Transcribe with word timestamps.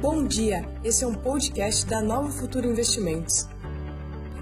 Bom 0.00 0.24
dia, 0.24 0.62
esse 0.84 1.02
é 1.02 1.08
um 1.08 1.14
podcast 1.14 1.84
da 1.84 2.00
Nova 2.00 2.30
Futuro 2.30 2.68
Investimentos. 2.68 3.48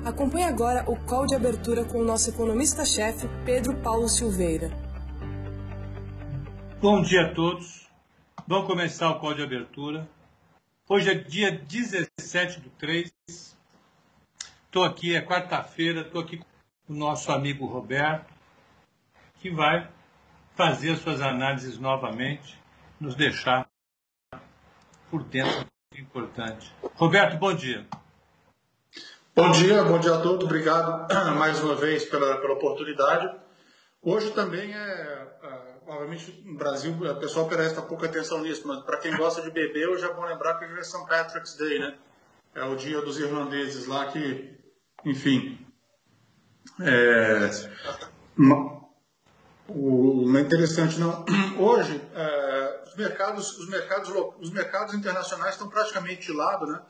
Acompanhe 0.04 0.44
agora 0.44 0.84
o 0.86 1.02
call 1.06 1.24
de 1.24 1.34
abertura 1.34 1.82
com 1.82 1.98
o 1.98 2.04
nosso 2.04 2.28
economista-chefe, 2.28 3.26
Pedro 3.46 3.74
Paulo 3.80 4.06
Silveira. 4.06 4.68
Bom 6.78 7.00
dia 7.00 7.22
a 7.22 7.32
todos. 7.32 7.88
Vamos 8.46 8.66
começar 8.66 9.08
o 9.08 9.18
call 9.18 9.32
de 9.32 9.42
abertura. 9.42 10.06
Hoje 10.86 11.10
é 11.10 11.14
dia 11.14 11.50
17 11.50 12.60
do 12.60 12.68
3. 12.72 13.10
Estou 14.66 14.84
aqui, 14.84 15.16
é 15.16 15.22
quarta-feira, 15.22 16.02
estou 16.02 16.20
aqui 16.20 16.36
com 16.36 16.92
o 16.92 16.94
nosso 16.94 17.32
amigo 17.32 17.64
Roberto, 17.64 18.30
que 19.40 19.50
vai 19.50 19.88
fazer 20.54 20.98
suas 20.98 21.22
análises 21.22 21.78
novamente, 21.78 22.58
nos 23.00 23.14
deixar 23.14 23.66
por 25.10 25.22
dentro 25.24 25.66
importante. 25.98 26.74
Roberto, 26.94 27.38
bom 27.38 27.54
dia. 27.54 27.86
Bom 29.34 29.50
dia, 29.50 29.82
bom 29.82 29.98
dia 29.98 30.14
a 30.14 30.20
todos. 30.20 30.44
Obrigado 30.44 31.06
mais 31.36 31.62
uma 31.62 31.74
vez 31.74 32.04
pela, 32.04 32.38
pela 32.38 32.54
oportunidade. 32.54 33.38
Hoje 34.02 34.30
também 34.30 34.72
é, 34.72 34.78
é, 35.42 35.76
obviamente, 35.86 36.42
no 36.44 36.56
Brasil, 36.56 36.92
o 36.92 37.16
pessoal 37.16 37.48
presta 37.48 37.82
pouca 37.82 38.06
atenção 38.06 38.40
nisso, 38.40 38.66
mas 38.66 38.82
para 38.84 38.98
quem 38.98 39.16
gosta 39.16 39.42
de 39.42 39.50
beber, 39.50 39.88
hoje 39.88 40.04
é 40.04 40.12
bom 40.12 40.24
lembrar 40.24 40.58
que 40.58 40.64
hoje 40.64 40.78
é 40.78 40.82
St. 40.82 41.06
Patrick's 41.06 41.56
Day, 41.56 41.78
né? 41.78 41.96
É 42.54 42.64
o 42.64 42.76
dia 42.76 43.02
dos 43.02 43.18
irlandeses 43.18 43.86
lá 43.86 44.06
que, 44.06 44.54
enfim. 45.04 45.58
É, 46.80 47.50
o, 49.68 50.24
não 50.26 50.38
é 50.38 50.42
interessante, 50.42 50.98
não. 50.98 51.24
Hoje, 51.58 52.00
é, 52.14 52.82
os, 52.86 52.96
mercados, 52.96 53.58
os, 53.58 53.68
mercados, 53.68 54.10
os 54.40 54.50
mercados 54.50 54.94
internacionais 54.94 55.54
estão 55.54 55.68
praticamente 55.68 56.26
de 56.26 56.32
lado, 56.32 56.66
né? 56.66 56.80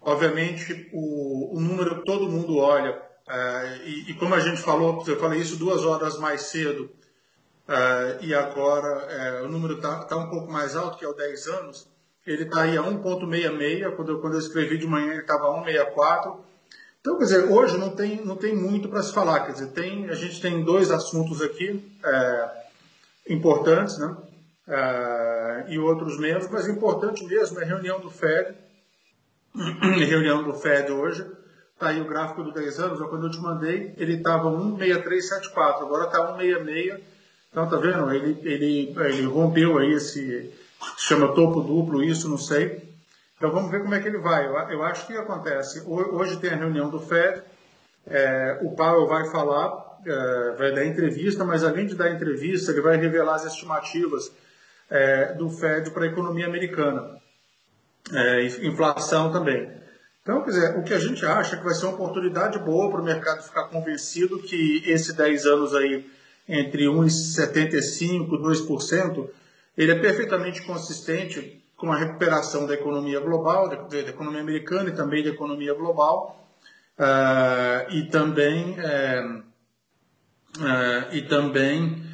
Obviamente, 0.00 0.88
o, 0.92 1.56
o 1.56 1.60
número 1.60 2.02
todo 2.04 2.30
mundo 2.30 2.58
olha, 2.58 3.00
é, 3.28 3.80
e, 3.84 4.10
e, 4.10 4.14
como 4.14 4.34
a 4.34 4.40
gente 4.40 4.60
falou, 4.60 5.02
eu 5.06 5.18
falei 5.18 5.40
isso 5.40 5.56
duas 5.56 5.84
horas 5.84 6.18
mais 6.18 6.42
cedo, 6.42 6.90
é, 7.66 8.18
e 8.22 8.34
agora 8.34 8.88
é, 9.10 9.42
o 9.42 9.48
número 9.48 9.74
está 9.74 10.04
tá 10.04 10.16
um 10.16 10.30
pouco 10.30 10.50
mais 10.50 10.74
alto, 10.74 10.96
que 10.96 11.04
é 11.04 11.08
o 11.08 11.14
10 11.14 11.46
anos, 11.48 11.88
ele 12.26 12.44
está 12.44 12.62
aí 12.62 12.76
a 12.76 12.82
1,66, 12.82 13.96
quando 13.96 14.12
eu, 14.12 14.20
quando 14.20 14.34
eu 14.34 14.40
escrevi 14.40 14.78
de 14.78 14.86
manhã 14.86 15.12
ele 15.12 15.22
estava 15.22 15.46
a 15.46 15.64
1,64, 15.64 16.38
então, 17.00 17.16
quer 17.16 17.24
dizer, 17.24 17.44
hoje 17.44 17.78
não 17.78 17.90
tem, 17.90 18.24
não 18.24 18.36
tem 18.36 18.56
muito 18.56 18.88
para 18.88 19.02
se 19.02 19.12
falar. 19.12 19.40
Quer 19.40 19.52
dizer, 19.52 19.68
tem, 19.68 20.08
a 20.10 20.14
gente 20.14 20.40
tem 20.40 20.64
dois 20.64 20.90
assuntos 20.90 21.40
aqui 21.40 21.82
é, 22.04 22.50
importantes, 23.30 23.98
né? 23.98 24.16
É, 24.66 25.66
e 25.68 25.78
outros 25.78 26.18
menos, 26.18 26.48
mas 26.50 26.68
importante 26.68 27.24
mesmo 27.24 27.58
é 27.60 27.64
a 27.64 27.66
reunião 27.66 28.00
do 28.00 28.10
FED. 28.10 28.54
reunião 30.06 30.42
do 30.42 30.54
FED 30.54 30.92
hoje. 30.92 31.26
Está 31.72 31.88
aí 31.88 32.00
o 32.00 32.08
gráfico 32.08 32.42
do 32.42 32.52
10 32.52 32.80
anos, 32.80 32.98
quando 33.08 33.26
eu 33.26 33.30
te 33.30 33.38
mandei, 33.38 33.94
ele 33.96 34.14
estava 34.14 34.50
1,6374, 34.50 35.82
agora 35.82 36.06
está 36.06 36.36
1,66. 36.36 37.00
Então, 37.50 37.68
tá 37.68 37.76
vendo? 37.76 38.12
Ele, 38.12 38.36
ele, 38.42 38.94
ele 38.98 39.22
rompeu 39.26 39.78
aí 39.78 39.92
esse, 39.92 40.52
chama 40.96 41.34
topo 41.34 41.60
duplo, 41.60 42.02
isso, 42.02 42.28
não 42.28 42.36
sei. 42.36 42.87
Então 43.38 43.52
vamos 43.52 43.70
ver 43.70 43.82
como 43.82 43.94
é 43.94 44.00
que 44.00 44.08
ele 44.08 44.18
vai. 44.18 44.46
Eu, 44.46 44.82
acho 44.82 45.06
que 45.06 45.16
acontece. 45.16 45.82
Hoje 45.86 46.38
tem 46.38 46.50
a 46.50 46.56
reunião 46.56 46.90
do 46.90 46.98
FED, 46.98 47.42
é, 48.04 48.58
o 48.62 48.72
Powell 48.72 49.06
vai 49.06 49.30
falar, 49.30 49.98
é, 50.04 50.56
vai 50.58 50.74
dar 50.74 50.84
entrevista, 50.84 51.44
mas 51.44 51.62
além 51.62 51.86
de 51.86 51.94
dar 51.94 52.10
entrevista, 52.10 52.72
ele 52.72 52.80
vai 52.80 52.96
revelar 52.96 53.36
as 53.36 53.44
estimativas 53.44 54.32
é, 54.90 55.34
do 55.34 55.48
FED 55.48 55.90
para 55.92 56.04
a 56.04 56.08
economia 56.08 56.46
americana. 56.46 57.16
É, 58.12 58.42
inflação 58.66 59.30
também. 59.30 59.70
Então, 60.22 60.42
quer 60.42 60.50
dizer, 60.50 60.78
o 60.78 60.82
que 60.82 60.92
a 60.92 60.98
gente 60.98 61.24
acha 61.24 61.54
é 61.54 61.58
que 61.58 61.64
vai 61.64 61.74
ser 61.74 61.86
uma 61.86 61.94
oportunidade 61.94 62.58
boa 62.58 62.90
para 62.90 63.00
o 63.00 63.04
mercado 63.04 63.42
ficar 63.42 63.68
convencido 63.68 64.38
que 64.40 64.82
esse 64.84 65.16
10 65.16 65.46
anos 65.46 65.74
aí, 65.74 66.04
entre 66.48 66.86
1,75% 66.86 68.02
e 68.02 68.26
2%, 68.26 69.30
ele 69.76 69.92
é 69.92 69.98
perfeitamente 69.98 70.62
consistente 70.62 71.62
com 71.78 71.92
a 71.92 71.96
recuperação 71.96 72.66
da 72.66 72.74
economia 72.74 73.20
global, 73.20 73.68
da, 73.68 73.98
economia 74.00 74.40
americana 74.40 74.90
e 74.90 74.94
também 74.94 75.22
da 75.22 75.30
economia 75.30 75.72
global, 75.74 76.44
uh, 76.98 77.90
e 77.90 78.10
também, 78.10 78.72
uh, 78.72 79.38
uh, 80.58 81.14
e 81.14 81.22
também 81.22 82.06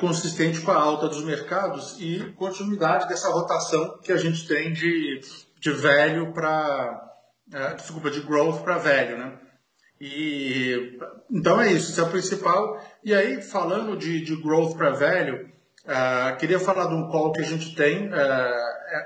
consistente 0.00 0.60
com 0.62 0.72
a 0.72 0.76
alta 0.76 1.08
dos 1.08 1.22
mercados 1.22 1.96
e 2.00 2.32
continuidade 2.36 3.06
dessa 3.06 3.30
rotação 3.30 3.98
que 4.02 4.10
a 4.10 4.16
gente 4.16 4.48
tem 4.48 4.72
de, 4.72 5.20
de 5.60 5.70
velho 5.70 6.32
para, 6.32 7.00
desculpa, 7.76 8.10
de 8.10 8.22
growth 8.22 8.62
para 8.62 8.78
velho, 8.78 9.18
né? 9.18 9.38
E, 10.00 10.98
então 11.30 11.60
é 11.60 11.70
isso, 11.70 11.92
isso 11.92 12.00
é 12.00 12.04
o 12.04 12.10
principal. 12.10 12.82
E 13.04 13.14
aí, 13.14 13.40
falando 13.40 13.96
de, 13.96 14.24
de 14.24 14.34
growth 14.34 14.74
para 14.74 14.90
velho, 14.90 15.51
Uh, 15.84 16.38
queria 16.38 16.60
falar 16.60 16.86
de 16.86 16.94
um 16.94 17.08
call 17.08 17.32
que 17.32 17.40
a 17.40 17.44
gente 17.44 17.74
tem, 17.74 18.06
uh, 18.06 18.12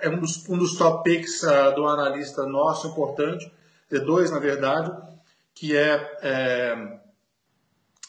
é 0.03 0.11
um 0.11 0.19
dos, 0.19 0.47
um 0.47 0.59
dos 0.59 0.77
top 0.77 1.03
picks 1.05 1.43
uh, 1.43 1.75
do 1.75 1.87
analista 1.87 2.45
nosso 2.45 2.89
importante, 2.89 3.51
de 3.91 3.99
dois 4.01 4.31
na 4.31 4.39
verdade, 4.39 4.93
que 5.55 5.75
é, 5.75 7.01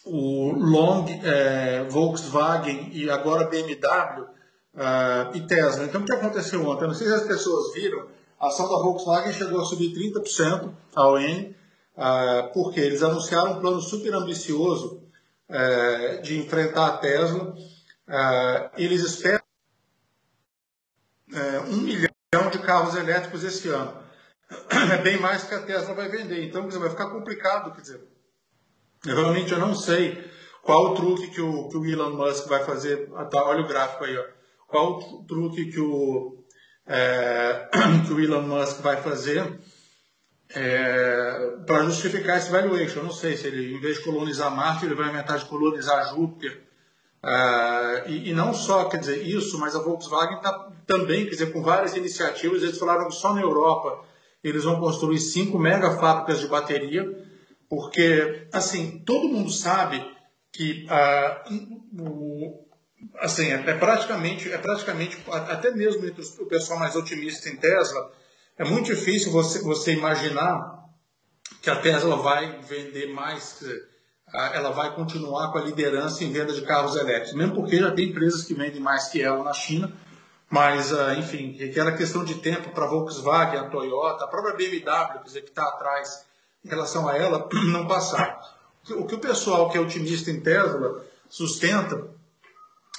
o 0.03 0.51
Long, 0.51 1.05
Volkswagen 1.87 2.89
e 2.91 3.09
agora 3.09 3.47
BMW 3.47 4.27
e 5.33 5.41
Tesla. 5.41 5.85
Então 5.85 6.01
o 6.01 6.03
que 6.03 6.11
aconteceu 6.11 6.67
ontem? 6.67 6.87
Não 6.87 6.93
sei 6.93 7.07
se 7.07 7.13
as 7.13 7.23
pessoas 7.23 7.73
viram, 7.73 8.07
a 8.37 8.47
ação 8.47 8.67
da 8.67 8.83
Volkswagen 8.83 9.31
chegou 9.31 9.61
a 9.61 9.65
subir 9.65 9.93
30% 9.93 10.73
a 10.93 11.07
ON, 11.07 11.53
porque 12.53 12.81
eles 12.81 13.01
anunciaram 13.01 13.53
um 13.53 13.61
plano 13.61 13.79
super 13.79 14.13
ambicioso 14.15 15.03
de 16.23 16.39
enfrentar 16.39 16.87
a 16.87 16.97
Tesla 16.97 17.55
Uh, 18.07 18.69
eles 18.77 19.03
esperam 19.03 19.43
uh, 21.33 21.69
um 21.69 21.77
milhão 21.77 22.49
de 22.51 22.59
carros 22.59 22.95
elétricos 22.95 23.43
esse 23.43 23.67
ano. 23.69 24.05
É 24.93 24.97
bem 25.01 25.19
mais 25.19 25.43
que 25.43 25.53
a 25.53 25.61
Tesla 25.61 25.93
vai 25.93 26.07
vender. 26.07 26.45
Então, 26.45 26.61
quer 26.61 26.69
dizer, 26.69 26.79
vai 26.79 26.89
ficar 26.89 27.09
complicado. 27.09 27.73
Quer 27.73 27.81
dizer, 27.81 28.01
eu, 29.05 29.15
realmente 29.15 29.51
eu 29.51 29.59
não 29.59 29.75
sei 29.75 30.25
qual 30.61 30.91
o 30.91 30.95
truque 30.95 31.27
que 31.27 31.41
o, 31.41 31.67
que 31.67 31.77
o 31.77 31.85
Elon 31.85 32.11
Musk 32.11 32.47
vai 32.47 32.63
fazer. 32.63 33.11
Ah, 33.15 33.25
tá, 33.25 33.43
olha 33.43 33.61
o 33.61 33.67
gráfico 33.67 34.05
aí. 34.05 34.17
Ó. 34.17 34.23
Qual 34.67 34.99
o 34.99 35.25
truque 35.25 35.69
que 35.71 35.79
o, 35.79 36.45
é, 36.85 37.69
que 38.07 38.13
o 38.13 38.21
Elon 38.21 38.43
Musk 38.43 38.79
vai 38.79 39.01
fazer 39.01 39.59
é, 40.55 41.57
para 41.65 41.83
justificar 41.83 42.37
esse 42.37 42.49
valuation. 42.49 42.99
Eu 42.99 43.05
não 43.05 43.11
sei 43.11 43.35
se 43.35 43.47
ele, 43.47 43.75
em 43.75 43.81
vez 43.81 43.97
de 43.97 44.03
colonizar 44.03 44.49
Marte, 44.55 44.85
ele 44.85 44.95
vai 44.95 45.09
inventar 45.09 45.37
de 45.37 45.45
colonizar 45.45 46.09
Júpiter 46.09 46.66
Uh, 47.23 48.07
e, 48.07 48.29
e, 48.29 48.33
não 48.33 48.53
só, 48.53 48.85
quer 48.85 48.99
dizer, 48.99 49.25
isso, 49.25 49.59
mas 49.59 49.75
a 49.75 49.81
Volkswagen 49.81 50.37
está 50.37 50.71
também, 50.85 51.25
quer 51.25 51.31
dizer, 51.31 51.51
com 51.51 51.61
várias 51.61 51.95
iniciativas, 51.95 52.63
eles 52.63 52.77
falaram 52.77 53.07
que 53.07 53.15
só 53.15 53.33
na 53.33 53.41
Europa 53.41 54.05
eles 54.43 54.63
vão 54.63 54.79
construir 54.79 55.19
cinco 55.19 55.57
mega 55.57 55.97
fábricas 55.97 56.39
de 56.39 56.47
bateria, 56.47 57.03
porque, 57.69 58.47
assim, 58.53 58.99
todo 58.99 59.27
mundo 59.27 59.51
sabe 59.51 60.05
que, 60.51 60.85
uh, 60.85 62.65
assim, 63.19 63.51
é, 63.51 63.55
é, 63.55 63.73
praticamente, 63.73 64.51
é 64.51 64.57
praticamente, 64.57 65.17
até 65.29 65.71
mesmo 65.71 66.05
entre 66.05 66.23
o 66.39 66.45
pessoal 66.45 66.79
mais 66.79 66.95
otimista 66.95 67.49
em 67.49 67.57
Tesla, 67.57 68.11
é 68.57 68.63
muito 68.63 68.85
difícil 68.85 69.31
você, 69.31 69.59
você 69.61 69.93
imaginar 69.93 70.85
que 71.61 71.69
a 71.69 71.75
Tesla 71.75 72.15
vai 72.15 72.59
vender 72.61 73.07
mais, 73.07 73.53
quer 73.53 73.65
dizer, 73.65 73.96
ela 74.33 74.71
vai 74.71 74.93
continuar 74.93 75.51
com 75.51 75.57
a 75.57 75.61
liderança 75.61 76.23
em 76.23 76.31
venda 76.31 76.53
de 76.53 76.61
carros 76.61 76.95
elétricos, 76.95 77.33
mesmo 77.33 77.55
porque 77.55 77.79
já 77.79 77.91
tem 77.91 78.09
empresas 78.09 78.43
que 78.43 78.53
vendem 78.53 78.81
mais 78.81 79.07
que 79.07 79.21
ela 79.21 79.43
na 79.43 79.53
China, 79.53 79.91
mas, 80.49 80.93
ah, 80.93 81.15
enfim, 81.15 81.57
aquela 81.63 81.91
questão 81.91 82.23
de 82.23 82.35
tempo 82.35 82.69
para 82.71 82.85
a 82.85 82.89
Volkswagen, 82.89 83.59
a 83.59 83.69
Toyota, 83.69 84.25
a 84.25 84.27
própria 84.27 84.55
BMW, 84.55 85.13
quer 85.13 85.23
dizer, 85.23 85.41
que 85.41 85.49
está 85.49 85.63
atrás 85.63 86.25
em 86.63 86.69
relação 86.69 87.07
a 87.07 87.17
ela, 87.17 87.47
não 87.71 87.87
passar. 87.87 88.39
O 88.91 89.05
que 89.05 89.15
o 89.15 89.19
pessoal 89.19 89.69
que 89.69 89.77
é 89.77 89.81
otimista 89.81 90.31
em 90.31 90.39
Tesla 90.39 91.03
sustenta 91.29 92.07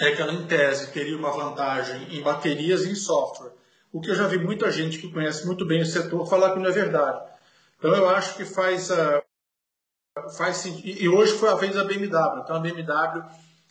é 0.00 0.12
que 0.12 0.20
ela, 0.20 0.32
em 0.32 0.46
tese, 0.46 0.92
teria 0.92 1.16
uma 1.16 1.30
vantagem 1.30 2.14
em 2.14 2.22
baterias 2.22 2.84
e 2.84 2.90
em 2.90 2.94
software. 2.94 3.52
O 3.90 4.00
que 4.00 4.10
eu 4.10 4.14
já 4.14 4.26
vi 4.26 4.38
muita 4.38 4.70
gente 4.70 4.98
que 4.98 5.10
conhece 5.10 5.46
muito 5.46 5.64
bem 5.64 5.80
o 5.80 5.86
setor 5.86 6.28
falar 6.28 6.52
que 6.52 6.58
não 6.58 6.68
é 6.68 6.72
verdade. 6.72 7.20
Então, 7.78 7.94
eu 7.94 8.08
acho 8.10 8.36
que 8.36 8.44
faz 8.44 8.90
uh, 8.90 9.22
faz 10.36 10.64
e 10.64 11.08
hoje 11.08 11.32
foi 11.34 11.48
a 11.50 11.54
vez 11.54 11.74
da 11.74 11.84
BMW. 11.84 12.40
Então 12.42 12.56
a 12.56 12.60
BMW 12.60 13.24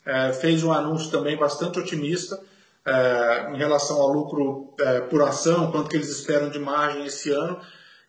é, 0.05 0.33
fez 0.33 0.63
um 0.63 0.71
anúncio 0.71 1.11
também 1.11 1.37
bastante 1.37 1.79
otimista 1.79 2.39
é, 2.85 3.51
em 3.53 3.57
relação 3.57 3.97
ao 3.97 4.07
lucro 4.07 4.73
é, 4.79 5.01
por 5.01 5.21
ação, 5.21 5.71
quanto 5.71 5.89
que 5.89 5.97
eles 5.97 6.09
esperam 6.09 6.49
de 6.49 6.57
margem 6.57 7.05
esse 7.05 7.31
ano 7.31 7.59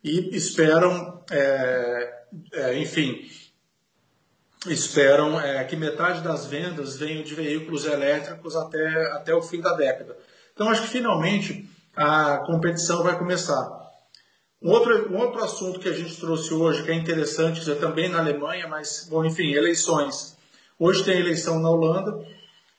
e 0.04 0.36
esperam, 0.36 1.22
é, 1.30 2.14
é, 2.52 2.78
enfim, 2.78 3.28
esperam 4.68 5.40
é, 5.40 5.64
que 5.64 5.74
metade 5.74 6.22
das 6.22 6.46
vendas 6.46 6.96
venham 6.96 7.24
de 7.24 7.34
veículos 7.34 7.84
elétricos 7.84 8.54
até, 8.54 9.12
até 9.12 9.34
o 9.34 9.42
fim 9.42 9.60
da 9.60 9.74
década. 9.74 10.16
Então 10.54 10.70
acho 10.70 10.82
que 10.82 10.88
finalmente 10.88 11.68
a 11.96 12.38
competição 12.46 13.02
vai 13.02 13.18
começar. 13.18 13.87
Um 14.60 14.70
outro, 14.70 15.12
um 15.12 15.18
outro 15.18 15.42
assunto 15.42 15.78
que 15.78 15.88
a 15.88 15.92
gente 15.92 16.18
trouxe 16.18 16.52
hoje, 16.52 16.82
que 16.82 16.90
é 16.90 16.94
interessante, 16.94 17.60
que 17.60 17.70
é 17.70 17.74
também 17.74 18.08
na 18.08 18.18
Alemanha, 18.18 18.66
mas, 18.66 19.06
bom, 19.08 19.24
enfim, 19.24 19.52
eleições. 19.52 20.36
Hoje 20.78 21.04
tem 21.04 21.18
eleição 21.18 21.60
na 21.60 21.70
Holanda, 21.70 22.24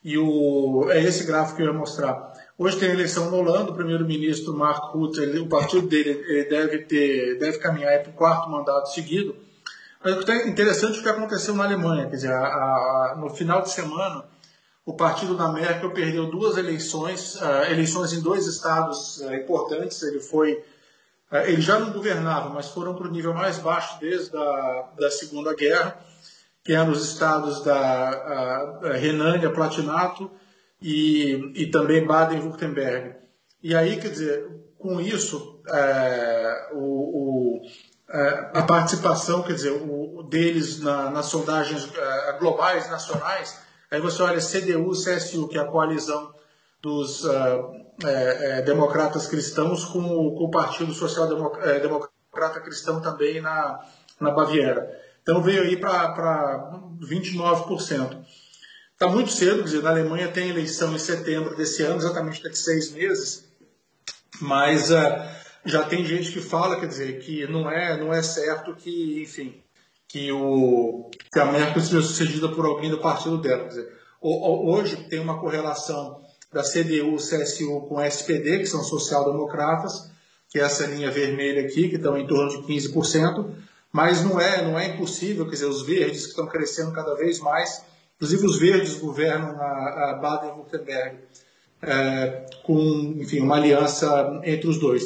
e 0.04 0.18
o, 0.18 0.88
é 0.90 1.02
esse 1.04 1.26
gráfico 1.26 1.58
que 1.58 1.64
eu 1.64 1.68
ia 1.68 1.74
mostrar. 1.74 2.34
Hoje 2.58 2.78
tem 2.78 2.90
eleição 2.90 3.32
na 3.32 3.38
Holanda, 3.38 3.72
o 3.72 3.76
primeiro-ministro 3.76 4.54
Mark 4.54 4.94
Rutte, 4.94 5.22
ele, 5.22 5.40
o 5.40 5.48
partido 5.48 5.88
dele 5.88 6.10
ele 6.28 6.46
deve, 6.46 6.80
ter, 6.80 7.38
deve 7.40 7.58
caminhar 7.60 8.02
para 8.04 8.12
o 8.12 8.16
quarto 8.16 8.50
mandato 8.50 8.92
seguido. 8.92 9.36
Mas 10.04 10.18
o 10.18 10.26
que 10.26 10.32
é 10.32 10.48
interessante 10.48 11.00
o 11.00 11.04
que 11.04 11.10
aconteceu 11.10 11.54
na 11.56 11.64
Alemanha, 11.64 12.08
quer 12.08 12.16
dizer, 12.16 12.32
a, 12.32 12.44
a, 12.44 13.16
no 13.18 13.30
final 13.30 13.62
de 13.62 13.72
semana, 13.72 14.26
o 14.86 14.94
partido 14.94 15.36
da 15.36 15.50
Merkel 15.50 15.92
perdeu 15.92 16.26
duas 16.28 16.58
eleições, 16.58 17.36
uh, 17.36 17.72
eleições 17.72 18.12
em 18.14 18.22
dois 18.22 18.48
estados 18.48 19.18
uh, 19.20 19.34
importantes. 19.34 20.02
Ele 20.02 20.20
foi, 20.20 20.64
uh, 21.32 21.38
ele 21.46 21.62
já 21.62 21.80
não 21.80 21.92
governava, 21.92 22.50
mas 22.50 22.70
foram 22.70 22.96
para 22.96 23.08
o 23.08 23.12
nível 23.12 23.34
mais 23.34 23.58
baixo 23.58 24.00
desde 24.00 24.36
a 24.36 24.90
da 24.98 25.12
Segunda 25.12 25.54
Guerra, 25.54 26.00
que 26.64 26.74
eram 26.74 26.92
os 26.92 27.04
estados 27.06 27.64
da 27.64 28.80
Renânia, 29.00 29.50
Platinato 29.52 30.30
e, 30.82 31.52
e 31.56 31.72
também 31.72 32.06
Baden-Württemberg. 32.06 33.16
E 33.64 33.76
aí, 33.76 34.00
quer 34.00 34.10
dizer, 34.10 34.48
com 34.78 35.02
isso, 35.02 35.62
é, 35.68 36.70
o, 36.74 37.58
o, 37.58 37.62
é, 38.10 38.52
a 38.54 38.64
participação, 38.64 39.42
quer 39.42 39.54
dizer, 39.54 39.72
o, 39.72 40.22
deles 40.24 40.80
na, 40.80 41.10
nas 41.10 41.26
sondagens 41.26 41.90
é, 41.96 42.34
globais, 42.34 42.90
nacionais, 42.90 43.58
Aí 43.92 44.00
você 44.00 44.22
olha 44.22 44.40
CDU, 44.40 44.92
CSU, 44.92 45.48
que 45.48 45.58
é 45.58 45.62
a 45.62 45.66
coalizão 45.66 46.32
dos 46.80 47.26
é, 48.04 48.60
é, 48.60 48.62
democratas 48.62 49.28
cristãos, 49.28 49.86
com 49.86 50.00
o, 50.00 50.36
com 50.36 50.46
o 50.46 50.52
Partido 50.52 50.94
Social 50.94 51.28
é, 51.62 51.80
Democrata 51.80 52.62
Cristão 52.62 53.02
também 53.02 53.42
na, 53.42 53.80
na 54.20 54.32
Baviera. 54.32 54.90
Então 55.22 55.42
veio 55.42 55.64
aí 55.64 55.78
para 55.78 56.72
29%. 57.02 58.18
Está 58.94 59.08
muito 59.08 59.32
cedo, 59.32 59.60
quer 59.60 59.64
dizer, 59.64 59.84
na 59.84 59.92
Alemanha 59.92 60.28
tem 60.28 60.50
eleição 60.50 60.94
em 60.94 61.00
setembro 61.00 61.56
desse 61.56 61.84
ano, 61.84 61.98
exatamente 61.98 62.44
daqui 62.44 62.58
seis 62.58 62.92
meses, 62.92 63.50
mas 64.42 64.92
uh, 64.92 64.96
já 65.64 65.84
tem 65.84 66.04
gente 66.06 66.32
que 66.32 66.42
fala, 66.42 66.80
quer 66.80 66.88
dizer, 66.88 67.20
que 67.20 67.48
não 67.48 67.72
é, 67.72 67.98
não 67.98 68.14
é 68.14 68.22
certo 68.22 68.76
que, 68.76 69.22
enfim, 69.22 69.62
que, 70.08 70.32
o, 70.32 71.10
que 71.32 71.40
a 71.40 71.46
Merkel 71.46 71.82
seja 71.82 72.02
sucedida 72.02 72.50
por 72.50 72.66
alguém 72.66 72.90
do 72.90 73.00
partido 73.00 73.38
dela. 73.38 73.64
Quer 73.64 73.70
dizer, 73.70 73.94
hoje 74.22 74.98
tem 75.10 75.20
uma 75.20 75.40
correlação 75.40 76.22
da 76.52 76.64
CDU, 76.64 77.16
CSU 77.18 77.82
com 77.88 78.02
SPD, 78.02 78.60
que 78.60 78.66
são 78.66 78.84
social-democratas, 78.84 80.10
que 80.50 80.60
é 80.60 80.64
essa 80.64 80.86
linha 80.86 81.12
vermelha 81.12 81.62
aqui, 81.62 81.90
que 81.90 81.96
estão 81.96 82.18
em 82.18 82.26
torno 82.26 82.50
de 82.50 82.74
15%, 82.74 83.50
mas 83.92 84.24
não 84.24 84.40
é, 84.40 84.64
não 84.64 84.78
é 84.78 84.88
impossível, 84.88 85.46
quer 85.46 85.52
dizer, 85.52 85.66
os 85.66 85.84
verdes 85.84 86.24
que 86.24 86.30
estão 86.30 86.48
crescendo 86.48 86.92
cada 86.92 87.16
vez 87.16 87.40
mais, 87.40 87.84
inclusive 88.16 88.46
os 88.46 88.60
verdes 88.60 88.96
governam 88.96 89.60
a, 89.60 90.12
a 90.12 90.14
Baden-Württemberg, 90.22 91.18
é, 91.82 92.46
com 92.64 92.80
enfim, 93.20 93.40
uma 93.40 93.56
aliança 93.56 94.42
entre 94.44 94.68
os 94.68 94.80
dois. 94.80 95.04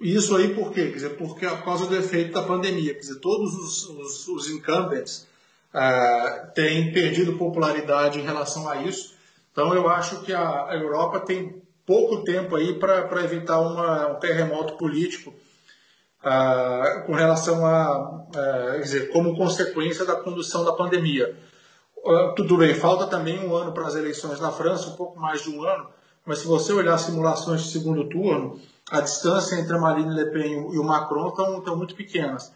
Isso 0.00 0.36
aí 0.36 0.54
por 0.54 0.72
quê? 0.72 0.86
Quer 0.86 0.94
dizer, 0.94 1.16
porque 1.16 1.44
é 1.44 1.50
por 1.50 1.64
causa 1.64 1.86
do 1.86 1.96
efeito 1.96 2.32
da 2.32 2.42
pandemia. 2.42 2.94
Quer 2.94 3.00
dizer, 3.00 3.18
todos 3.20 3.52
os, 3.54 3.88
os, 3.88 4.28
os 4.28 4.50
incumbents 4.50 5.26
uh, 5.74 6.52
têm 6.54 6.92
perdido 6.92 7.36
popularidade 7.36 8.20
em 8.20 8.22
relação 8.22 8.68
a 8.68 8.82
isso. 8.82 9.14
Então 9.58 9.74
eu 9.74 9.88
acho 9.88 10.20
que 10.20 10.32
a, 10.32 10.68
Europa 10.70 11.18
tem 11.18 11.60
pouco 11.84 12.22
tempo 12.22 12.54
aí 12.54 12.78
para 12.78 13.24
evitar 13.24 13.58
uma, 13.58 14.12
um 14.12 14.14
terremoto 14.20 14.74
político 14.74 15.34
uh, 16.22 17.04
com 17.04 17.12
relação 17.12 17.66
a, 17.66 18.24
quer 18.32 18.80
dizer, 18.82 19.10
como 19.10 19.36
consequência 19.36 20.04
da 20.04 20.14
condução 20.14 20.64
da 20.64 20.72
pandemia. 20.74 21.36
tudo 22.36 22.56
bem, 22.56 22.72
falta 22.72 23.08
também 23.08 23.44
um 23.44 23.52
ano 23.52 23.72
para 23.72 23.88
as 23.88 23.96
eleições 23.96 24.38
na 24.38 24.52
França, 24.52 24.90
um 24.90 24.94
pouco 24.94 25.18
mais 25.18 25.42
de 25.42 25.50
um 25.50 25.60
ano, 25.64 25.88
mas 26.24 26.38
se 26.38 26.46
você 26.46 26.72
olhar 26.72 26.96
simulações 26.96 27.62
de 27.62 27.72
segundo 27.72 28.08
turno, 28.08 28.60
a 28.92 29.00
distância 29.00 29.56
entre 29.56 29.74
a 29.74 29.80
Marine 29.80 30.14
Le 30.14 30.30
Pen 30.30 30.72
e 30.72 30.78
o 30.78 30.84
Macron 30.84 31.30
estão, 31.30 31.58
estão 31.58 31.76
muito 31.76 31.96
pequenas. 31.96 32.52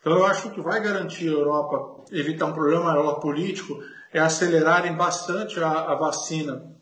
Então 0.00 0.14
eu 0.14 0.24
acho 0.24 0.48
que 0.52 0.62
vai 0.62 0.80
garantir 0.80 1.28
a 1.28 1.32
Europa 1.32 2.02
evitar 2.10 2.46
um 2.46 2.54
problema 2.54 2.84
maior 2.84 3.20
político 3.20 3.78
é 4.16 4.20
acelerarem 4.20 4.94
bastante 4.94 5.60
a, 5.60 5.68
a 5.68 5.94
vacina, 5.94 6.74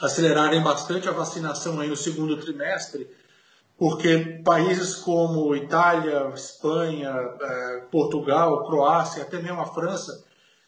acelerarem 0.00 0.62
bastante 0.62 1.08
a 1.08 1.12
vacinação 1.12 1.80
aí 1.80 1.88
no 1.88 1.96
segundo 1.96 2.36
trimestre, 2.36 3.08
porque 3.78 4.40
países 4.44 4.94
como 4.94 5.54
Itália, 5.54 6.32
Espanha, 6.34 7.14
eh, 7.40 7.82
Portugal, 7.90 8.66
Croácia, 8.66 9.22
até 9.22 9.40
mesmo 9.40 9.60
a 9.60 9.66
França, 9.66 10.24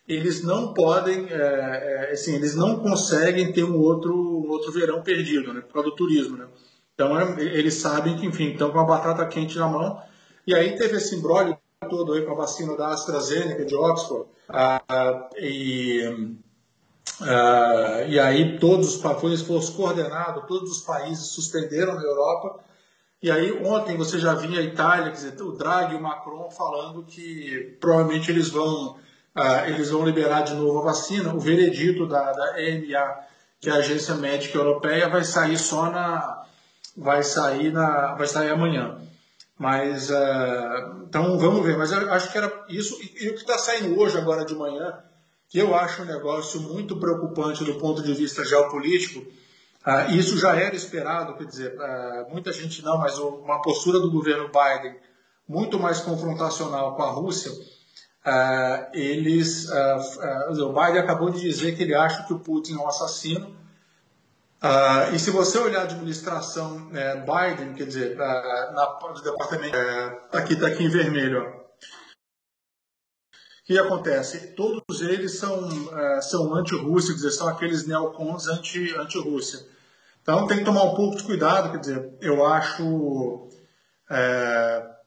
eles 0.06 0.42
não 0.42 0.74
podem, 0.74 1.26
é, 1.30 2.10
assim, 2.12 2.34
eles 2.34 2.54
não 2.54 2.80
conseguem 2.80 3.52
ter 3.52 3.64
um 3.64 3.78
outro, 3.78 4.14
um 4.14 4.48
outro 4.50 4.72
verão 4.72 5.02
perdido, 5.02 5.52
né, 5.52 5.60
por 5.60 5.74
causa 5.74 5.90
do 5.90 5.96
turismo, 5.96 6.36
né. 6.36 6.46
Então, 6.94 7.38
eles 7.38 7.74
sabem 7.74 8.16
que, 8.16 8.26
enfim, 8.26 8.50
estão 8.50 8.70
com 8.72 8.80
a 8.80 8.84
batata 8.84 9.24
quente 9.26 9.56
na 9.56 9.68
mão. 9.68 10.02
E 10.44 10.52
aí 10.52 10.76
teve 10.76 10.96
esse 10.96 11.14
embrólio 11.14 11.56
todo 11.88 12.12
aí 12.12 12.22
com 12.22 12.32
a 12.32 12.36
vacina 12.36 12.76
da 12.76 12.88
AstraZeneca 12.88 13.64
de 13.64 13.74
Oxford. 13.74 14.28
Ah, 14.48 15.28
e, 15.36 16.36
ah, 17.20 18.04
e 18.06 18.18
aí 18.18 18.58
todos 18.58 18.94
os 18.94 19.02
países 19.02 19.46
foram 19.46 19.64
coordenados, 19.72 20.46
todos 20.46 20.70
os 20.70 20.82
países 20.82 21.28
suspenderam 21.28 21.94
na 21.94 22.02
Europa. 22.02 22.60
E 23.22 23.30
aí 23.30 23.52
ontem 23.66 23.96
você 23.96 24.18
já 24.18 24.34
vinha 24.34 24.60
a 24.60 24.62
Itália, 24.62 25.10
dizer, 25.10 25.40
o 25.42 25.52
Draghi 25.52 25.94
e 25.94 25.96
o 25.96 26.02
Macron 26.02 26.50
falando 26.50 27.02
que 27.02 27.76
provavelmente 27.80 28.30
eles 28.30 28.48
vão, 28.48 28.96
ah, 29.34 29.68
eles 29.68 29.90
vão 29.90 30.04
liberar 30.04 30.42
de 30.42 30.54
novo 30.54 30.78
a 30.78 30.82
vacina. 30.82 31.34
O 31.34 31.40
veredito 31.40 32.06
da, 32.06 32.32
da 32.32 32.62
EMA, 32.62 33.18
que 33.60 33.68
é 33.68 33.72
a 33.72 33.76
Agência 33.76 34.14
Médica 34.14 34.58
Europeia, 34.58 35.08
vai 35.08 35.24
sair 35.24 35.58
só 35.58 35.90
na 35.90 36.44
vai 36.98 37.22
sair, 37.22 37.72
na, 37.72 38.14
vai 38.14 38.26
sair 38.26 38.50
amanhã. 38.50 38.98
Mas, 39.58 40.08
uh, 40.08 41.04
então 41.08 41.36
vamos 41.36 41.64
ver. 41.64 41.76
Mas 41.76 41.90
eu 41.90 42.12
acho 42.12 42.30
que 42.30 42.38
era 42.38 42.64
isso. 42.68 42.96
E, 43.02 43.28
o 43.28 43.34
que 43.34 43.40
está 43.40 43.58
saindo 43.58 43.98
hoje, 43.98 44.16
agora 44.16 44.44
de 44.44 44.54
manhã, 44.54 45.02
que 45.48 45.58
eu 45.58 45.74
acho 45.74 46.02
um 46.02 46.06
negócio 46.06 46.60
muito 46.60 46.96
preocupante 46.96 47.64
do 47.64 47.74
ponto 47.74 48.00
de 48.02 48.14
vista 48.14 48.44
geopolítico, 48.44 49.20
uh, 49.20 50.10
isso 50.12 50.38
já 50.38 50.54
era 50.54 50.76
esperado, 50.76 51.36
quer 51.36 51.44
dizer, 51.46 51.74
uh, 51.74 52.30
muita 52.30 52.52
gente 52.52 52.82
não, 52.84 52.98
mas 52.98 53.18
uma 53.18 53.60
postura 53.60 53.98
do 53.98 54.12
governo 54.12 54.48
Biden 54.48 54.96
muito 55.48 55.78
mais 55.78 56.00
confrontacional 56.00 56.94
com 56.94 57.02
a 57.02 57.10
Rússia, 57.10 57.50
eles, 58.92 59.66
o 60.60 60.68
Biden 60.68 60.98
acabou 60.98 61.30
de 61.30 61.40
dizer 61.40 61.74
que 61.74 61.82
ele 61.82 61.94
acha 61.94 62.24
que 62.24 62.34
o 62.34 62.38
Putin 62.38 62.74
é 62.74 62.76
um 62.76 62.86
assassino, 62.86 63.57
Uh, 64.62 65.14
e 65.14 65.18
se 65.20 65.30
você 65.30 65.56
olhar 65.58 65.82
a 65.82 65.84
administração 65.84 66.90
é, 66.92 67.14
Biden, 67.16 67.74
quer 67.74 67.86
dizer, 67.86 68.16
uh, 68.16 68.74
na, 68.74 68.86
do 69.14 69.22
departamento, 69.22 69.76
é, 69.76 70.20
aqui 70.32 70.54
está 70.54 70.66
aqui 70.66 70.82
em 70.82 70.88
vermelho, 70.88 71.46
o 71.46 71.64
que 73.64 73.78
acontece? 73.78 74.54
Todos 74.54 75.00
eles 75.00 75.38
são, 75.38 75.68
uh, 75.68 76.22
são 76.22 76.52
anti-Rússia, 76.54 77.10
quer 77.10 77.16
dizer, 77.16 77.30
são 77.30 77.46
aqueles 77.46 77.86
neocons 77.86 78.48
anti-Rússia. 78.48 79.60
Anti 79.60 79.78
então 80.22 80.46
tem 80.46 80.58
que 80.58 80.64
tomar 80.64 80.82
um 80.82 80.94
pouco 80.94 81.16
de 81.16 81.22
cuidado, 81.22 81.70
quer 81.70 81.78
dizer, 81.78 82.18
eu 82.20 82.44
acho. 82.44 83.48
É, 84.10 84.97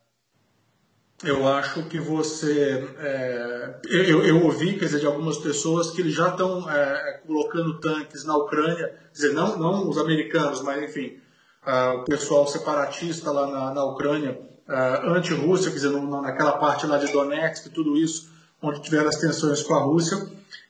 eu 1.23 1.47
acho 1.47 1.83
que 1.83 1.99
você. 1.99 2.87
É, 2.99 3.79
eu, 3.89 4.25
eu, 4.25 4.43
ouvi 4.43 4.77
quer 4.77 4.85
dizer, 4.85 4.99
de 4.99 5.05
algumas 5.05 5.37
pessoas 5.37 5.91
que 5.91 6.01
eles 6.01 6.13
já 6.13 6.29
estão 6.29 6.69
é, 6.69 7.21
colocando 7.25 7.79
tanques 7.79 8.25
na 8.25 8.35
Ucrânia, 8.35 8.87
quer 8.87 9.11
dizer, 9.11 9.33
não, 9.33 9.57
não 9.57 9.89
os 9.89 9.97
americanos, 9.97 10.61
mas 10.61 10.81
enfim, 10.83 11.19
uh, 11.65 11.99
o 11.99 12.05
pessoal 12.05 12.47
separatista 12.47 13.31
lá 13.31 13.47
na, 13.47 13.73
na 13.73 13.85
Ucrânia, 13.85 14.39
uh, 14.67 15.09
anti-Rússia, 15.09 15.69
quer 15.69 15.77
dizer, 15.77 15.91
naquela 15.91 16.53
parte 16.53 16.87
lá 16.87 16.97
de 16.97 17.11
Donetsk, 17.11 17.69
tudo 17.69 17.95
isso, 17.97 18.31
onde 18.61 18.81
tiveram 18.81 19.09
as 19.09 19.17
tensões 19.17 19.61
com 19.61 19.75
a 19.75 19.79
Rússia. 19.79 20.17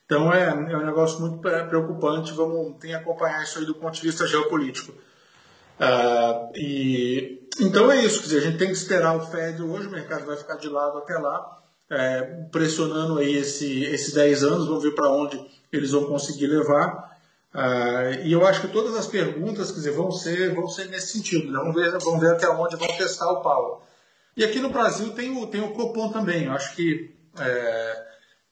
Então 0.06 0.34
é, 0.34 0.50
é 0.50 0.78
um 0.78 0.86
negócio 0.86 1.22
muito 1.22 1.38
preocupante, 1.40 2.34
vamos 2.34 2.78
tem 2.78 2.90
que 2.90 2.96
acompanhar 2.96 3.42
isso 3.44 3.58
aí 3.60 3.66
do 3.66 3.76
ponto 3.76 3.94
de 3.94 4.02
vista 4.02 4.28
geopolítico. 4.28 4.92
Uh, 5.80 6.52
e, 6.56 7.48
então 7.60 7.92
é 7.92 8.04
isso, 8.04 8.20
quer 8.20 8.26
dizer, 8.28 8.38
a 8.40 8.42
gente 8.42 8.58
tem 8.58 8.68
que 8.68 8.74
esperar 8.74 9.16
o 9.16 9.26
Fed 9.28 9.62
hoje, 9.62 9.88
o 9.88 9.92
mercado 9.92 10.26
vai 10.26 10.38
ficar 10.38 10.56
de 10.56 10.68
lado 10.68 10.98
até 11.00 11.18
lá, 11.18 11.60
é, 11.90 12.22
pressionando 12.52 13.20
aí 13.20 13.36
esse, 13.36 13.84
esses 13.84 14.14
10 14.14 14.44
anos, 14.44 14.68
vamos 14.68 14.84
ver 14.84 14.96
para 14.96 15.10
onde 15.10 15.40
eles 15.72 15.92
vão 15.92 16.06
conseguir 16.06 16.48
levar. 16.48 17.12
Uh, 17.54 18.24
e 18.24 18.32
eu 18.32 18.48
acho 18.48 18.62
que 18.62 18.68
todas 18.70 18.96
as 18.96 19.08
perguntas 19.08 19.72
quer 19.72 19.78
dizer, 19.78 19.92
vão, 19.92 20.10
ser, 20.10 20.56
vão 20.56 20.70
ser 20.70 20.86
nesse 20.86 21.18
sentido, 21.18 21.52
né? 21.52 21.60
vamos, 21.60 21.76
ver, 21.76 21.92
vamos 22.00 22.22
ver 22.22 22.32
até 22.32 22.50
onde 22.50 22.78
vão 22.78 22.88
testar 22.88 23.30
o 23.30 23.42
Paulo. 23.42 23.82
E 24.38 24.44
aqui 24.46 24.60
no 24.60 24.70
Brasil 24.70 25.12
tem 25.12 25.38
o, 25.38 25.48
tem 25.48 25.62
o 25.62 25.74
Copom 25.74 26.10
também, 26.12 26.46
eu 26.46 26.54
acho 26.54 26.74
que 26.76 27.14
é, 27.38 28.04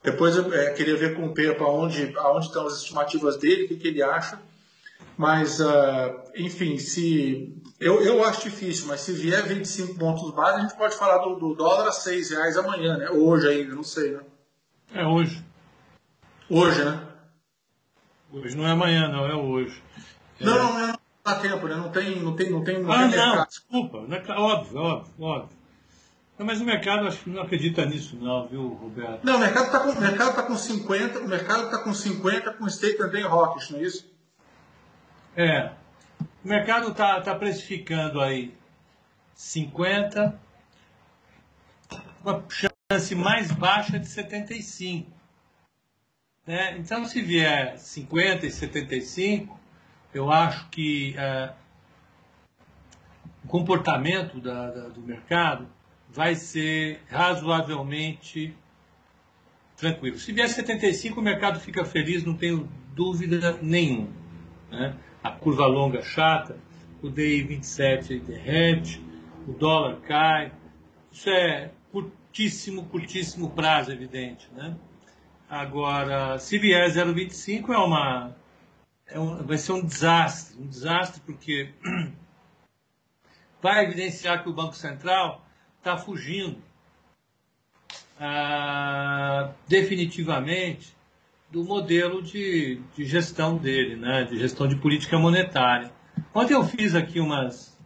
depois 0.02 0.36
eu 0.36 0.52
é, 0.52 0.72
queria 0.72 0.96
ver 0.96 1.14
com 1.14 1.26
o 1.26 1.80
onde, 1.80 2.12
aonde 2.16 2.46
estão 2.46 2.66
as 2.66 2.78
estimativas 2.78 3.36
dele, 3.36 3.64
o 3.64 3.68
que, 3.68 3.76
que 3.76 3.88
ele 3.88 4.02
acha. 4.02 4.38
Mas, 5.20 5.60
uh, 5.60 6.22
enfim, 6.34 6.78
se 6.78 7.54
eu, 7.78 8.00
eu 8.00 8.24
acho 8.24 8.44
difícil, 8.44 8.86
mas 8.86 9.02
se 9.02 9.12
vier 9.12 9.46
25 9.46 9.98
pontos 9.98 10.34
base, 10.34 10.56
a 10.56 10.62
gente 10.62 10.74
pode 10.78 10.96
falar 10.96 11.18
do, 11.18 11.34
do 11.34 11.54
dólar 11.54 11.88
a 11.88 11.92
6 11.92 12.30
reais 12.30 12.56
amanhã, 12.56 12.96
né? 12.96 13.10
Hoje 13.10 13.46
ainda, 13.46 13.74
não 13.74 13.84
sei, 13.84 14.12
né? 14.12 14.20
É 14.94 15.04
hoje. 15.04 15.44
Hoje, 16.48 16.82
né? 16.82 17.06
Hoje 18.32 18.56
não 18.56 18.66
é 18.66 18.70
amanhã, 18.70 19.08
não, 19.08 19.26
é 19.26 19.34
hoje. 19.34 19.82
Não, 20.40 20.54
é... 20.54 20.58
não, 20.58 20.72
não, 20.72 20.86
não 20.86 20.98
dá 21.22 21.34
tempo, 21.34 21.68
né? 21.68 21.74
Não 21.74 21.90
tem, 21.90 22.22
não 22.22 22.34
tem, 22.34 22.50
não 22.50 22.64
tem, 22.64 22.82
não 22.82 22.90
ah, 22.90 23.06
tem 23.06 23.18
não, 23.18 23.44
desculpa. 23.44 23.98
Óbvio, 23.98 24.80
óbvio, 24.80 25.14
óbvio. 25.20 25.58
Não, 26.38 26.46
mas 26.46 26.62
o 26.62 26.64
mercado 26.64 27.06
acho 27.06 27.24
que 27.24 27.28
não 27.28 27.42
acredita 27.42 27.84
nisso, 27.84 28.16
não, 28.18 28.48
viu, 28.48 28.68
Roberto? 28.68 29.22
Não, 29.22 29.36
o 29.36 29.38
mercado 29.38 29.66
está 29.66 29.80
com, 29.80 29.90
o 29.90 30.00
mercado 30.00 30.34
tá 30.34 30.42
com 30.44 30.56
50, 30.56 31.18
o 31.18 31.28
mercado 31.28 31.64
está 31.64 31.84
com 31.84 31.92
50 31.92 32.54
com 32.54 32.66
stake 32.70 32.96
também 32.96 33.22
rocks, 33.22 33.68
não 33.68 33.80
é 33.80 33.82
isso? 33.82 34.09
É. 35.36 35.70
O 36.44 36.48
mercado 36.48 36.88
está 36.90 37.20
tá 37.20 37.34
precificando 37.34 38.20
aí 38.20 38.54
50, 39.34 40.38
uma 42.24 42.44
chance 42.48 43.14
mais 43.14 43.50
baixa 43.52 43.98
de 43.98 44.06
75. 44.06 45.10
Né? 46.46 46.76
Então, 46.78 47.04
se 47.04 47.22
vier 47.22 47.78
50 47.78 48.46
e 48.46 48.50
75, 48.50 49.58
eu 50.12 50.30
acho 50.30 50.68
que 50.68 51.14
é, 51.16 51.52
o 53.44 53.48
comportamento 53.48 54.40
da, 54.40 54.70
da, 54.70 54.88
do 54.88 55.00
mercado 55.00 55.68
vai 56.08 56.34
ser 56.34 57.00
razoavelmente 57.08 58.54
tranquilo. 59.76 60.18
Se 60.18 60.32
vier 60.32 60.48
75, 60.48 61.20
o 61.20 61.22
mercado 61.22 61.60
fica 61.60 61.84
feliz, 61.84 62.24
não 62.24 62.34
tenho 62.34 62.68
dúvida 62.94 63.58
nenhuma. 63.62 64.08
Né? 64.70 64.94
A 65.22 65.30
curva 65.30 65.66
longa 65.66 66.02
chata, 66.02 66.56
o 67.02 67.10
DI 67.10 67.42
27 67.42 68.20
derrete, 68.20 69.02
o 69.46 69.52
dólar 69.52 69.96
cai. 70.00 70.52
Isso 71.12 71.28
é 71.28 71.70
curtíssimo, 71.92 72.86
curtíssimo 72.86 73.50
prazo, 73.50 73.92
evidente. 73.92 74.48
Né? 74.52 74.76
Agora, 75.48 76.38
se 76.38 76.58
vier 76.58 76.88
0,25 76.88 77.74
é 77.74 77.78
uma, 77.78 78.36
é 79.06 79.18
um, 79.18 79.44
vai 79.44 79.58
ser 79.58 79.72
um 79.72 79.84
desastre, 79.84 80.56
um 80.60 80.66
desastre 80.66 81.20
porque 81.26 81.74
vai 83.60 83.84
evidenciar 83.84 84.42
que 84.42 84.48
o 84.48 84.54
Banco 84.54 84.74
Central 84.74 85.44
está 85.78 85.96
fugindo 85.98 86.62
ah, 88.18 89.50
definitivamente 89.66 90.94
do 91.50 91.64
modelo 91.64 92.22
de, 92.22 92.80
de 92.94 93.04
gestão 93.04 93.56
dele, 93.56 93.96
né, 93.96 94.24
de 94.24 94.38
gestão 94.38 94.68
de 94.68 94.76
política 94.76 95.18
monetária. 95.18 95.90
Ontem 96.32 96.54
eu 96.54 96.64
fiz 96.64 96.94
aqui 96.94 97.18
umas, 97.18 97.76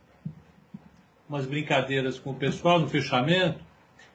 umas 1.28 1.47
brincadeiras 1.47 2.18
com 2.18 2.33
o 2.33 2.35
pessoal 2.35 2.78
no 2.78 2.88
fechamento 2.88 3.64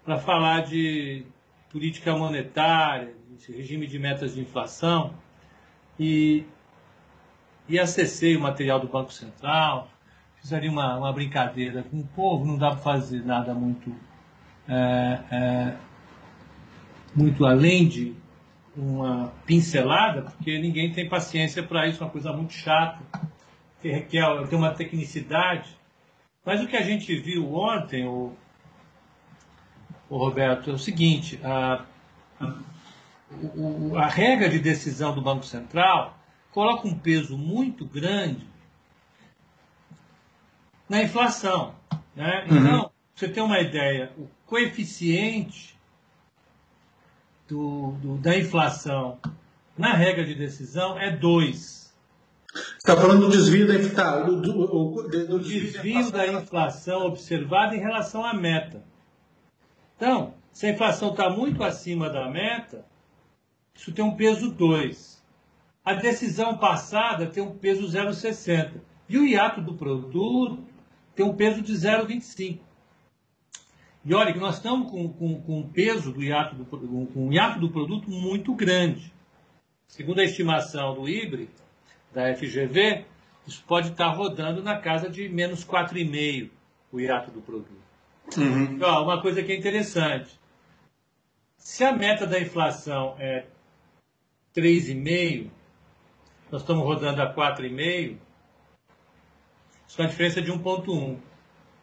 para 0.06 0.20
falar 0.20 0.62
de 0.62 1.25
política 1.72 2.15
monetária, 2.15 3.13
de 3.38 3.51
regime 3.51 3.88
de 3.88 3.98
metas 3.98 4.36
de 4.36 4.41
inflação, 4.41 5.13
e, 6.00 6.46
e 7.68 7.79
acessei 7.79 8.36
o 8.36 8.41
material 8.41 8.79
do 8.79 8.88
Banco 8.88 9.12
Central, 9.12 9.89
fiz 10.39 10.53
ali 10.53 10.70
uma, 10.70 10.98
uma 10.98 11.12
brincadeira 11.12 11.84
com 11.84 12.00
o 12.00 12.08
povo, 12.08 12.46
não 12.46 12.58
dá 12.58 12.70
para 12.70 12.77
fazer 12.77 13.25
nada 13.25 13.53
muito, 13.53 13.96
é, 14.68 15.20
é, 15.32 15.75
muito 17.15 17.46
além 17.46 17.88
de 17.88 18.15
uma 18.80 19.34
pincelada, 19.46 20.22
porque 20.22 20.58
ninguém 20.58 20.92
tem 20.92 21.08
paciência 21.08 21.62
para 21.62 21.88
isso, 21.88 22.02
é 22.02 22.06
uma 22.06 22.12
coisa 22.12 22.32
muito 22.32 22.54
chata, 22.54 23.00
que 23.82 23.90
requer 23.90 24.48
tem 24.48 24.58
uma 24.58 24.74
tecnicidade. 24.74 25.78
Mas 26.46 26.62
o 26.62 26.68
que 26.68 26.78
a 26.78 26.82
gente 26.82 27.14
viu 27.20 27.54
ontem, 27.54 28.08
o, 28.08 28.34
o 30.10 30.18
Roberto, 30.18 30.70
é 30.70 30.74
o 30.74 30.80
seguinte, 30.80 31.40
a, 31.44 31.86
a, 32.40 32.54
a 33.98 34.08
regra 34.08 34.50
de 34.50 34.60
decisão 34.60 35.14
do 35.14 35.22
Banco 35.22 35.46
Central 35.46 36.18
coloca 36.52 36.88
um 36.88 36.98
peso 36.98 37.38
muito 37.38 37.86
grande 37.86 38.48
na 40.88 41.04
inflação. 41.04 41.76
Né? 42.16 42.48
Uhum. 42.50 42.58
Então, 42.58 42.92
você 43.14 43.28
tem 43.28 43.44
uma 43.44 43.60
ideia, 43.60 44.12
o 44.18 44.28
coeficiente 44.46 45.79
do, 47.50 47.91
do, 47.94 48.18
da 48.18 48.38
inflação 48.38 49.18
na 49.77 49.94
regra 49.94 50.24
de 50.24 50.36
decisão 50.36 50.98
é 51.00 51.12
2. 51.12 51.79
Você 52.51 52.60
está 52.77 52.96
falando 52.96 53.27
do 53.27 53.32
desvio 53.32 53.68
da 53.68 53.75
inflação. 53.75 54.25
Do, 54.25 54.41
do, 54.41 54.68
do, 55.03 55.27
do 55.27 55.39
desvio, 55.39 55.72
desvio 55.72 56.12
da 56.12 56.27
inflação 56.27 57.06
observado 57.06 57.75
em 57.75 57.79
relação 57.79 58.24
à 58.24 58.34
meta. 58.34 58.84
Então, 59.96 60.34
se 60.51 60.65
a 60.65 60.72
inflação 60.72 61.12
está 61.12 61.29
muito 61.29 61.63
acima 61.63 62.10
da 62.10 62.29
meta, 62.29 62.86
isso 63.75 63.91
tem 63.91 64.03
um 64.03 64.15
peso 64.15 64.51
2. 64.51 65.24
A 65.84 65.94
decisão 65.94 66.58
passada 66.58 67.27
tem 67.27 67.41
um 67.41 67.58
peso 67.58 67.88
0,60. 67.88 68.82
E 69.08 69.18
o 69.18 69.25
hiato 69.25 69.62
do 69.62 69.74
produto 69.74 70.63
tem 71.15 71.25
um 71.25 71.36
peso 71.36 71.62
de 71.62 71.74
0,25. 71.74 72.60
E 74.06 74.13
olha 74.13 74.32
que 74.32 74.39
nós 74.39 74.56
estamos 74.56 74.89
com, 74.89 75.12
com, 75.12 75.41
com 75.41 75.60
um 75.60 75.70
peso 75.70 76.12
do 76.12 76.24
hiato 76.24 76.56
do, 76.56 76.65
com 76.65 77.27
um 77.27 77.34
hiato 77.34 77.60
do 77.60 77.70
produto 77.70 78.10
muito 78.10 78.53
grande. 78.53 79.13
Segundo 79.88 80.20
a 80.20 80.24
estimação 80.24 80.94
do 80.94 81.10
IBRE, 81.10 81.50
da 82.13 82.34
FGV, 82.36 83.06
isso 83.46 83.63
pode 83.68 83.89
estar 83.89 84.10
rodando 84.10 84.63
na 84.63 84.77
casa 84.77 85.10
de 85.10 85.27
menos 85.27 85.65
4,5 85.65 86.50
o 86.91 87.00
hiato 87.00 87.32
do 87.32 87.41
produto. 87.41 87.79
Uhum. 88.38 88.63
Então, 88.63 89.03
uma 89.03 89.22
coisa 89.22 89.44
que 89.44 89.51
é 89.51 89.58
interessante. 89.58 90.39
Se 91.58 91.84
a 91.84 91.91
meta 91.91 92.25
da 92.25 92.39
inflação 92.39 93.15
é 93.20 93.46
3,5, 94.56 95.50
nós 96.51 96.62
estamos 96.62 96.84
rodando 96.84 97.22
a 97.22 97.34
4,5, 97.34 98.18
isso 99.88 100.00
é 100.00 100.03
uma 100.03 100.10
diferença 100.10 100.41
de 100.41 100.51
1,1. 100.51 101.18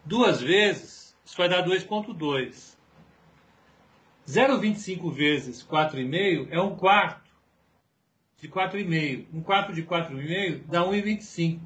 Duas 0.05 0.41
vezes, 0.41 1.06
isso 1.27 1.37
vai 1.37 1.49
dar 1.49 1.67
2,2. 1.67 2.77
0,25 4.29 5.13
vezes 5.13 5.63
4,5 5.65 6.49
é 6.51 6.61
um 6.61 6.77
quarto 6.77 7.29
de 8.39 8.49
4,5. 8.49 9.27
Um 9.35 9.43
quarto 9.43 9.73
de 9.73 9.83
4,5 9.83 10.63
dá 10.67 10.83
1,25. 10.83 11.61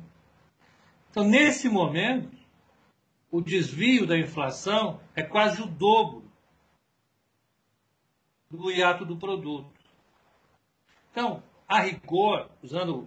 Então, 1.11 1.25
nesse 1.25 1.69
momento, 1.69 2.35
o 3.31 3.43
desvio 3.43 4.07
da 4.07 4.19
inflação 4.19 4.99
é 5.14 5.23
quase 5.23 5.61
o 5.61 5.67
dobro 5.67 6.25
do 8.50 8.71
hiato 8.71 9.05
do 9.05 9.17
produto. 9.17 9.71
Então, 11.12 11.43
a 11.69 11.81
rigor, 11.81 12.49
usando 12.62 13.07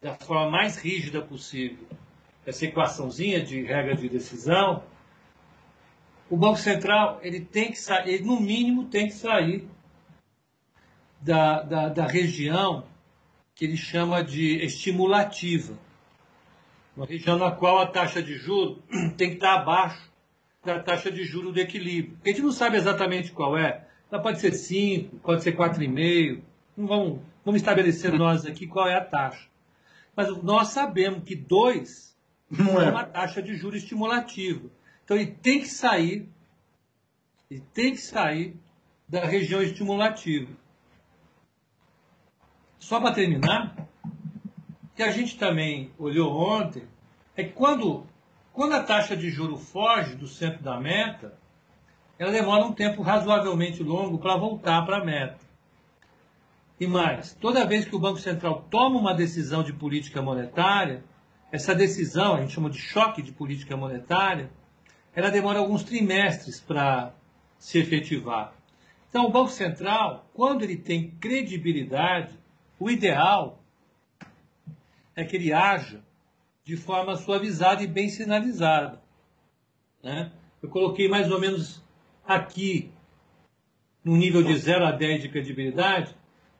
da 0.00 0.14
forma 0.14 0.50
mais 0.50 0.78
rígida 0.78 1.20
possível, 1.20 1.86
essa 2.46 2.64
equaçãozinha 2.64 3.44
de 3.44 3.62
regra 3.62 3.94
de 3.94 4.08
decisão, 4.08 4.82
o 6.30 6.36
Banco 6.36 6.58
Central 6.58 7.18
ele 7.22 7.40
tem 7.40 7.72
que 7.72 7.78
sair, 7.78 8.14
ele, 8.14 8.24
no 8.24 8.40
mínimo 8.40 8.84
tem 8.84 9.08
que 9.08 9.14
sair 9.14 9.68
da, 11.20 11.62
da, 11.62 11.88
da 11.88 12.06
região 12.06 12.84
que 13.54 13.64
ele 13.64 13.76
chama 13.76 14.22
de 14.22 14.64
estimulativa. 14.64 15.76
Uma 16.96 17.04
região 17.04 17.36
na 17.36 17.50
qual 17.50 17.78
a 17.78 17.86
taxa 17.86 18.22
de 18.22 18.36
juros 18.36 18.78
tem 19.18 19.30
que 19.30 19.34
estar 19.34 19.54
abaixo 19.54 20.08
da 20.64 20.78
taxa 20.78 21.10
de 21.10 21.24
juros 21.24 21.52
do 21.52 21.60
equilíbrio. 21.60 22.16
A 22.24 22.28
gente 22.28 22.42
não 22.42 22.52
sabe 22.52 22.76
exatamente 22.76 23.32
qual 23.32 23.58
é. 23.58 23.86
Pode 24.22 24.40
ser 24.40 24.52
5, 24.52 25.16
pode 25.18 25.42
ser 25.42 25.56
4,5. 25.56 26.40
Não 26.76 26.86
vamos, 26.86 27.20
vamos 27.44 27.60
estabelecer 27.60 28.12
nós 28.12 28.46
aqui 28.46 28.66
qual 28.66 28.88
é 28.88 28.96
a 28.96 29.04
taxa. 29.04 29.48
Mas 30.16 30.42
nós 30.42 30.68
sabemos 30.68 31.24
que 31.24 31.34
2 31.34 32.16
não 32.50 32.80
é. 32.80 32.86
é 32.86 32.90
uma 32.90 33.04
taxa 33.04 33.42
de 33.42 33.54
juros 33.54 33.82
estimulativa. 33.82 34.68
Então 35.10 35.18
ele 35.18 35.32
tem 35.42 35.58
que 35.58 35.66
sair, 35.66 36.28
tem 37.74 37.90
que 37.90 38.00
sair 38.00 38.56
da 39.08 39.24
região 39.24 39.60
estimulativa. 39.60 40.52
Só 42.78 43.00
para 43.00 43.12
terminar, 43.12 43.74
que 44.94 45.02
a 45.02 45.10
gente 45.10 45.36
também 45.36 45.90
olhou 45.98 46.32
ontem, 46.32 46.84
é 47.36 47.42
que 47.42 47.50
quando, 47.50 48.06
quando 48.52 48.74
a 48.74 48.84
taxa 48.84 49.16
de 49.16 49.30
juro 49.30 49.56
foge 49.56 50.14
do 50.14 50.28
centro 50.28 50.62
da 50.62 50.78
meta, 50.78 51.36
ela 52.16 52.30
demora 52.30 52.64
um 52.64 52.72
tempo 52.72 53.02
razoavelmente 53.02 53.82
longo 53.82 54.16
para 54.16 54.36
voltar 54.36 54.86
para 54.86 54.98
a 54.98 55.04
meta. 55.04 55.44
E 56.78 56.86
mais, 56.86 57.34
toda 57.34 57.66
vez 57.66 57.84
que 57.84 57.96
o 57.96 58.00
Banco 58.00 58.20
Central 58.20 58.64
toma 58.70 59.00
uma 59.00 59.12
decisão 59.12 59.64
de 59.64 59.72
política 59.72 60.22
monetária, 60.22 61.02
essa 61.50 61.74
decisão, 61.74 62.36
a 62.36 62.40
gente 62.42 62.52
chama 62.52 62.70
de 62.70 62.78
choque 62.78 63.20
de 63.20 63.32
política 63.32 63.76
monetária, 63.76 64.52
ela 65.14 65.30
demora 65.30 65.58
alguns 65.58 65.82
trimestres 65.82 66.60
para 66.60 67.12
se 67.58 67.78
efetivar. 67.78 68.54
Então, 69.08 69.26
o 69.26 69.30
Banco 69.30 69.50
Central, 69.50 70.28
quando 70.32 70.62
ele 70.62 70.76
tem 70.76 71.10
credibilidade, 71.20 72.38
o 72.78 72.88
ideal 72.88 73.60
é 75.16 75.24
que 75.24 75.36
ele 75.36 75.52
haja 75.52 76.00
de 76.64 76.76
forma 76.76 77.16
suavizada 77.16 77.82
e 77.82 77.86
bem 77.86 78.08
sinalizada. 78.08 79.02
Né? 80.02 80.30
Eu 80.62 80.68
coloquei 80.68 81.08
mais 81.08 81.30
ou 81.30 81.40
menos 81.40 81.82
aqui, 82.24 82.92
no 84.04 84.16
nível 84.16 84.42
de 84.42 84.56
0 84.56 84.86
a 84.86 84.92
10 84.92 85.22
de 85.22 85.28
credibilidade, 85.28 86.14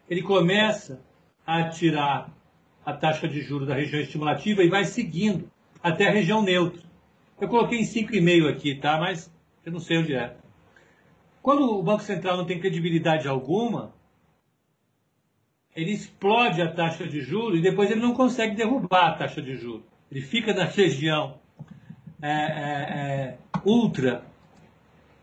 ele 0.09 0.23
começa 0.23 1.01
a 1.47 1.69
tirar 1.69 2.29
a 2.85 2.93
taxa 2.93 3.29
de 3.29 3.41
juros 3.41 3.69
da 3.69 3.75
região 3.75 4.01
estimulativa 4.01 4.63
e 4.63 4.69
vai 4.69 4.85
seguindo 4.85 5.51
até 5.83 6.09
a 6.09 6.13
região 6.13 6.43
neutra. 6.43 6.90
Eu 7.41 7.49
coloquei 7.49 7.81
em 7.81 7.85
5,5 7.85 8.49
aqui, 8.49 8.75
tá? 8.75 8.99
Mas 8.99 9.33
eu 9.65 9.73
não 9.73 9.81
sei 9.81 9.99
onde 9.99 10.15
é. 10.15 10.35
Quando 11.43 11.63
o 11.63 11.83
Banco 11.83 12.03
Central 12.03 12.37
não 12.37 12.45
tem 12.45 12.61
credibilidade 12.61 13.27
alguma, 13.27 13.93
ele 15.75 15.93
explode 15.93 16.61
a 16.61 16.71
taxa 16.71 17.07
de 17.07 17.21
juros 17.21 17.59
e 17.59 17.63
depois 17.63 17.91
ele 17.91 18.01
não 18.01 18.15
consegue 18.15 18.55
derrubar 18.55 19.09
a 19.09 19.15
taxa 19.15 19.41
de 19.41 19.57
juros. 19.57 19.83
Ele 20.11 20.21
fica 20.21 20.53
na 20.53 20.65
região 20.67 21.39
é, 22.21 22.31
é, 22.31 22.35
é, 22.35 23.39
ultra 23.65 24.23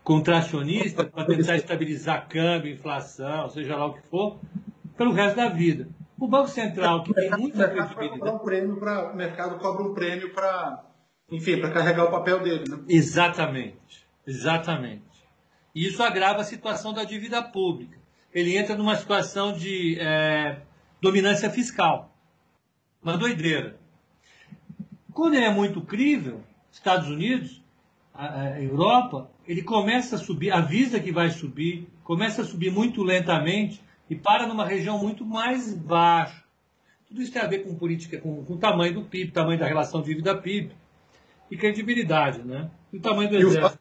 contracionista 0.03 1.03
para 1.03 1.25
tentar 1.25 1.57
estabilizar 1.57 2.27
câmbio, 2.29 2.73
inflação, 2.73 3.49
seja 3.49 3.75
lá 3.75 3.87
o 3.87 3.93
que 3.93 4.01
for, 4.07 4.39
pelo 4.95 5.11
resto 5.11 5.35
da 5.35 5.49
vida. 5.49 5.89
O 6.17 6.27
Banco 6.27 6.47
Central, 6.47 7.03
que 7.03 7.13
tem 7.13 7.29
muita 7.29 7.67
credibilidade. 7.67 8.31
Um 8.31 9.11
o 9.11 9.15
mercado 9.15 9.59
cobra 9.59 9.83
um 9.83 9.93
prêmio 9.93 10.33
para, 10.33 10.83
enfim, 11.29 11.59
para 11.59 11.71
carregar 11.71 12.05
o 12.05 12.11
papel 12.11 12.41
dele. 12.41 12.63
Né? 12.69 12.79
Exatamente, 12.87 14.07
exatamente. 14.25 15.03
E 15.75 15.87
isso 15.87 16.01
agrava 16.01 16.41
a 16.41 16.45
situação 16.45 16.93
da 16.93 17.03
dívida 17.03 17.41
pública. 17.43 17.97
Ele 18.33 18.57
entra 18.57 18.75
numa 18.75 18.95
situação 18.95 19.53
de 19.53 19.97
é, 19.99 20.61
dominância 21.01 21.49
fiscal. 21.49 22.13
Uma 23.01 23.17
doideira. 23.17 23.77
Quando 25.13 25.35
ele 25.35 25.45
é 25.45 25.51
muito 25.51 25.81
crível, 25.81 26.43
Estados 26.71 27.09
Unidos, 27.09 27.61
a, 28.13 28.41
a 28.41 28.61
Europa, 28.61 29.29
ele 29.47 29.61
começa 29.61 30.15
a 30.15 30.19
subir, 30.19 30.51
avisa 30.51 30.99
que 30.99 31.11
vai 31.11 31.29
subir, 31.29 31.87
começa 32.03 32.41
a 32.41 32.45
subir 32.45 32.71
muito 32.71 33.03
lentamente 33.03 33.81
e 34.09 34.15
para 34.15 34.47
numa 34.47 34.65
região 34.65 34.97
muito 34.97 35.25
mais 35.25 35.73
baixa. 35.73 36.43
Tudo 37.07 37.21
isso 37.21 37.31
tem 37.31 37.41
a 37.41 37.47
ver 37.47 37.59
com 37.59 37.75
política, 37.75 38.19
com, 38.19 38.43
com 38.43 38.53
o 38.53 38.57
tamanho 38.57 38.93
do 38.95 39.03
PIB, 39.03 39.31
tamanho 39.31 39.59
da 39.59 39.67
relação 39.67 40.01
dívida-PIB 40.01 40.71
e 41.49 41.57
credibilidade, 41.57 42.43
né? 42.43 42.69
E 42.91 42.97
o 42.97 43.01
tamanho 43.01 43.29
do 43.29 43.35
exército. 43.35 43.79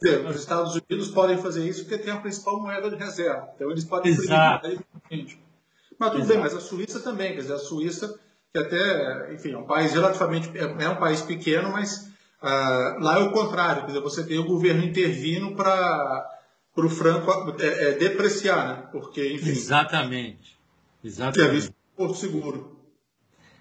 Dizer, 0.00 0.26
os 0.26 0.36
Estados 0.36 0.74
Unidos 0.74 1.10
podem 1.10 1.36
fazer 1.36 1.68
isso 1.68 1.84
porque 1.84 1.98
tem 1.98 2.12
a 2.12 2.16
principal 2.16 2.60
moeda 2.60 2.90
de 2.90 2.96
reserva. 2.96 3.50
Então 3.54 3.70
eles 3.70 3.84
podem 3.84 4.10
Exato. 4.10 4.68
Mas 5.98 6.10
tudo 6.10 6.22
Exato. 6.22 6.26
bem, 6.26 6.38
mas 6.38 6.54
a 6.54 6.60
Suíça 6.60 7.00
também, 7.00 7.34
quer 7.34 7.42
dizer, 7.42 7.52
a 7.52 7.58
Suíça, 7.58 8.18
que 8.52 8.58
até, 8.58 9.34
enfim, 9.34 9.52
é 9.52 9.58
um 9.58 9.66
país 9.66 9.92
relativamente, 9.92 10.50
é, 10.56 10.62
é 10.62 10.88
um 10.88 10.96
país 10.96 11.22
pequeno, 11.22 11.70
mas 11.70 12.08
uh, 12.42 12.98
lá 13.00 13.20
é 13.20 13.22
o 13.22 13.30
contrário, 13.30 13.82
quer 13.82 13.88
dizer, 13.88 14.00
você 14.00 14.24
tem 14.24 14.38
o 14.38 14.46
governo 14.46 14.82
intervindo 14.82 15.54
para 15.54 16.28
o 16.76 16.88
franco 16.88 17.30
é, 17.60 17.90
é, 17.90 17.92
depreciar, 17.92 18.66
né? 18.66 18.88
Porque, 18.90 19.34
enfim. 19.34 19.50
Exatamente. 19.50 20.58
Exatamente. 21.04 21.50
É 21.50 21.52
visto 21.52 21.74
Porto 21.96 22.14
Seguro. 22.14 22.76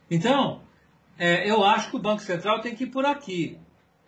Então, 0.10 0.62
é, 1.24 1.48
eu 1.48 1.64
acho 1.64 1.92
que 1.92 1.98
o 1.98 2.00
Banco 2.00 2.24
Central 2.24 2.62
tem 2.62 2.74
que 2.74 2.86
ir 2.86 2.88
por 2.88 3.06
aqui. 3.06 3.56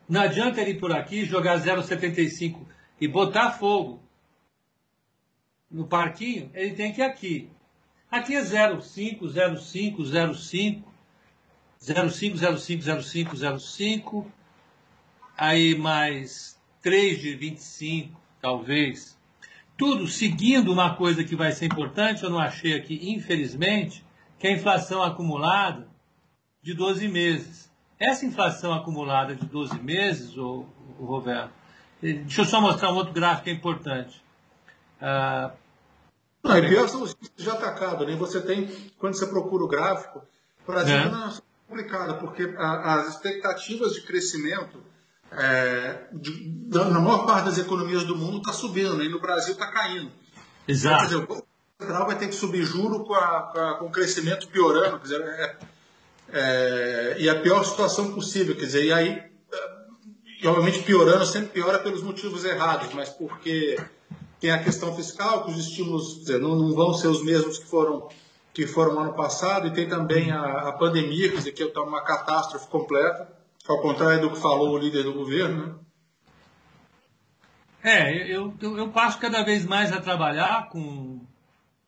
Não 0.10 0.22
adianta 0.22 0.60
ele 0.60 0.72
ir 0.72 0.80
por 0.80 0.92
aqui, 0.92 1.24
jogar 1.26 1.60
0,75 1.60 2.66
e 3.00 3.08
botar 3.08 3.52
fogo 3.52 4.02
no 5.70 5.86
parquinho, 5.86 6.50
ele 6.56 6.74
tem 6.74 6.92
que 6.92 7.02
ir 7.02 7.04
aqui. 7.04 7.52
Aqui 8.10 8.36
é 8.36 8.42
0,5, 8.42 9.20
0,5, 9.28 9.98
0,5, 9.98 10.84
0,5, 11.80 12.34
0,5, 12.34 12.82
0,5, 12.82 13.34
0,5, 13.36 14.26
aí 15.38 15.76
mais 15.76 16.60
3 16.82 17.22
de 17.22 17.36
25, 17.36 18.20
talvez. 18.42 19.16
Tudo 19.78 20.08
seguindo 20.08 20.74
uma 20.74 20.96
coisa 20.96 21.24
que 21.24 21.36
vai 21.36 21.52
ser 21.52 21.66
importante, 21.66 22.24
eu 22.24 22.32
não 22.32 22.40
achei 22.40 22.74
aqui, 22.74 23.00
infelizmente, 23.12 24.04
que 24.40 24.48
é 24.48 24.50
a 24.50 24.54
inflação 24.54 25.04
acumulada 25.04 25.93
de 26.64 26.74
12 26.74 27.08
meses. 27.08 27.70
Essa 28.00 28.26
inflação 28.26 28.74
acumulada 28.74 29.36
de 29.36 29.46
12 29.46 29.80
meses, 29.80 30.36
o, 30.38 30.66
o 30.98 31.06
Roberto, 31.06 31.54
deixa 32.02 32.42
eu 32.42 32.46
só 32.46 32.60
mostrar 32.60 32.92
um 32.92 32.96
outro 32.96 33.14
gráfico 33.14 33.44
que 33.44 33.50
é 33.50 33.54
importante. 33.54 34.24
Ah, 35.00 35.52
não, 36.44 36.58
e 36.58 36.68
pior 36.68 36.88
são 36.90 37.04
os 37.04 37.16
já 37.38 37.54
atacado, 37.54 38.06
né? 38.06 38.16
Você 38.16 38.42
tem, 38.42 38.68
quando 38.98 39.14
você 39.14 39.28
procura 39.28 39.64
o 39.64 39.68
gráfico, 39.68 40.22
o 40.68 40.72
Brasil 40.72 40.96
é. 40.96 41.10
não 41.10 41.28
é 41.28 41.34
complicado, 41.68 42.20
porque 42.20 42.54
a, 42.58 42.96
as 42.96 43.10
expectativas 43.10 43.94
de 43.94 44.02
crescimento 44.02 44.84
é, 45.32 46.08
de, 46.12 46.52
na 46.70 47.00
maior 47.00 47.26
parte 47.26 47.46
das 47.46 47.58
economias 47.58 48.04
do 48.04 48.16
mundo 48.16 48.38
está 48.38 48.52
subindo, 48.52 48.98
né? 48.98 49.06
e 49.06 49.10
no 49.10 49.22
Brasil 49.22 49.54
está 49.54 49.68
caindo. 49.68 50.12
Exato. 50.68 51.06
Então, 51.06 51.22
dizer, 51.22 51.32
o 51.32 51.44
Central 51.82 52.08
vai 52.08 52.18
ter 52.18 52.28
que 52.28 52.36
subir 52.36 52.64
juro 52.64 53.04
com, 53.04 53.14
a, 53.14 53.52
com, 53.52 53.60
a, 53.60 53.78
com 53.78 53.86
o 53.86 53.92
crescimento 53.92 54.48
piorando, 54.50 54.98
quer 55.00 55.04
dizer, 55.04 55.22
é, 55.22 55.58
é, 56.34 57.16
e 57.20 57.30
a 57.30 57.40
pior 57.40 57.64
situação 57.64 58.14
possível, 58.14 58.56
quer 58.56 58.66
dizer, 58.66 58.86
e 58.86 58.92
aí, 58.92 59.24
e 60.42 60.48
obviamente 60.48 60.82
piorando, 60.82 61.26
sempre 61.26 61.50
piora 61.50 61.80
pelos 61.80 62.02
motivos 62.02 62.44
errados, 62.44 62.94
mas 62.94 63.10
porque 63.10 63.78
tem 64.40 64.52
a 64.52 64.64
questão 64.64 64.96
fiscal, 64.96 65.46
que 65.46 65.52
os 65.52 65.60
estímulos 65.60 66.20
dizer, 66.20 66.40
não, 66.40 66.56
não, 66.56 66.74
vão 66.74 66.94
ser 66.94 67.08
os 67.08 67.24
mesmos 67.24 67.60
que 67.60 67.66
foram 67.66 68.10
que 68.54 68.68
foram 68.68 68.94
no 68.94 69.00
ano 69.00 69.14
passado, 69.14 69.68
e 69.68 69.74
tem 69.74 69.90
também 69.90 70.32
a, 70.32 70.70
a 70.70 70.72
pandemia, 70.74 71.30
quer 71.30 71.38
dizer, 71.38 71.54
que 71.54 71.64
é 71.64 71.80
uma 71.80 72.04
catástrofe 72.04 72.68
completa. 72.68 73.28
Ao 73.68 73.82
contrário 73.82 74.22
do 74.22 74.30
que 74.30 74.40
falou 74.40 74.76
o 74.76 74.78
líder 74.78 75.04
do 75.04 75.14
governo, 75.14 75.66
né? 75.66 75.74
É, 77.84 78.32
eu, 78.32 78.54
eu, 78.62 78.78
eu 78.78 78.90
passo 78.90 79.18
cada 79.18 79.44
vez 79.44 79.66
mais 79.66 79.92
a 79.92 80.00
trabalhar 80.00 80.70
com, 80.70 81.20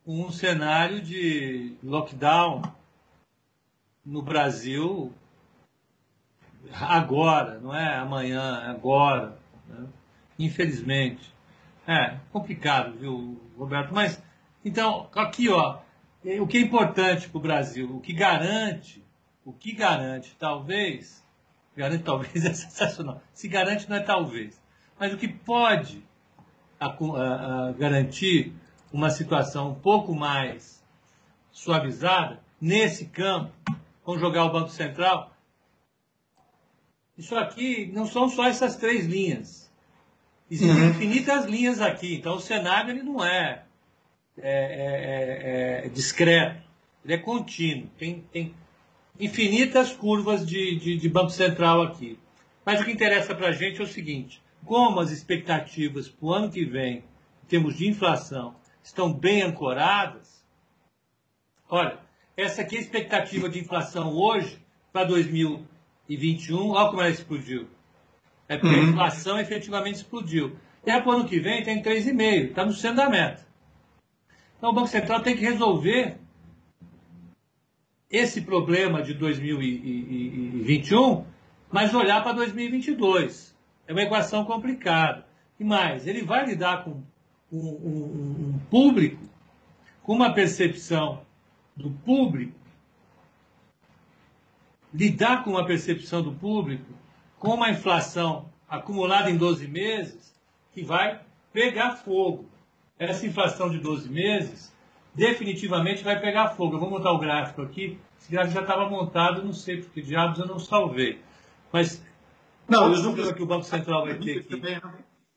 com 0.04 0.26
um 0.26 0.32
cenário 0.32 1.02
de 1.02 1.76
lockdown 1.84 2.64
no 4.06 4.22
Brasil 4.22 5.14
agora, 6.72 7.60
não 7.60 7.74
é 7.74 7.96
amanhã, 7.96 8.62
é 8.66 8.70
agora. 8.70 9.38
Né? 9.68 9.88
Infelizmente. 10.38 11.34
É 11.88 12.18
complicado, 12.32 12.98
viu, 12.98 13.40
Roberto? 13.58 13.94
Mas, 13.94 14.22
então, 14.64 15.08
aqui, 15.14 15.50
ó, 15.50 15.80
o 16.40 16.48
que 16.48 16.58
é 16.58 16.62
importante 16.62 17.30
para 17.30 17.38
o 17.38 17.42
Brasil, 17.42 17.96
o 17.96 18.02
que 18.02 18.12
garante, 18.12 19.04
o 19.46 19.54
que 19.54 19.72
garante, 19.72 20.36
talvez, 20.40 21.24
Garante 21.76 22.04
talvez 22.06 22.46
é 22.46 22.54
sensacional. 22.54 23.22
Se 23.34 23.48
garante 23.48 23.90
não 23.90 23.98
é 23.98 24.00
talvez. 24.00 24.62
Mas 25.00 25.14
o 25.14 25.18
que 25.18 25.28
pode 25.28 26.04
a, 26.80 26.88
a, 26.88 27.68
a 27.68 27.72
garantir 27.74 28.54
uma 28.94 29.10
situação 29.10 29.72
um 29.72 29.76
pouco 29.76 30.16
mais 30.16 30.84
suavizada 31.52 32.40
nesse 32.62 33.08
campo, 33.08 33.52
vamos 34.06 34.22
jogar 34.22 34.46
o 34.46 34.52
Banco 34.52 34.70
Central. 34.70 35.36
Isso 37.18 37.36
aqui 37.36 37.90
não 37.94 38.06
são 38.06 38.30
só 38.30 38.46
essas 38.46 38.76
três 38.76 39.06
linhas. 39.06 39.72
Existem 40.50 40.84
uhum. 40.84 40.90
infinitas 40.90 41.46
linhas 41.46 41.82
aqui. 41.82 42.16
Então 42.16 42.36
o 42.36 42.40
cenário 42.40 42.92
ele 42.92 43.04
não 43.04 43.24
é, 43.26 43.64
é, 44.38 44.52
é, 44.52 45.82
é, 45.84 45.86
é 45.86 45.90
discreto, 45.90 46.62
ele 47.04 47.14
é 47.14 47.18
contínuo. 47.18 47.90
Tem, 47.98 48.24
tem 48.32 48.54
infinitas 49.20 49.92
curvas 49.92 50.46
de, 50.46 50.78
de, 50.78 50.98
de 50.98 51.10
Banco 51.10 51.32
Central 51.32 51.82
aqui. 51.82 52.20
Mas 52.66 52.82
o 52.82 52.86
que 52.86 52.92
interessa 52.92 53.34
para 53.34 53.48
a 53.48 53.52
gente 53.52 53.80
é 53.80 53.84
o 53.84 53.88
seguinte: 53.88 54.42
como 54.66 55.00
as 55.00 55.12
expectativas 55.12 56.10
para 56.10 56.26
o 56.26 56.34
ano 56.34 56.52
que 56.52 56.66
vem, 56.66 56.98
em 57.44 57.48
termos 57.48 57.78
de 57.78 57.88
inflação, 57.88 58.56
estão 58.84 59.12
bem 59.12 59.42
ancoradas, 59.42 60.44
olha, 61.70 62.05
essa 62.38 62.62
aqui 62.62 62.76
é 62.76 62.80
a 62.80 62.82
expectativa 62.82 63.48
de 63.48 63.60
inflação 63.60 64.14
hoje 64.14 64.60
para 64.92 65.06
2021, 65.06 66.70
olha 66.70 66.90
como 66.90 67.02
ela 67.02 67.10
explodiu. 67.10 67.68
É 68.48 68.58
porque 68.58 68.76
uhum. 68.76 68.82
a 68.82 68.90
inflação 68.90 69.40
efetivamente 69.40 69.96
explodiu. 69.96 70.56
E 70.86 70.92
para 70.92 71.08
o 71.08 71.12
ano 71.12 71.26
que 71.26 71.40
vem 71.40 71.64
tem 71.64 71.82
3,5, 71.82 72.50
está 72.50 72.66
no 72.66 72.74
centro 72.74 72.98
da 72.98 73.10
meta. 73.10 73.46
Então 74.58 74.70
o 74.70 74.74
Banco 74.74 74.88
Central 74.88 75.22
tem 75.22 75.36
que 75.36 75.42
resolver 75.42 76.18
esse 78.10 78.42
problema 78.42 79.02
de 79.02 79.14
2021, 79.14 81.26
mas 81.72 81.94
olhar 81.94 82.22
para 82.22 82.34
2022. 82.34 83.56
É 83.88 83.94
uma 83.94 84.04
equação 84.04 84.46
complicada. 84.46 85.26
E 85.60 85.64
mais, 85.64 86.06
ele 86.06 86.22
vai 86.22 86.46
lidar 86.46 86.84
com 86.84 87.02
um, 87.52 87.58
um, 87.58 88.54
um 88.54 88.60
público, 88.70 89.24
com 90.04 90.14
uma 90.14 90.34
percepção 90.34 91.25
do 91.76 91.92
público, 91.92 92.58
lidar 94.94 95.44
com 95.44 95.52
uma 95.52 95.66
percepção 95.66 96.22
do 96.22 96.32
público, 96.32 96.92
com 97.38 97.50
uma 97.56 97.70
inflação 97.70 98.50
acumulada 98.68 99.30
em 99.30 99.38
12 99.38 99.68
meses, 99.68 100.34
que 100.74 100.84
vai 100.84 101.20
pegar 101.52 101.98
fogo. 101.98 102.46
Essa 102.98 103.26
inflação 103.26 103.70
de 103.70 103.78
12 103.78 104.10
meses 104.10 104.74
definitivamente 105.14 106.04
vai 106.04 106.20
pegar 106.20 106.50
fogo. 106.50 106.76
Eu 106.76 106.80
vou 106.80 106.90
montar 106.90 107.12
o 107.12 107.20
gráfico 107.20 107.62
aqui. 107.62 108.00
Esse 108.20 108.32
gráfico 108.32 108.54
já 108.54 108.62
estava 108.62 108.90
montado, 108.90 109.44
não 109.44 109.54
sei 109.54 109.82
porque 109.82 110.02
diabos 110.02 110.40
eu 110.40 110.46
não 110.46 110.60
salvei. 110.60 111.22
Mas 111.72 112.02
não, 112.68 112.92
o 112.92 112.98
número 112.98 113.34
que 113.34 113.44
o 113.44 113.46
Banco 113.46 113.64
Central 113.64 114.06
vai 114.06 114.18
ter 114.18 114.44
que 114.46 114.82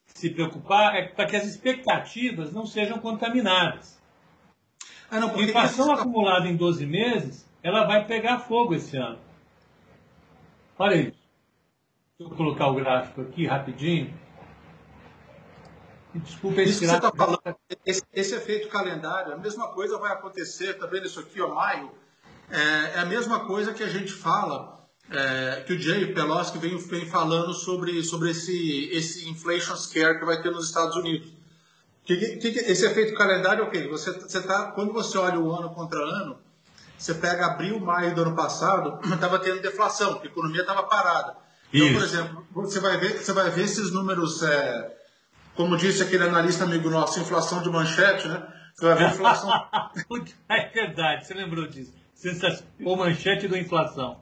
se 0.06 0.30
preocupar 0.30 0.94
é 0.96 1.08
para 1.08 1.26
que 1.26 1.36
as 1.36 1.44
expectativas 1.44 2.52
não 2.52 2.64
sejam 2.64 2.98
contaminadas. 2.98 3.97
Ah, 5.10 5.20
não, 5.20 5.34
a 5.34 5.42
inflação 5.42 5.90
acumulada 5.92 6.46
em 6.46 6.56
12 6.56 6.84
meses, 6.86 7.48
ela 7.62 7.86
vai 7.86 8.06
pegar 8.06 8.40
fogo 8.40 8.74
esse 8.74 8.96
ano. 8.96 9.18
Olha 10.78 10.96
isso. 10.96 11.18
Deixa 12.18 12.32
eu 12.32 12.36
colocar 12.36 12.68
o 12.68 12.74
gráfico 12.74 13.22
aqui 13.22 13.46
rapidinho. 13.46 14.12
Desculpa 16.14 16.62
Isso 16.62 16.80
que 16.80 16.86
você 16.86 16.96
está 16.96 17.12
falando, 17.12 17.40
esse, 17.84 18.02
esse, 18.12 18.34
efeito 18.34 18.68
calendário, 18.68 19.34
a 19.34 19.36
mesma 19.36 19.68
coisa 19.68 19.98
vai 19.98 20.12
acontecer, 20.12 20.70
está 20.70 20.86
vendo 20.86 21.06
isso 21.06 21.20
aqui, 21.20 21.40
ó, 21.40 21.54
maio, 21.54 21.92
é, 22.50 22.96
é, 22.96 22.98
a 23.00 23.04
mesma 23.04 23.46
coisa 23.46 23.74
que 23.74 23.82
a 23.82 23.88
gente 23.88 24.12
fala, 24.12 24.88
é, 25.10 25.62
que 25.66 25.74
o 25.74 25.78
Jay 25.78 26.12
Pelosi 26.12 26.58
vem, 26.58 26.76
vem 26.78 27.06
falando 27.06 27.52
sobre, 27.52 28.02
sobre 28.02 28.30
esse, 28.30 28.88
esse 28.90 29.28
inflation 29.28 29.76
scare 29.76 30.18
que 30.18 30.24
vai 30.24 30.40
ter 30.40 30.50
nos 30.50 30.66
Estados 30.66 30.96
Unidos. 30.96 31.37
Que, 32.08 32.16
que, 32.38 32.52
que, 32.52 32.58
esse 32.60 32.86
efeito 32.86 33.12
calendário 33.12 33.64
é 33.64 33.66
o 33.66 33.70
quê? 33.70 33.86
Você, 33.86 34.12
você 34.12 34.40
tá, 34.40 34.72
quando 34.72 34.94
você 34.94 35.18
olha 35.18 35.38
o 35.38 35.52
ano 35.54 35.68
contra 35.74 36.00
ano, 36.00 36.38
você 36.96 37.12
pega 37.12 37.44
abril, 37.44 37.78
maio 37.78 38.14
do 38.14 38.22
ano 38.22 38.34
passado, 38.34 38.98
estava 39.12 39.38
tendo 39.38 39.60
deflação, 39.60 40.18
a 40.22 40.24
economia 40.24 40.62
estava 40.62 40.84
parada. 40.84 41.36
Então, 41.70 41.86
Isso. 41.86 41.98
por 41.98 42.02
exemplo, 42.02 42.46
você 42.54 42.80
vai 42.80 42.96
ver, 42.96 43.18
você 43.18 43.30
vai 43.34 43.50
ver 43.50 43.64
esses 43.64 43.92
números, 43.92 44.42
é, 44.42 44.96
como 45.54 45.76
disse 45.76 46.02
aquele 46.02 46.24
analista 46.24 46.64
amigo 46.64 46.88
nosso, 46.88 47.20
inflação 47.20 47.60
de 47.60 47.68
manchete, 47.68 48.26
né? 48.26 48.42
Você 48.74 48.86
vai 48.86 48.94
ver 48.94 49.08
inflação. 49.08 49.50
é 50.48 50.68
verdade, 50.70 51.26
você 51.26 51.34
lembrou 51.34 51.66
disso. 51.66 51.92
O 52.80 52.96
manchete 52.96 53.46
da 53.48 53.58
inflação. 53.58 54.18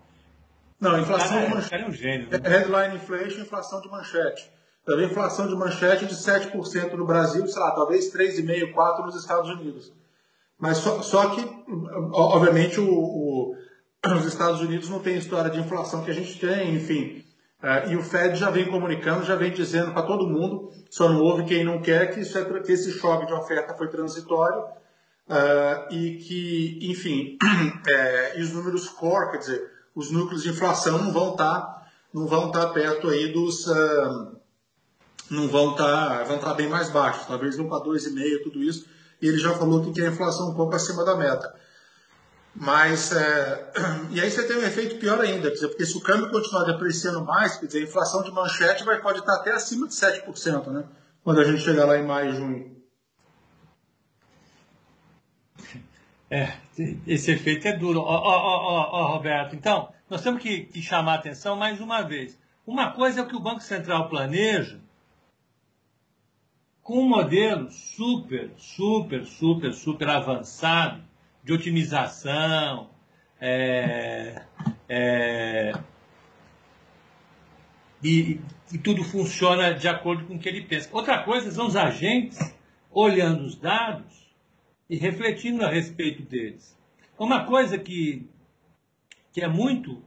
Não, 0.80 0.98
inflação 0.98 1.36
cara, 1.36 1.46
de 1.46 1.54
manchete. 1.54 1.70
Cara 1.70 1.82
é 1.82 1.86
um 1.86 1.92
gênio. 1.92 2.28
Né? 2.30 2.40
Headline 2.42 2.96
inflation, 2.96 3.42
inflação 3.42 3.80
de 3.80 3.88
manchete. 3.88 4.55
Ver 4.86 5.10
inflação 5.10 5.48
de 5.48 5.56
manchete 5.56 6.06
de 6.06 6.14
7% 6.14 6.92
no 6.92 7.04
Brasil, 7.04 7.46
sei 7.48 7.60
lá, 7.60 7.72
talvez 7.72 8.12
3,5%, 8.12 8.72
4% 8.72 9.04
nos 9.04 9.16
Estados 9.16 9.50
Unidos. 9.50 9.92
Mas 10.58 10.78
só, 10.78 11.02
só 11.02 11.30
que, 11.30 11.44
obviamente, 12.12 12.80
o, 12.80 12.88
o, 12.88 13.56
os 14.14 14.24
Estados 14.24 14.60
Unidos 14.60 14.88
não 14.88 15.00
têm 15.00 15.16
história 15.16 15.50
de 15.50 15.58
inflação 15.58 16.04
que 16.04 16.10
a 16.10 16.14
gente 16.14 16.38
tem, 16.38 16.74
enfim. 16.74 17.24
Uh, 17.62 17.90
e 17.90 17.96
o 17.96 18.02
Fed 18.02 18.36
já 18.38 18.48
vem 18.50 18.70
comunicando, 18.70 19.24
já 19.24 19.34
vem 19.34 19.50
dizendo 19.50 19.92
para 19.92 20.02
todo 20.02 20.28
mundo, 20.28 20.70
só 20.88 21.08
não 21.08 21.20
houve 21.20 21.44
quem 21.44 21.64
não 21.64 21.80
quer, 21.80 22.12
que, 22.12 22.20
isso 22.20 22.38
é, 22.38 22.44
que 22.60 22.72
esse 22.72 22.92
choque 22.92 23.26
de 23.26 23.32
oferta 23.32 23.74
foi 23.74 23.88
transitório 23.88 24.60
uh, 24.60 25.92
e 25.92 26.18
que, 26.18 26.78
enfim, 26.82 27.36
é, 27.88 28.38
e 28.38 28.42
os 28.42 28.52
números 28.52 28.88
core, 28.90 29.32
quer 29.32 29.38
dizer, 29.38 29.70
os 29.94 30.10
núcleos 30.10 30.42
de 30.42 30.50
inflação 30.50 30.98
não 30.98 31.12
vão 31.12 31.32
estar 31.32 31.60
tá, 31.60 31.82
não 32.12 32.26
vão 32.26 32.52
tá 32.52 32.68
perto 32.68 33.08
aí 33.08 33.32
dos 33.32 33.66
uh, 33.66 34.35
não 35.30 35.48
vão 35.48 35.72
estar 35.72 36.18
tá, 36.18 36.24
vão 36.24 36.36
estar 36.36 36.54
bem 36.54 36.68
mais 36.68 36.90
baixos, 36.90 37.26
talvez 37.26 37.56
vão 37.56 37.68
para 37.68 37.84
2,5 37.84 38.42
tudo 38.42 38.62
isso, 38.62 38.86
e 39.20 39.26
ele 39.26 39.38
já 39.38 39.54
falou 39.54 39.82
que 39.82 39.92
quer 39.92 40.08
a 40.08 40.10
inflação 40.10 40.50
um 40.50 40.54
pouco 40.54 40.74
acima 40.74 41.04
da 41.04 41.16
meta. 41.16 41.54
Mas, 42.54 43.12
é... 43.12 43.72
e 44.10 44.20
aí 44.20 44.30
você 44.30 44.46
tem 44.46 44.56
um 44.56 44.62
efeito 44.62 44.96
pior 44.96 45.20
ainda, 45.20 45.50
dizer, 45.50 45.68
porque 45.68 45.84
se 45.84 45.96
o 45.96 46.00
câmbio 46.00 46.30
continuar 46.30 46.64
depreciando 46.64 47.24
mais, 47.24 47.56
quer 47.56 47.66
dizer, 47.66 47.80
a 47.80 47.84
inflação 47.84 48.22
de 48.22 48.30
manchete 48.30 48.84
vai, 48.84 49.00
pode 49.00 49.18
estar 49.18 49.34
até 49.34 49.52
acima 49.52 49.86
de 49.86 49.94
7%, 49.94 50.68
né? 50.68 50.84
Quando 51.22 51.40
a 51.40 51.44
gente 51.44 51.62
chegar 51.62 51.84
lá 51.84 51.98
em 51.98 52.06
maio 52.06 52.30
e 52.30 52.36
junho. 52.36 52.76
É, 56.28 56.54
esse 57.06 57.30
efeito 57.30 57.68
é 57.68 57.72
duro. 57.72 58.00
Ó, 58.00 58.02
ó, 58.02 58.36
ó, 58.36 58.88
ó, 58.90 59.12
Roberto, 59.12 59.54
então, 59.54 59.92
nós 60.10 60.22
temos 60.22 60.42
que, 60.42 60.62
que 60.64 60.82
chamar 60.82 61.12
a 61.12 61.18
atenção 61.18 61.54
mais 61.54 61.80
uma 61.80 62.02
vez. 62.02 62.36
Uma 62.66 62.90
coisa 62.90 63.20
é 63.20 63.22
o 63.22 63.28
que 63.28 63.36
o 63.36 63.40
Banco 63.40 63.60
Central 63.60 64.08
planeja 64.08 64.80
com 66.86 67.00
um 67.00 67.08
modelo 67.08 67.68
super, 67.68 68.52
super, 68.56 69.26
super, 69.26 69.74
super 69.74 70.08
avançado 70.08 71.02
de 71.42 71.52
otimização, 71.52 72.88
é, 73.40 74.40
é, 74.88 75.72
e, 78.00 78.40
e, 78.72 78.78
tudo 78.78 79.02
funciona 79.02 79.74
de 79.74 79.88
acordo 79.88 80.26
com 80.26 80.36
o 80.36 80.38
que 80.38 80.48
ele 80.48 80.62
pensa. 80.62 80.88
Outra 80.92 81.24
coisa 81.24 81.50
são 81.50 81.66
os 81.66 81.74
agentes 81.74 82.38
olhando 82.92 83.42
os 83.42 83.56
dados 83.56 84.24
e 84.88 84.96
refletindo 84.96 85.64
a 85.64 85.68
respeito 85.68 86.22
deles. 86.22 86.78
Uma 87.18 87.46
coisa 87.46 87.76
que, 87.76 88.30
que 89.32 89.40
é 89.40 89.48
muito 89.48 90.00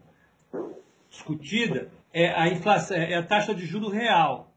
discutida 1.09 1.91
é 2.13 2.29
a 2.29 2.47
inflação, 2.47 2.95
é 2.95 3.15
a 3.15 3.23
taxa 3.23 3.53
de 3.53 3.65
juro 3.65 3.89
real. 3.89 4.48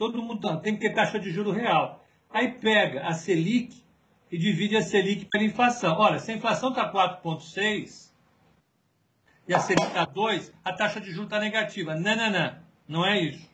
Todo 0.00 0.22
mundo 0.22 0.60
tem 0.62 0.76
que 0.76 0.80
ter 0.80 0.94
taxa 0.94 1.20
de 1.20 1.30
juro 1.30 1.50
real. 1.50 2.02
Aí 2.30 2.52
pega 2.52 3.06
a 3.06 3.12
Selic 3.12 3.84
e 4.32 4.38
divide 4.38 4.74
a 4.74 4.80
Selic 4.80 5.26
pela 5.26 5.44
inflação. 5.44 5.94
Olha, 5.98 6.18
se 6.18 6.32
a 6.32 6.34
inflação 6.34 6.70
está 6.70 6.90
4,6 6.90 8.10
e 9.46 9.52
a 9.52 9.58
Selic 9.58 9.86
está 9.86 10.06
2, 10.06 10.54
a 10.64 10.72
taxa 10.72 11.02
de 11.02 11.10
juros 11.10 11.26
está 11.26 11.38
negativa. 11.38 11.94
Não, 11.94 12.16
não, 12.16 12.30
não. 12.30 12.56
Não 12.88 13.06
é 13.06 13.20
isso. 13.20 13.46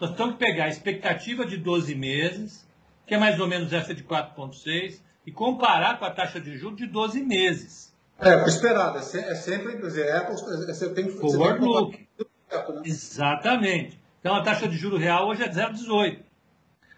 Nós 0.00 0.16
temos 0.16 0.32
que 0.32 0.44
pegar 0.44 0.64
a 0.64 0.68
expectativa 0.68 1.46
de 1.46 1.56
12 1.56 1.94
meses, 1.94 2.68
que 3.06 3.14
é 3.14 3.16
mais 3.16 3.38
ou 3.38 3.46
menos 3.46 3.72
essa 3.72 3.94
de 3.94 4.02
4,6, 4.02 5.00
e 5.24 5.30
comparar 5.30 6.00
com 6.00 6.04
a 6.04 6.10
taxa 6.10 6.40
de 6.40 6.58
juros 6.58 6.78
de 6.78 6.86
12 6.88 7.22
meses. 7.22 7.94
É, 8.18 8.44
esperado. 8.44 8.98
É 8.98 9.02
sempre, 9.36 9.76
quer 9.76 9.86
dizer, 9.86 10.16
Apple, 10.16 10.34
você 10.34 10.92
tem 10.92 11.06
que... 11.06 11.12
Forward 11.12 11.64
look. 11.64 12.08
Né? 12.18 12.82
Exatamente. 12.84 14.02
Então 14.24 14.36
a 14.36 14.42
taxa 14.42 14.66
de 14.66 14.74
juro 14.74 14.96
real 14.96 15.28
hoje 15.28 15.42
é 15.42 15.50
0,18. 15.50 16.22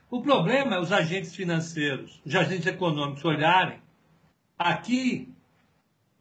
O 0.08 0.22
problema 0.22 0.76
é 0.76 0.78
os 0.78 0.92
agentes 0.92 1.34
financeiros, 1.34 2.22
os 2.24 2.32
agentes 2.32 2.64
econômicos 2.68 3.24
olharem 3.24 3.82
aqui 4.56 5.34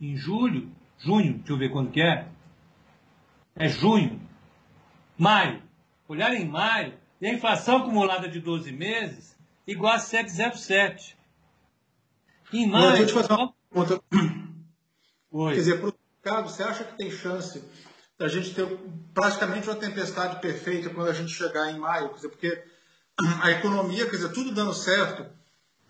em 0.02 0.18
julho, 0.18 0.68
junho, 0.98 1.36
deixa 1.36 1.54
eu 1.54 1.58
ver 1.60 1.70
quando 1.70 1.92
que 1.92 2.02
é, 2.02 2.28
é 3.56 3.70
junho, 3.70 4.20
maio, 5.16 5.62
olharem 6.08 6.42
em 6.42 6.50
maio, 6.50 6.96
e 7.22 7.28
a 7.28 7.34
inflação 7.36 7.78
acumulada 7.78 8.28
de 8.28 8.40
12 8.40 8.72
meses 8.72 9.38
igual 9.68 9.94
a 9.94 9.98
7,07. 9.98 11.14
Em 12.52 12.68
maio... 12.68 12.94
Deixa 12.94 13.04
eu 13.04 13.08
te 13.08 13.14
fazer 13.14 13.34
uma 13.34 13.54
pergunta. 13.70 14.04
Oi. 15.30 15.54
Quer 15.54 15.60
dizer, 15.60 15.80
para 15.80 15.90
o 15.90 15.94
mercado, 16.24 16.50
você 16.50 16.64
acha 16.64 16.84
que 16.84 16.98
tem 16.98 17.12
chance 17.12 17.64
da 18.18 18.28
gente 18.28 18.54
ter 18.54 18.66
praticamente 19.14 19.68
uma 19.68 19.76
tempestade 19.76 20.40
perfeita 20.40 20.90
quando 20.90 21.10
a 21.10 21.14
gente 21.14 21.32
chegar 21.32 21.72
em 21.72 21.80
maio? 21.80 22.14
Dizer, 22.14 22.30
porque 22.30 22.64
a 23.42 23.52
economia, 23.52 24.06
quer 24.06 24.18
dizer, 24.18 24.30
tudo 24.30 24.54
dando 24.54 24.74
certo, 24.74 25.26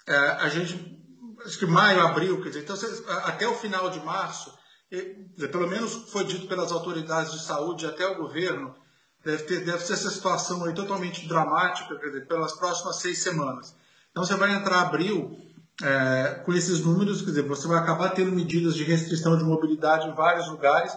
é, 0.07 0.15
a 0.15 0.49
gente, 0.49 0.99
acho 1.45 1.57
que 1.57 1.65
maio, 1.65 2.01
abril, 2.01 2.41
quer 2.41 2.49
dizer, 2.49 2.63
então 2.63 2.75
até 3.23 3.47
o 3.47 3.55
final 3.55 3.89
de 3.89 3.99
março, 3.99 4.53
dizer, 4.91 5.49
pelo 5.49 5.67
menos 5.67 6.11
foi 6.11 6.23
dito 6.25 6.47
pelas 6.47 6.71
autoridades 6.71 7.31
de 7.31 7.43
saúde 7.43 7.85
até 7.85 8.05
o 8.07 8.15
governo, 8.15 8.75
deve, 9.23 9.43
ter, 9.43 9.65
deve 9.65 9.79
ser 9.79 9.93
essa 9.93 10.09
situação 10.09 10.63
aí 10.65 10.73
totalmente 10.73 11.27
dramática, 11.27 11.97
quer 11.97 12.07
dizer, 12.07 12.27
pelas 12.27 12.53
próximas 12.53 12.97
seis 12.97 13.19
semanas. 13.19 13.75
Então 14.11 14.23
você 14.23 14.35
vai 14.35 14.53
entrar 14.53 14.81
abril 14.81 15.38
é, 15.83 16.41
com 16.45 16.53
esses 16.53 16.79
números, 16.81 17.21
quer 17.21 17.31
dizer, 17.31 17.41
você 17.41 17.67
vai 17.67 17.79
acabar 17.79 18.09
tendo 18.09 18.31
medidas 18.31 18.75
de 18.75 18.83
restrição 18.83 19.38
de 19.38 19.43
mobilidade 19.43 20.07
em 20.07 20.13
vários 20.13 20.47
lugares. 20.47 20.95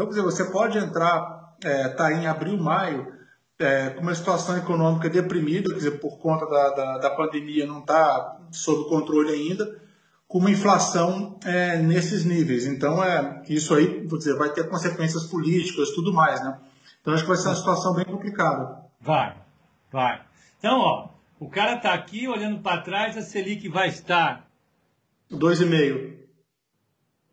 Então, 0.00 0.08
quer 0.08 0.20
dizer, 0.20 0.22
você 0.22 0.50
pode 0.50 0.78
entrar, 0.78 1.54
é, 1.62 1.88
tá 1.88 2.10
em 2.10 2.26
abril, 2.26 2.56
maio, 2.56 3.12
é, 3.58 3.90
com 3.90 4.00
uma 4.00 4.14
situação 4.14 4.56
econômica 4.56 5.10
deprimida, 5.10 5.68
quer 5.68 5.76
dizer, 5.76 6.00
por 6.00 6.16
conta 6.16 6.46
da, 6.46 6.70
da, 6.70 6.98
da 6.98 7.10
pandemia 7.10 7.66
não 7.66 7.80
está 7.80 8.38
sob 8.50 8.88
controle 8.88 9.30
ainda, 9.30 9.78
com 10.26 10.38
uma 10.38 10.50
inflação 10.50 11.38
é, 11.44 11.76
nesses 11.76 12.24
níveis. 12.24 12.64
Então, 12.64 13.04
é, 13.04 13.42
isso 13.50 13.74
aí 13.74 14.06
vou 14.06 14.18
dizer, 14.18 14.38
vai 14.38 14.48
ter 14.48 14.70
consequências 14.70 15.24
políticas 15.24 15.90
tudo 15.90 16.14
mais. 16.14 16.42
Né? 16.42 16.58
Então, 17.02 17.12
acho 17.12 17.24
que 17.24 17.28
vai 17.28 17.36
ser 17.36 17.48
uma 17.48 17.56
situação 17.56 17.92
bem 17.92 18.06
complicada. 18.06 18.78
Vai, 19.02 19.36
vai. 19.92 20.22
Então, 20.58 20.78
ó, 20.78 21.08
o 21.38 21.50
cara 21.50 21.74
está 21.74 21.92
aqui 21.92 22.26
olhando 22.26 22.62
para 22.62 22.80
trás, 22.80 23.18
a 23.18 23.22
Selic 23.22 23.68
vai 23.68 23.88
estar. 23.88 24.48
2,5. 25.30 26.19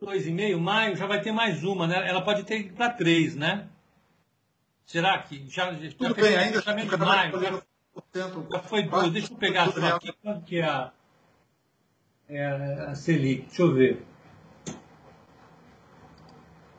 2,5, 0.02 0.58
maio 0.60 0.96
já 0.96 1.08
vai 1.08 1.22
ter 1.22 1.32
mais 1.32 1.64
uma, 1.64 1.88
né? 1.88 2.08
Ela 2.08 2.22
pode 2.22 2.44
ter 2.44 2.72
para 2.74 2.90
3, 2.90 3.36
né? 3.36 3.68
Será 4.86 5.18
que 5.20 5.50
já, 5.50 5.74
já 5.74 5.92
Tudo 5.98 6.16
bem, 6.16 6.36
ainda 6.36 6.62
já, 6.62 6.74
maio, 6.98 7.42
já, 7.42 7.62
já 8.16 8.60
foi 8.60 8.84
dois. 8.84 9.12
Deixa 9.12 9.34
eu 9.34 9.38
pegar 9.38 9.72
só 9.72 9.96
aqui 9.96 10.14
quanto 10.22 10.46
que 10.46 10.60
é 10.60 10.66
a, 10.66 10.92
é 12.30 12.46
a 12.90 12.96
Selic. 12.96 13.48
Deixa 13.48 13.62
eu 13.64 13.74
ver. 13.74 14.06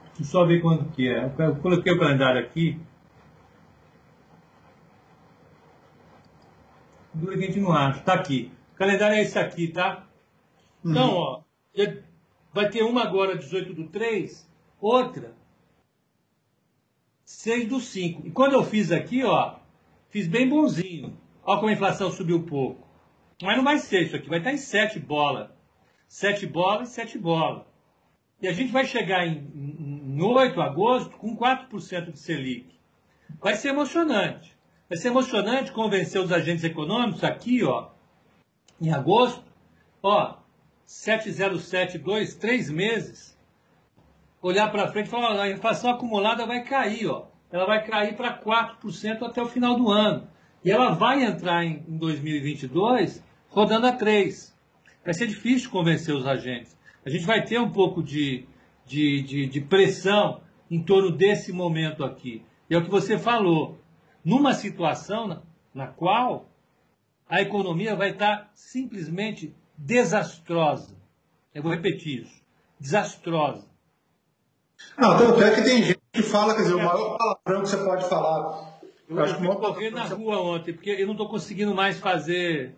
Deixa 0.06 0.20
eu 0.20 0.24
só 0.24 0.46
ver 0.46 0.60
quanto 0.62 0.90
que 0.92 1.08
é. 1.08 1.30
Eu 1.38 1.56
coloquei 1.56 1.92
o 1.92 1.98
calendário 1.98 2.40
aqui. 2.40 2.80
Dura 7.12 7.36
que 7.36 7.44
a 7.44 7.46
gente 7.46 7.60
não 7.60 7.72
acha. 7.72 7.98
Está 7.98 8.14
aqui. 8.14 8.52
O 8.74 8.76
calendário 8.76 9.16
é 9.16 9.22
esse 9.22 9.38
aqui, 9.38 9.68
tá? 9.68 10.06
Então, 10.84 11.14
ó, 11.14 11.42
vai 12.58 12.68
ter 12.68 12.82
uma 12.82 13.04
agora, 13.04 13.38
18 13.38 13.72
do 13.72 13.86
3, 13.86 14.50
outra, 14.80 15.32
6 17.24 17.68
do 17.68 17.78
5. 17.78 18.26
E 18.26 18.32
quando 18.32 18.54
eu 18.54 18.64
fiz 18.64 18.90
aqui, 18.90 19.22
ó, 19.22 19.60
fiz 20.10 20.26
bem 20.26 20.48
bonzinho. 20.48 21.16
Ó 21.44 21.56
como 21.58 21.68
a 21.68 21.72
inflação 21.72 22.10
subiu 22.10 22.38
um 22.38 22.42
pouco. 22.42 22.84
Mas 23.40 23.56
não 23.56 23.62
vai 23.62 23.78
ser 23.78 24.02
isso 24.02 24.16
aqui, 24.16 24.28
vai 24.28 24.38
estar 24.38 24.52
em 24.52 24.56
7 24.56 24.98
bola. 24.98 25.56
7 26.08 26.48
bolas, 26.48 26.88
7 26.88 27.16
bolas. 27.16 27.64
E 28.42 28.48
a 28.48 28.52
gente 28.52 28.72
vai 28.72 28.84
chegar 28.84 29.24
em, 29.24 29.36
em 29.54 30.20
8 30.20 30.54
de 30.54 30.60
agosto 30.60 31.16
com 31.16 31.36
4% 31.36 32.10
de 32.10 32.18
Selic. 32.18 32.76
Vai 33.40 33.54
ser 33.54 33.68
emocionante. 33.68 34.58
Vai 34.88 34.98
ser 34.98 35.08
emocionante 35.08 35.70
convencer 35.70 36.20
os 36.20 36.32
agentes 36.32 36.64
econômicos 36.64 37.22
aqui, 37.22 37.62
ó, 37.62 37.90
em 38.80 38.92
agosto, 38.92 39.44
ó, 40.02 40.38
707, 40.88 41.98
dois, 41.98 42.34
três 42.34 42.70
meses, 42.70 43.38
olhar 44.40 44.72
para 44.72 44.90
frente 44.90 45.08
e 45.08 45.10
falar, 45.10 45.38
a 45.38 45.50
inflação 45.50 45.90
acumulada 45.90 46.46
vai 46.46 46.64
cair, 46.64 47.06
ó. 47.08 47.26
Ela 47.52 47.66
vai 47.66 47.84
cair 47.84 48.16
para 48.16 48.42
4% 48.42 49.22
até 49.22 49.42
o 49.42 49.48
final 49.48 49.76
do 49.76 49.90
ano. 49.90 50.26
E 50.64 50.70
ela 50.70 50.94
vai 50.94 51.24
entrar 51.24 51.62
em, 51.62 51.84
em 51.86 51.98
2022 51.98 53.22
rodando 53.50 53.86
a 53.86 53.92
3. 53.92 54.56
Vai 55.04 55.12
ser 55.12 55.26
difícil 55.26 55.70
convencer 55.70 56.14
os 56.14 56.26
agentes. 56.26 56.74
A 57.04 57.10
gente 57.10 57.26
vai 57.26 57.44
ter 57.44 57.60
um 57.60 57.70
pouco 57.70 58.02
de, 58.02 58.46
de, 58.86 59.20
de, 59.20 59.46
de 59.46 59.60
pressão 59.60 60.40
em 60.70 60.82
torno 60.82 61.10
desse 61.10 61.52
momento 61.52 62.02
aqui. 62.02 62.42
E 62.70 62.74
é 62.74 62.78
o 62.78 62.84
que 62.84 62.90
você 62.90 63.18
falou. 63.18 63.78
Numa 64.24 64.54
situação 64.54 65.28
na, 65.28 65.42
na 65.74 65.86
qual 65.86 66.48
a 67.28 67.42
economia 67.42 67.94
vai 67.94 68.12
estar 68.12 68.50
simplesmente 68.54 69.54
desastrosa. 69.78 70.96
Eu 71.54 71.62
vou 71.62 71.72
repetir 71.72 72.22
isso. 72.22 72.42
Desastrosa. 72.80 73.66
Não, 74.98 75.16
tanto 75.16 75.40
é 75.42 75.54
que 75.54 75.62
tem 75.62 75.82
gente 75.84 76.00
que 76.12 76.22
fala, 76.22 76.54
quer 76.54 76.62
dizer, 76.62 76.74
o 76.74 76.78
maior 76.78 77.16
palavrão 77.16 77.62
que 77.62 77.68
você 77.68 77.76
pode 77.84 78.08
falar. 78.08 78.80
Eu, 79.08 79.16
eu 79.16 79.22
acho 79.22 79.38
que 79.38 79.46
corri 79.46 79.90
na 79.90 80.04
rua 80.04 80.40
ontem, 80.40 80.74
porque 80.74 80.90
eu 80.90 81.06
não 81.06 81.14
estou 81.14 81.28
conseguindo 81.28 81.74
mais 81.74 81.98
fazer 81.98 82.74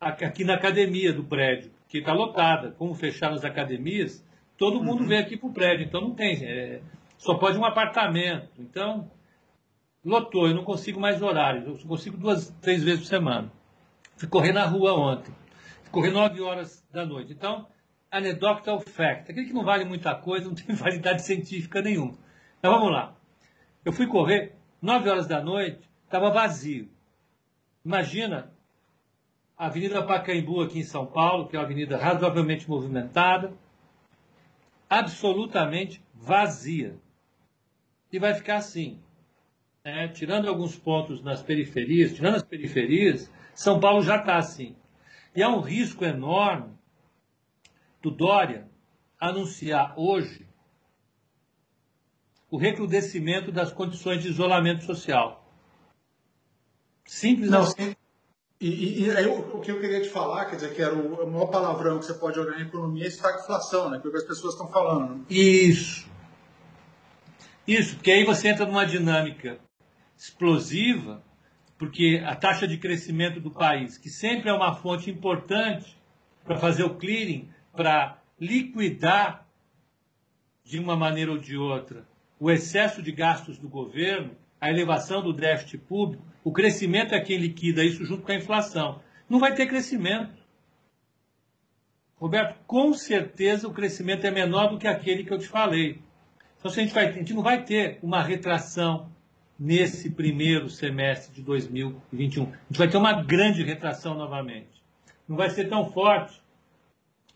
aqui 0.00 0.44
na 0.44 0.54
academia 0.54 1.12
do 1.12 1.24
prédio, 1.24 1.70
que 1.88 1.98
está 1.98 2.12
lotada. 2.12 2.72
Como 2.72 2.94
fecharam 2.94 3.34
as 3.34 3.44
academias, 3.44 4.24
todo 4.56 4.82
mundo 4.82 5.02
uhum. 5.02 5.08
vem 5.08 5.18
aqui 5.18 5.36
para 5.36 5.48
o 5.48 5.52
prédio, 5.52 5.86
então 5.86 6.00
não 6.00 6.14
tem. 6.14 6.44
É, 6.44 6.80
só 7.16 7.34
pode 7.34 7.58
um 7.58 7.64
apartamento. 7.64 8.48
Então, 8.58 9.10
lotou, 10.04 10.48
eu 10.48 10.54
não 10.54 10.64
consigo 10.64 11.00
mais 11.00 11.22
horários, 11.22 11.66
eu 11.66 11.88
consigo 11.88 12.16
duas, 12.16 12.50
três 12.60 12.82
vezes 12.82 13.00
por 13.00 13.06
semana. 13.06 13.52
Fui 14.16 14.28
correr 14.28 14.52
na 14.52 14.64
rua 14.64 14.94
ontem. 14.94 15.32
Correr 15.90 16.10
9 16.10 16.40
horas 16.40 16.86
da 16.92 17.04
noite. 17.04 17.32
Então, 17.32 17.66
anecdotal 18.10 18.80
fact. 18.80 19.30
Aquele 19.30 19.46
que 19.46 19.52
não 19.52 19.64
vale 19.64 19.84
muita 19.84 20.14
coisa, 20.14 20.46
não 20.46 20.54
tem 20.54 20.74
validade 20.76 21.22
científica 21.22 21.80
nenhuma. 21.80 22.14
Então 22.58 22.72
vamos 22.72 22.92
lá. 22.92 23.16
Eu 23.84 23.92
fui 23.92 24.06
correr 24.06 24.54
9 24.82 25.08
horas 25.08 25.26
da 25.26 25.40
noite, 25.40 25.88
estava 26.04 26.30
vazio. 26.30 26.88
Imagina 27.84 28.52
a 29.56 29.66
Avenida 29.66 30.02
Pacaembu 30.02 30.60
aqui 30.60 30.80
em 30.80 30.84
São 30.84 31.06
Paulo, 31.06 31.48
que 31.48 31.56
é 31.56 31.58
uma 31.58 31.64
avenida 31.64 31.96
razoavelmente 31.96 32.68
movimentada, 32.68 33.52
absolutamente 34.88 36.02
vazia. 36.14 36.96
E 38.12 38.18
vai 38.18 38.34
ficar 38.34 38.56
assim. 38.56 39.00
É, 39.84 40.08
tirando 40.08 40.48
alguns 40.48 40.76
pontos 40.76 41.22
nas 41.22 41.42
periferias, 41.42 42.14
tirando 42.14 42.34
as 42.34 42.42
periferias, 42.42 43.32
São 43.54 43.80
Paulo 43.80 44.02
já 44.02 44.16
está 44.16 44.36
assim. 44.36 44.76
E 45.38 45.42
há 45.44 45.48
um 45.48 45.60
risco 45.60 46.04
enorme 46.04 46.76
do 48.02 48.10
Dória 48.10 48.68
anunciar 49.20 49.94
hoje 49.96 50.48
o 52.50 52.58
recrudescimento 52.58 53.52
das 53.52 53.72
condições 53.72 54.20
de 54.20 54.30
isolamento 54.30 54.82
social. 54.82 55.48
Simples 57.06 57.50
Não, 57.50 57.60
assim. 57.60 57.94
E, 58.60 59.04
e, 59.04 59.10
aí, 59.12 59.28
o, 59.28 59.58
o, 59.58 59.60
que 59.60 59.70
eu 59.70 59.78
queria 59.78 60.02
te 60.02 60.08
falar, 60.08 60.46
quer 60.46 60.56
dizer, 60.56 60.74
que 60.74 60.82
era 60.82 60.96
o, 60.96 61.22
o 61.22 61.30
maior 61.30 61.46
palavrão 61.46 62.00
que 62.00 62.06
você 62.06 62.14
pode 62.14 62.36
olhar 62.40 62.56
na 62.56 62.62
economia 62.62 63.04
é 63.04 63.06
estagflação, 63.06 63.90
né? 63.90 64.00
Que 64.00 64.08
é 64.08 64.08
o 64.08 64.10
que 64.10 64.18
as 64.18 64.26
pessoas 64.26 64.54
estão 64.54 64.66
falando. 64.66 65.18
Né? 65.18 65.24
Isso. 65.30 66.04
Isso, 67.64 67.94
porque 67.94 68.10
aí 68.10 68.24
você 68.24 68.48
entra 68.48 68.66
numa 68.66 68.84
dinâmica 68.84 69.60
explosiva, 70.16 71.22
porque 71.78 72.22
a 72.26 72.34
taxa 72.34 72.66
de 72.66 72.76
crescimento 72.76 73.40
do 73.40 73.50
país, 73.50 73.96
que 73.96 74.10
sempre 74.10 74.50
é 74.50 74.52
uma 74.52 74.74
fonte 74.74 75.10
importante 75.10 75.96
para 76.44 76.56
fazer 76.56 76.82
o 76.82 76.96
clearing, 76.96 77.48
para 77.74 78.18
liquidar 78.40 79.46
de 80.64 80.78
uma 80.78 80.96
maneira 80.96 81.30
ou 81.30 81.38
de 81.38 81.56
outra 81.56 82.06
o 82.38 82.50
excesso 82.50 83.02
de 83.02 83.10
gastos 83.10 83.58
do 83.58 83.68
governo, 83.68 84.30
a 84.60 84.70
elevação 84.70 85.22
do 85.22 85.32
déficit 85.32 85.78
público, 85.78 86.24
o 86.44 86.52
crescimento 86.52 87.14
é 87.14 87.20
quem 87.20 87.36
liquida 87.36 87.84
isso 87.84 88.04
junto 88.04 88.22
com 88.22 88.32
a 88.32 88.36
inflação. 88.36 89.00
Não 89.28 89.38
vai 89.38 89.54
ter 89.54 89.66
crescimento. 89.66 90.38
Roberto, 92.16 92.58
com 92.66 92.92
certeza 92.94 93.68
o 93.68 93.72
crescimento 93.72 94.26
é 94.26 94.30
menor 94.30 94.68
do 94.68 94.78
que 94.78 94.86
aquele 94.86 95.24
que 95.24 95.32
eu 95.32 95.38
te 95.38 95.46
falei. 95.46 96.00
Então, 96.58 96.70
se 96.70 96.80
a 96.80 96.82
gente, 96.82 96.94
vai, 96.94 97.08
a 97.08 97.12
gente 97.12 97.34
não 97.34 97.42
vai 97.42 97.64
ter 97.64 97.98
uma 98.02 98.22
retração 98.22 99.12
nesse 99.58 100.10
primeiro 100.10 100.70
semestre 100.70 101.34
de 101.34 101.42
2021. 101.42 102.44
A 102.44 102.48
gente 102.48 102.78
vai 102.78 102.88
ter 102.88 102.96
uma 102.96 103.22
grande 103.22 103.64
retração 103.64 104.14
novamente. 104.14 104.82
Não 105.26 105.36
vai 105.36 105.50
ser 105.50 105.68
tão 105.68 105.90
forte 105.90 106.40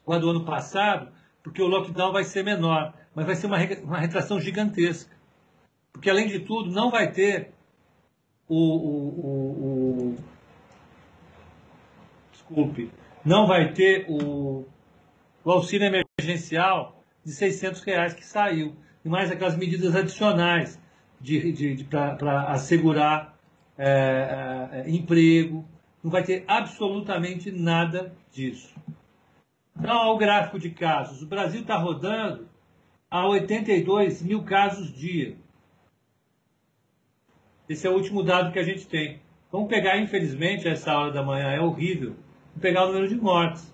quanto 0.05 0.27
o 0.27 0.31
ano 0.31 0.45
passado, 0.45 1.13
porque 1.43 1.61
o 1.61 1.67
lockdown 1.67 2.13
vai 2.13 2.25
ser 2.25 2.45
menor, 2.45 2.95
mas 3.15 3.27
vai 3.27 3.35
ser 3.35 3.47
uma, 3.47 3.59
uma 3.83 3.99
retração 3.99 4.41
gigantesca. 4.41 5.15
Porque, 5.93 6.09
além 6.09 6.29
de 6.29 6.41
tudo, 6.41 6.71
não 6.71 6.91
vai 6.91 7.11
ter 7.11 7.53
o, 8.49 8.57
o, 8.57 9.09
o, 9.21 10.13
o 10.13 10.17
desculpe, 12.31 12.91
não 13.25 13.47
vai 13.47 13.73
ter 13.73 14.07
o, 14.09 14.65
o 15.45 15.51
auxílio 15.51 15.87
emergencial 15.87 17.03
de 17.25 17.33
600 17.33 17.83
reais 17.83 18.15
que 18.15 18.25
saiu, 18.25 18.75
e 19.05 19.09
mais 19.09 19.31
aquelas 19.31 19.57
medidas 19.57 19.95
adicionais 19.95 20.81
de, 21.23 21.77
de, 21.77 21.85
para 21.85 22.43
assegurar 22.49 23.39
é, 23.79 24.85
é, 24.85 24.91
emprego, 24.91 25.65
não 26.03 26.11
vai 26.11 26.25
ter 26.25 26.45
absolutamente 26.49 27.51
nada 27.51 28.13
disso. 28.33 28.75
Então, 29.79 30.09
o 30.09 30.19
gráfico 30.19 30.59
de 30.59 30.71
casos. 30.71 31.23
O 31.23 31.27
Brasil 31.27 31.63
está 31.63 31.77
rodando 31.77 32.49
a 33.11 33.27
82 33.27 34.23
mil 34.23 34.43
casos 34.43 34.93
dia. 34.93 35.37
Esse 37.69 37.87
é 37.87 37.91
o 37.91 37.95
último 37.95 38.23
dado 38.23 38.53
que 38.53 38.59
a 38.59 38.65
gente 38.65 38.87
tem. 38.87 39.21
Vamos 39.51 39.69
pegar, 39.69 39.99
infelizmente, 39.99 40.69
essa 40.69 40.97
hora 40.97 41.13
da 41.13 41.23
manhã 41.23 41.51
é 41.53 41.61
horrível. 41.61 42.17
Vamos 42.49 42.61
pegar 42.61 42.85
o 42.85 42.87
número 42.89 43.09
de 43.09 43.15
mortes. 43.15 43.73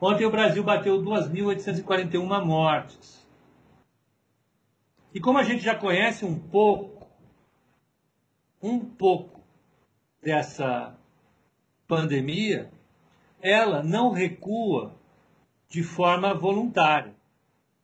Ontem 0.00 0.24
o 0.24 0.30
Brasil 0.30 0.62
bateu 0.62 1.02
2.841 1.02 2.44
mortes. 2.44 3.17
E 5.18 5.20
como 5.20 5.36
a 5.36 5.42
gente 5.42 5.64
já 5.64 5.74
conhece 5.74 6.24
um 6.24 6.38
pouco, 6.38 7.08
um 8.62 8.78
pouco 8.78 9.40
dessa 10.22 10.96
pandemia, 11.88 12.70
ela 13.42 13.82
não 13.82 14.12
recua 14.12 14.94
de 15.68 15.82
forma 15.82 16.32
voluntária. 16.34 17.16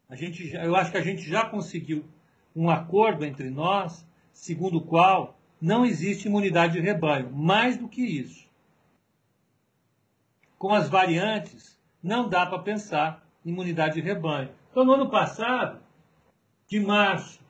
A 0.08 0.14
gente, 0.14 0.54
eu 0.54 0.76
acho 0.76 0.92
que 0.92 0.96
a 0.96 1.02
gente 1.02 1.22
já 1.22 1.44
conseguiu 1.44 2.04
um 2.54 2.70
acordo 2.70 3.24
entre 3.24 3.50
nós, 3.50 4.06
segundo 4.32 4.76
o 4.76 4.86
qual 4.86 5.36
não 5.60 5.84
existe 5.84 6.28
imunidade 6.28 6.74
de 6.74 6.80
rebanho. 6.80 7.32
Mais 7.32 7.76
do 7.76 7.88
que 7.88 8.02
isso. 8.02 8.48
Com 10.56 10.72
as 10.72 10.88
variantes, 10.88 11.76
não 12.00 12.28
dá 12.28 12.46
para 12.46 12.60
pensar 12.60 13.26
imunidade 13.44 13.96
de 13.96 14.02
rebanho. 14.02 14.50
Então, 14.70 14.84
no 14.84 14.92
ano 14.92 15.10
passado, 15.10 15.83
de 16.68 16.80
março 16.80 17.40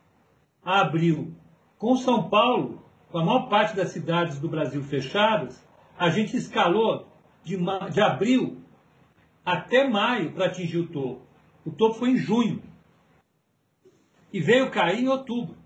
a 0.65 0.81
abril, 0.81 1.35
com 1.79 1.97
São 1.97 2.29
Paulo, 2.29 2.83
com 3.11 3.19
a 3.19 3.25
maior 3.25 3.49
parte 3.49 3.77
das 3.77 3.91
cidades 3.91 4.39
do 4.41 4.49
Brasil 4.49 4.83
fechadas, 4.83 5.63
a 5.99 6.09
gente 6.11 6.37
escalou 6.37 7.07
de, 7.45 7.57
de 7.93 8.01
abril 8.01 8.61
até 9.45 9.87
maio 9.87 10.33
para 10.33 10.47
atingir 10.47 10.79
o 10.79 10.89
topo. 10.89 11.23
O 11.65 11.71
topo 11.71 11.95
foi 11.95 12.11
em 12.11 12.17
junho. 12.17 12.63
E 14.33 14.41
veio 14.41 14.71
cair 14.71 15.05
em 15.05 15.09
outubro. 15.09 15.57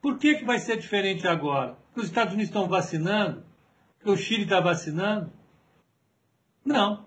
Por 0.00 0.18
que, 0.18 0.36
que 0.36 0.44
vai 0.44 0.58
ser 0.58 0.78
diferente 0.78 1.26
agora? 1.26 1.76
Porque 1.86 2.00
os 2.00 2.06
Estados 2.06 2.34
Unidos 2.34 2.50
estão 2.50 2.68
vacinando? 2.68 3.44
Porque 3.96 4.10
o 4.10 4.16
Chile 4.16 4.44
está 4.44 4.60
vacinando? 4.60 5.32
Não. 6.64 7.06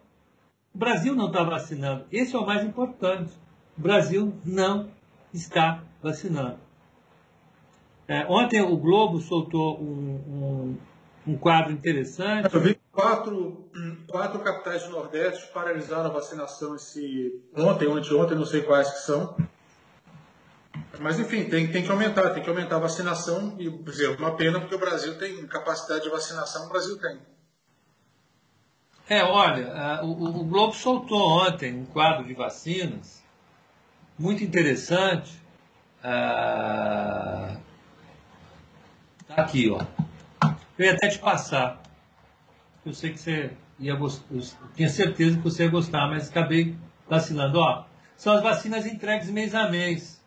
O 0.74 0.78
Brasil 0.78 1.15
não 1.15 1.28
está 1.28 1.43
vacinando. 1.43 2.06
Esse 2.12 2.36
é 2.36 2.39
o 2.39 2.46
mais 2.46 2.63
importante. 2.63 3.32
O 3.78 3.82
Brasil 3.82 4.34
não 4.44 4.90
está 5.34 5.84
vacinando. 6.02 6.58
É, 8.08 8.26
ontem 8.28 8.62
o 8.62 8.78
Globo 8.78 9.20
soltou 9.20 9.80
um, 9.80 10.78
um, 11.26 11.34
um 11.34 11.38
quadro 11.38 11.72
interessante 11.72 12.48
quatro, 12.98 13.70
quatro 14.08 14.40
capitais 14.40 14.84
do 14.86 14.90
Nordeste 14.90 15.52
paralisaram 15.54 16.06
a 16.06 16.13
vacinação 16.13 16.76
esse 16.76 17.40
ontem, 17.56 17.88
ontem, 17.88 18.36
não 18.36 18.46
sei 18.46 18.63
quais 18.63 18.90
que 18.90 19.00
são. 19.02 19.38
Mas 21.00 21.20
enfim, 21.20 21.44
tem, 21.44 21.72
tem 21.72 21.84
que 21.84 21.92
aumentar, 21.92 22.32
tem 22.32 22.42
que 22.42 22.50
aumentar 22.50 22.78
a 22.78 22.80
vacinação 22.80 23.56
e 23.60 23.70
dizer, 23.70 24.18
uma 24.18 24.36
pena 24.36 24.60
porque 24.60 24.74
o 24.74 24.80
Brasil 24.80 25.16
tem 25.20 25.46
capacidade 25.46 26.06
de 26.06 26.10
vacinação, 26.10 26.66
o 26.66 26.70
Brasil 26.70 26.98
tem. 26.98 27.20
É, 29.08 29.24
olha, 29.24 30.02
o, 30.04 30.42
o 30.42 30.44
Globo 30.44 30.74
soltou 30.74 31.22
ontem 31.22 31.80
um 31.80 31.86
quadro 31.86 32.26
de 32.26 32.34
vacinas 32.34 33.24
muito 34.17 34.43
interessante. 34.43 35.41
Ah, 36.03 37.58
aqui, 39.30 39.69
ó. 39.69 39.86
Eu 40.77 40.86
ia 40.86 40.93
até 40.93 41.10
te 41.10 41.19
passar. 41.19 41.82
Eu 42.86 42.93
sei 42.93 43.12
que 43.12 43.19
você 43.19 43.51
ia 43.80 43.95
gostar, 43.95 44.25
tinha 44.75 44.89
certeza 44.89 45.38
que 45.38 45.43
você 45.43 45.63
ia 45.63 45.69
gostar, 45.69 46.08
mas 46.08 46.30
acabei 46.30 46.75
vacilando. 47.08 47.60
Ó, 47.60 47.86
são 48.15 48.34
as 48.34 48.41
vacinas 48.41 48.86
entregues 48.86 49.30
mês 49.30 49.53
a 49.53 49.69
mês. 49.69 50.23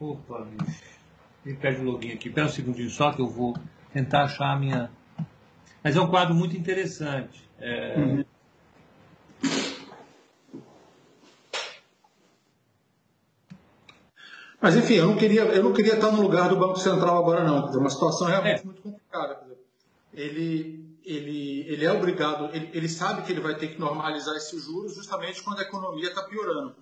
Opa, 0.00 0.44
bicho. 0.44 0.82
Me 1.44 1.54
pede 1.54 1.80
o 1.80 1.84
login 1.84 2.12
aqui. 2.12 2.28
Espera 2.28 2.46
um 2.46 2.50
segundinho 2.50 2.90
só 2.90 3.12
que 3.12 3.20
eu 3.20 3.28
vou 3.28 3.56
tentar 3.92 4.24
achar 4.24 4.52
a 4.52 4.56
minha. 4.56 4.90
Mas 5.82 5.96
é 5.96 6.00
um 6.00 6.08
quadro 6.08 6.34
muito 6.34 6.56
interessante. 6.56 7.48
É... 7.58 7.98
Uhum. 7.98 8.24
Mas 14.60 14.74
enfim, 14.74 14.94
eu 14.94 15.06
não 15.06 15.16
queria, 15.16 15.42
eu 15.42 15.62
não 15.62 15.72
queria 15.72 15.94
estar 15.94 16.10
no 16.10 16.20
lugar 16.20 16.48
do 16.48 16.56
Banco 16.56 16.78
Central 16.78 17.18
agora 17.18 17.44
não. 17.44 17.72
É 17.72 17.76
uma 17.76 17.90
situação 17.90 18.26
realmente 18.26 18.62
é. 18.62 18.64
muito 18.64 18.82
complicada. 18.82 19.40
Ele, 20.12 20.84
ele, 21.04 21.64
ele 21.68 21.84
é 21.84 21.92
obrigado, 21.92 22.50
ele, 22.52 22.70
ele 22.72 22.88
sabe 22.88 23.22
que 23.22 23.30
ele 23.30 23.40
vai 23.40 23.54
ter 23.54 23.68
que 23.68 23.80
normalizar 23.80 24.34
esses 24.36 24.64
juros 24.64 24.94
justamente 24.94 25.42
quando 25.42 25.60
a 25.60 25.62
economia 25.62 26.08
está 26.08 26.22
piorando. 26.24 26.74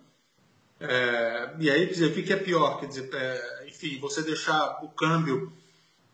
É, 0.80 1.54
e 1.58 1.70
aí, 1.70 1.86
quer 1.86 1.92
dizer, 1.92 2.06
o 2.06 2.14
que, 2.14 2.22
que 2.22 2.32
é 2.32 2.36
pior? 2.36 2.78
Quer 2.78 2.86
dizer, 2.86 3.10
é, 3.12 3.66
enfim, 3.68 3.98
você 3.98 4.22
deixar 4.22 4.84
o 4.84 4.88
câmbio, 4.88 5.52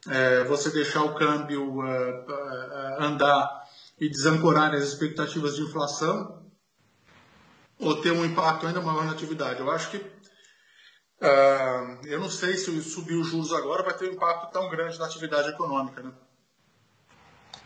é, 0.09 0.44
você 0.44 0.70
deixar 0.70 1.03
o 1.03 1.14
câmbio 1.14 1.85
é, 1.85 2.25
é, 2.29 3.05
andar 3.05 3.68
e 4.01 4.09
desancorar 4.09 4.72
as 4.75 4.85
expectativas 4.85 5.57
de 5.57 5.62
inflação, 5.62 6.42
ou 7.79 8.01
ter 8.01 8.12
um 8.12 8.25
impacto 8.25 8.66
ainda 8.66 8.81
maior 8.81 9.05
na 9.05 9.12
atividade. 9.12 9.61
Eu 9.61 9.70
acho 9.70 9.90
que 9.90 9.98
uh, 11.22 12.06
eu 12.06 12.20
não 12.20 12.28
sei 12.28 12.54
se 12.56 12.82
subir 12.82 13.14
os 13.14 13.28
juros 13.28 13.52
agora 13.52 13.82
vai 13.82 13.94
ter 13.94 14.11
um 14.11 14.12
impacto 14.12 14.52
tão 14.52 14.68
grande 14.68 14.98
na 14.98 15.06
atividade 15.06 15.48
econômica, 15.48 16.02
né? 16.02 16.12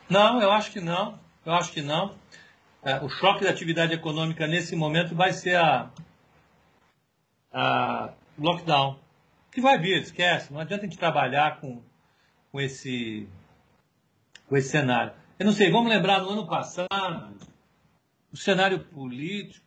Não, 0.09 0.41
eu 0.41 0.51
acho 0.53 0.71
que 0.71 0.81
não. 0.81 1.19
Eu 1.45 1.53
acho 1.53 1.73
que 1.73 1.83
não. 1.83 2.15
É, 2.83 3.01
o 3.05 3.09
choque 3.09 3.45
da 3.45 3.51
atividade 3.51 3.93
econômica 3.93 4.47
nesse 4.47 4.77
momento 4.77 5.15
vai 5.15 5.33
ser 5.33 5.57
a, 5.57 5.91
a 7.53 8.13
lockdown. 8.39 8.99
Que 9.51 9.61
vai 9.61 9.79
vir, 9.79 10.03
esquece. 10.03 10.53
Não 10.53 10.61
adianta 10.61 10.85
a 10.85 10.89
gente 10.89 10.99
trabalhar 10.99 11.61
com, 11.61 11.83
com, 12.53 12.61
esse, 12.61 13.29
com 14.49 14.57
esse 14.57 14.69
cenário. 14.69 15.13
Eu 15.39 15.47
não 15.47 15.53
sei, 15.53 15.71
vamos 15.71 15.91
lembrar, 15.91 16.21
no 16.21 16.31
ano 16.31 16.47
passado, 16.47 17.35
o 18.33 18.37
cenário 18.37 18.79
político 18.85 19.67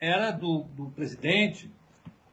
era 0.00 0.32
do, 0.32 0.64
do 0.74 0.90
presidente 0.90 1.70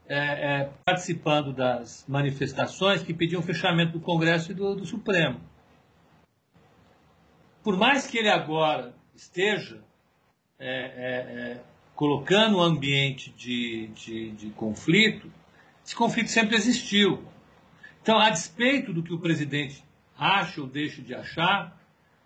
é, 0.10 0.18
é, 0.18 0.70
participando 0.84 1.54
das 1.54 2.04
manifestações 2.08 3.04
que 3.04 3.14
pediam 3.14 3.44
fechamento 3.44 3.92
do 3.92 4.00
Congresso 4.00 4.52
e 4.52 4.56
do, 4.56 4.76
do 4.76 4.86
Supremo. 4.86 5.40
Por 7.64 7.78
mais 7.78 8.08
que 8.08 8.18
ele 8.18 8.30
agora 8.30 8.96
esteja 9.16 9.80
é, 10.58 10.68
é, 10.68 11.52
é 11.52 11.62
colocando 11.94 12.58
um 12.58 12.62
ambiente 12.62 13.30
de, 13.32 13.88
de, 13.88 14.32
de 14.32 14.50
conflito, 14.52 15.32
esse 15.86 15.94
conflito 15.94 16.30
sempre 16.30 16.56
existiu. 16.56 17.24
Então, 18.02 18.18
a 18.18 18.30
despeito 18.30 18.94
do 18.94 19.04
que 19.04 19.14
o 19.14 19.20
presidente 19.20 19.84
acha 20.18 20.62
ou 20.62 20.68
deixa 20.68 21.02
de 21.02 21.14
achar, 21.14 21.78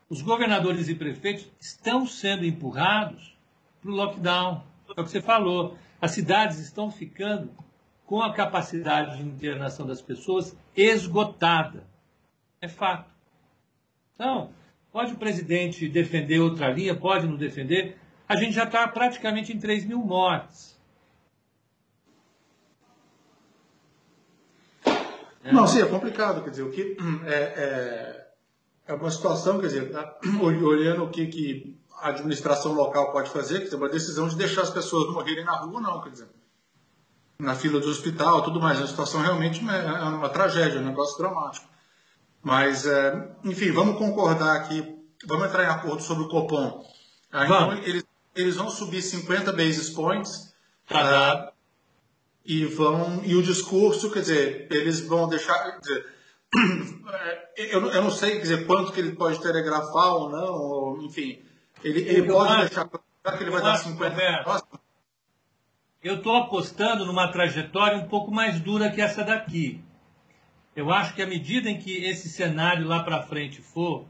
os 0.08 0.22
governadores 0.22 0.88
e 0.90 0.96
prefeitos 0.96 1.52
estão 1.60 2.06
sendo 2.06 2.46
empurrados 2.46 3.36
para 3.82 3.92
o 3.92 3.96
lockdown. 3.96 4.64
É 4.96 5.02
o 5.02 5.04
que 5.04 5.10
você 5.10 5.22
falou. 5.22 5.76
As 6.00 6.12
cidades 6.12 6.60
estão 6.60 6.92
ficando 6.92 7.52
com 8.14 8.22
a 8.22 8.32
capacidade 8.32 9.18
de 9.18 9.24
internação 9.24 9.88
das 9.88 10.00
pessoas 10.00 10.56
esgotada. 10.78 11.84
É 12.62 12.68
fato. 12.68 13.12
Então, 14.14 14.52
pode 14.92 15.14
o 15.14 15.18
presidente 15.18 15.90
defender 15.90 16.40
outra 16.40 16.70
linha, 16.70 16.96
pode 16.96 17.26
não 17.26 17.36
defender, 17.36 17.98
a 18.30 18.36
gente 18.36 18.52
já 18.52 18.66
está 18.66 18.88
praticamente 18.88 19.52
em 19.52 19.58
3 19.58 19.86
mil 19.86 19.98
mortes. 19.98 20.80
Não, 25.52 25.66
sim, 25.66 25.82
é 25.82 25.88
complicado. 25.88 26.44
Quer 26.44 26.52
dizer, 26.52 26.64
o 26.64 26.70
que 26.70 26.96
é, 27.26 27.34
é, 27.34 28.28
é 28.90 28.94
uma 28.94 29.10
situação, 29.10 29.60
quer 29.60 29.70
dizer, 29.70 29.92
olhando 30.40 31.06
o 31.06 31.10
que, 31.10 31.26
que 31.26 31.80
a 32.00 32.10
administração 32.10 32.74
local 32.74 33.12
pode 33.12 33.32
fazer, 33.32 33.58
quer 33.58 33.64
dizer, 33.64 33.76
uma 33.78 33.90
decisão 33.90 34.28
de 34.28 34.36
deixar 34.36 34.62
as 34.62 34.70
pessoas 34.70 35.12
morrerem 35.12 35.44
na 35.44 35.54
rua, 35.54 35.82
não, 35.82 36.00
quer 36.00 36.12
dizer, 36.12 36.28
na 37.40 37.56
fila 37.56 37.80
do 37.80 37.90
hospital, 37.90 38.42
tudo 38.44 38.60
mais. 38.60 38.82
A 38.82 38.88
situação 38.88 39.22
realmente 39.22 39.60
é, 39.68 39.86
é 39.86 40.04
uma 40.04 40.30
tragédia, 40.30 40.80
um 40.80 40.86
negócio 40.86 41.18
dramático. 41.18 41.68
Mas, 42.42 42.86
é, 42.86 43.36
enfim, 43.44 43.72
vamos 43.72 43.98
concordar 43.98 44.58
aqui, 44.58 44.98
vamos 45.26 45.48
entrar 45.48 45.64
em 45.64 45.68
acordo 45.68 46.02
sobre 46.02 46.24
o 46.24 46.28
Copom. 46.28 46.86
Ah, 47.32 47.46
então, 47.46 47.74
eles 47.80 48.04
eles 48.36 48.56
vão 48.56 48.70
subir 48.70 49.02
50 49.02 49.52
basis 49.52 49.90
points 49.90 50.54
uh, 50.92 51.52
e 52.46 52.66
vão 52.66 53.22
e 53.24 53.36
o 53.36 53.44
discurso, 53.44 54.12
quer 54.12 54.22
dizer, 54.22 54.68
eles 54.72 55.02
vão 55.02 55.28
deixar, 55.28 55.80
dizer, 55.80 56.06
eu, 57.56 57.92
eu 57.92 58.02
não 58.02 58.12
sei 58.12 58.32
quer 58.32 58.42
dizer, 58.42 58.66
quanto 58.66 58.92
que 58.92 59.00
ele 59.00 59.16
pode 59.16 59.40
telegrafar 59.40 60.16
ou 60.16 60.30
não, 60.30 60.54
ou, 60.54 61.02
enfim, 61.04 61.42
ele, 61.84 62.02
ele 62.02 62.32
pode 62.32 62.52
acho, 62.52 62.60
deixar 62.62 62.90
que 62.90 63.44
ele 63.44 63.52
vai 63.52 63.62
dar 63.62 63.78
50 63.78 64.10
Eu 66.04 66.16
estou 66.16 66.36
apostando 66.36 67.06
numa 67.06 67.32
trajetória 67.32 67.98
um 67.98 68.10
pouco 68.10 68.30
mais 68.30 68.60
dura 68.60 68.92
que 68.92 69.00
essa 69.00 69.24
daqui. 69.24 69.82
Eu 70.76 70.92
acho 70.92 71.16
que 71.16 71.22
à 71.22 71.26
medida 71.26 71.70
em 71.70 71.80
que 71.80 72.04
esse 72.04 72.28
cenário 72.28 72.86
lá 72.86 73.04
para 73.04 73.24
frente 73.24 73.62
for 73.62 74.06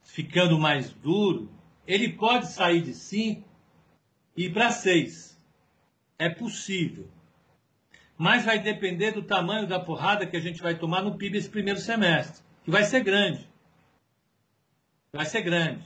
ficando 0.00 0.58
mais 0.58 0.90
duro, 0.90 1.50
ele 1.86 2.12
pode 2.12 2.46
sair 2.46 2.82
de 2.82 2.94
5 2.94 3.42
e 4.36 4.44
ir 4.44 4.52
para 4.52 4.70
6. 4.70 5.36
É 6.18 6.28
possível. 6.28 7.08
Mas 8.16 8.44
vai 8.44 8.60
depender 8.60 9.10
do 9.10 9.22
tamanho 9.22 9.66
da 9.66 9.80
porrada 9.80 10.26
que 10.26 10.36
a 10.36 10.40
gente 10.40 10.62
vai 10.62 10.78
tomar 10.78 11.02
no 11.02 11.16
PIB 11.16 11.38
esse 11.38 11.50
primeiro 11.50 11.80
semestre, 11.80 12.44
que 12.64 12.70
vai 12.70 12.84
ser 12.84 13.02
grande. 13.02 13.48
Vai 15.12 15.24
ser 15.24 15.42
grande. 15.42 15.84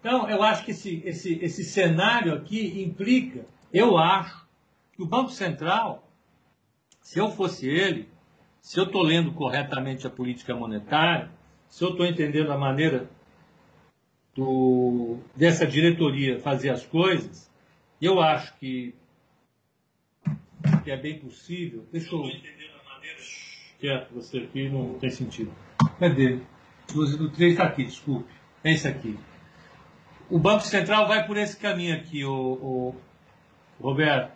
Então, 0.00 0.28
eu 0.28 0.42
acho 0.42 0.64
que 0.64 0.70
esse, 0.70 1.02
esse, 1.04 1.38
esse 1.42 1.62
cenário 1.62 2.34
aqui 2.34 2.82
implica, 2.82 3.44
eu 3.72 3.98
acho, 3.98 4.48
que 4.94 5.02
o 5.02 5.06
Banco 5.06 5.30
Central, 5.30 6.10
se 7.02 7.18
eu 7.18 7.30
fosse 7.30 7.68
ele, 7.68 8.08
se 8.60 8.78
eu 8.78 8.84
estou 8.84 9.02
lendo 9.02 9.32
corretamente 9.32 10.06
a 10.06 10.10
política 10.10 10.54
monetária, 10.54 11.30
se 11.68 11.84
eu 11.84 11.90
estou 11.90 12.06
entendendo 12.06 12.50
a 12.50 12.58
maneira 12.58 13.08
do, 14.34 15.18
dessa 15.36 15.66
diretoria 15.66 16.40
fazer 16.40 16.70
as 16.70 16.84
coisas, 16.84 17.50
eu 18.00 18.20
acho 18.20 18.56
que, 18.58 18.94
que 20.82 20.90
é 20.90 20.96
bem 20.96 21.18
possível. 21.18 21.86
Deixa 21.92 22.14
eu. 22.14 22.22
Quieto, 23.78 24.14
você 24.14 24.38
aqui 24.38 24.68
não 24.68 24.98
tem 24.98 25.10
sentido. 25.10 25.52
Cadê? 25.98 26.40
O 26.94 27.30
3 27.30 27.52
está 27.52 27.64
aqui, 27.64 27.84
desculpe. 27.84 28.30
É 28.62 28.72
esse 28.72 28.86
aqui. 28.86 29.18
O 30.30 30.38
Banco 30.38 30.62
Central 30.64 31.08
vai 31.08 31.26
por 31.26 31.36
esse 31.36 31.56
caminho 31.56 31.96
aqui, 31.96 32.24
o, 32.24 32.94
o 33.80 33.82
Roberto. 33.82 34.32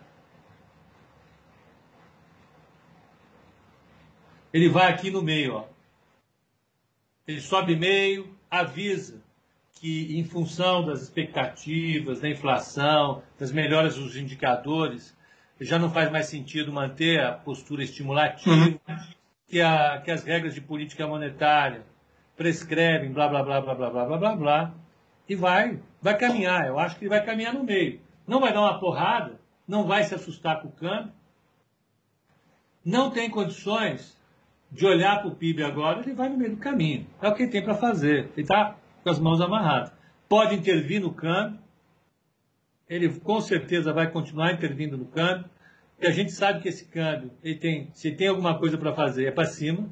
Ele 4.51 4.67
vai 4.67 4.91
aqui 4.91 5.09
no 5.09 5.21
meio, 5.21 5.55
ó. 5.55 5.65
Ele 7.25 7.39
sobe 7.39 7.77
meio, 7.77 8.35
avisa 8.51 9.21
que, 9.71 10.19
em 10.19 10.23
função 10.25 10.85
das 10.85 11.01
expectativas, 11.01 12.19
da 12.19 12.29
inflação, 12.29 13.23
das 13.39 13.53
melhoras 13.53 13.95
dos 13.95 14.17
indicadores, 14.17 15.15
já 15.61 15.79
não 15.79 15.89
faz 15.89 16.11
mais 16.11 16.25
sentido 16.25 16.73
manter 16.73 17.21
a 17.21 17.31
postura 17.31 17.83
estimulativa, 17.83 18.53
uhum. 18.53 18.79
que, 19.47 19.61
a, 19.61 20.01
que 20.01 20.11
as 20.11 20.23
regras 20.25 20.53
de 20.53 20.59
política 20.59 21.07
monetária 21.07 21.83
prescrevem, 22.35 23.13
blá, 23.13 23.29
blá, 23.29 23.41
blá, 23.43 23.61
blá, 23.61 23.75
blá, 23.75 23.89
blá, 23.89 24.05
blá, 24.05 24.17
blá, 24.17 24.35
blá, 24.35 24.84
e 25.27 25.35
vai, 25.35 25.79
vai 26.01 26.17
caminhar. 26.17 26.67
Eu 26.67 26.79
acho 26.79 26.97
que 26.97 27.05
ele 27.05 27.09
vai 27.09 27.23
caminhar 27.23 27.53
no 27.53 27.63
meio. 27.63 27.99
Não 28.27 28.39
vai 28.39 28.53
dar 28.53 28.61
uma 28.61 28.79
porrada, 28.79 29.39
não 29.67 29.85
vai 29.85 30.03
se 30.03 30.15
assustar 30.15 30.61
com 30.61 30.67
o 30.67 30.71
câmbio, 30.71 31.11
não 32.83 33.09
tem 33.09 33.29
condições 33.29 34.15
de 34.71 34.85
olhar 34.85 35.19
para 35.19 35.29
o 35.29 35.35
PIB 35.35 35.63
agora, 35.63 36.01
ele 36.01 36.13
vai 36.13 36.29
no 36.29 36.37
meio 36.37 36.51
do 36.51 36.57
caminho. 36.57 37.07
É 37.21 37.27
o 37.27 37.33
que 37.33 37.43
ele 37.43 37.51
tem 37.51 37.63
para 37.63 37.75
fazer. 37.75 38.29
Ele 38.33 38.41
está 38.41 38.75
com 39.03 39.09
as 39.09 39.19
mãos 39.19 39.41
amarradas. 39.41 39.91
Pode 40.27 40.55
intervir 40.55 41.01
no 41.01 41.13
câmbio, 41.13 41.59
ele 42.89 43.09
com 43.19 43.41
certeza 43.41 43.93
vai 43.93 44.11
continuar 44.11 44.53
intervindo 44.53 44.97
no 44.97 45.05
câmbio, 45.05 45.49
e 45.99 46.07
a 46.07 46.11
gente 46.11 46.31
sabe 46.31 46.61
que 46.61 46.67
esse 46.67 46.85
câmbio, 46.85 47.31
ele 47.43 47.55
tem, 47.55 47.89
se 47.93 48.11
tem 48.11 48.27
alguma 48.27 48.59
coisa 48.59 48.77
para 48.77 48.93
fazer, 48.93 49.25
é 49.25 49.31
para 49.31 49.45
cima. 49.45 49.89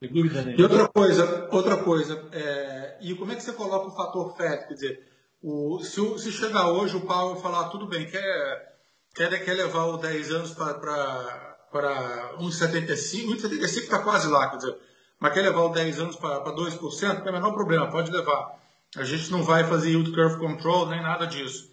Sem 0.00 0.12
dúvida 0.12 0.42
nenhuma. 0.42 0.60
E 0.60 0.62
outra 0.62 0.88
coisa, 0.88 1.48
outra 1.50 1.76
coisa 1.76 2.28
é, 2.32 2.98
e 3.00 3.14
como 3.14 3.32
é 3.32 3.34
que 3.34 3.42
você 3.42 3.52
coloca 3.52 3.88
o 3.88 3.96
fator 3.96 4.36
FED? 4.36 4.68
Quer 4.68 4.74
dizer, 4.74 5.08
o, 5.42 5.80
se, 5.80 6.18
se 6.18 6.32
chegar 6.32 6.70
hoje 6.70 6.96
o 6.96 7.02
Paulo 7.02 7.40
falar, 7.40 7.68
tudo 7.68 7.86
bem, 7.86 8.06
quer, 8.06 8.76
quer, 9.14 9.44
quer 9.44 9.54
levar 9.54 9.86
o 9.86 9.96
10 9.96 10.30
anos 10.32 10.52
para 10.52 12.34
1,75, 12.40 13.36
1,75 13.36 13.62
está 13.62 13.98
quase 14.00 14.28
lá, 14.28 14.50
quer 14.50 14.56
dizer, 14.56 14.76
mas 15.18 15.32
quer 15.32 15.42
levar 15.42 15.62
o 15.62 15.68
10 15.70 15.98
anos 16.00 16.16
para 16.16 16.44
2%, 16.44 16.80
não 16.80 17.20
tem 17.20 17.30
o 17.30 17.32
menor 17.32 17.52
problema, 17.52 17.90
pode 17.90 18.10
levar. 18.10 18.56
A 18.96 19.04
gente 19.04 19.30
não 19.30 19.42
vai 19.42 19.64
fazer 19.64 19.90
yield 19.90 20.12
curve 20.12 20.38
control, 20.38 20.86
nem 20.88 21.02
nada 21.02 21.26
disso. 21.26 21.70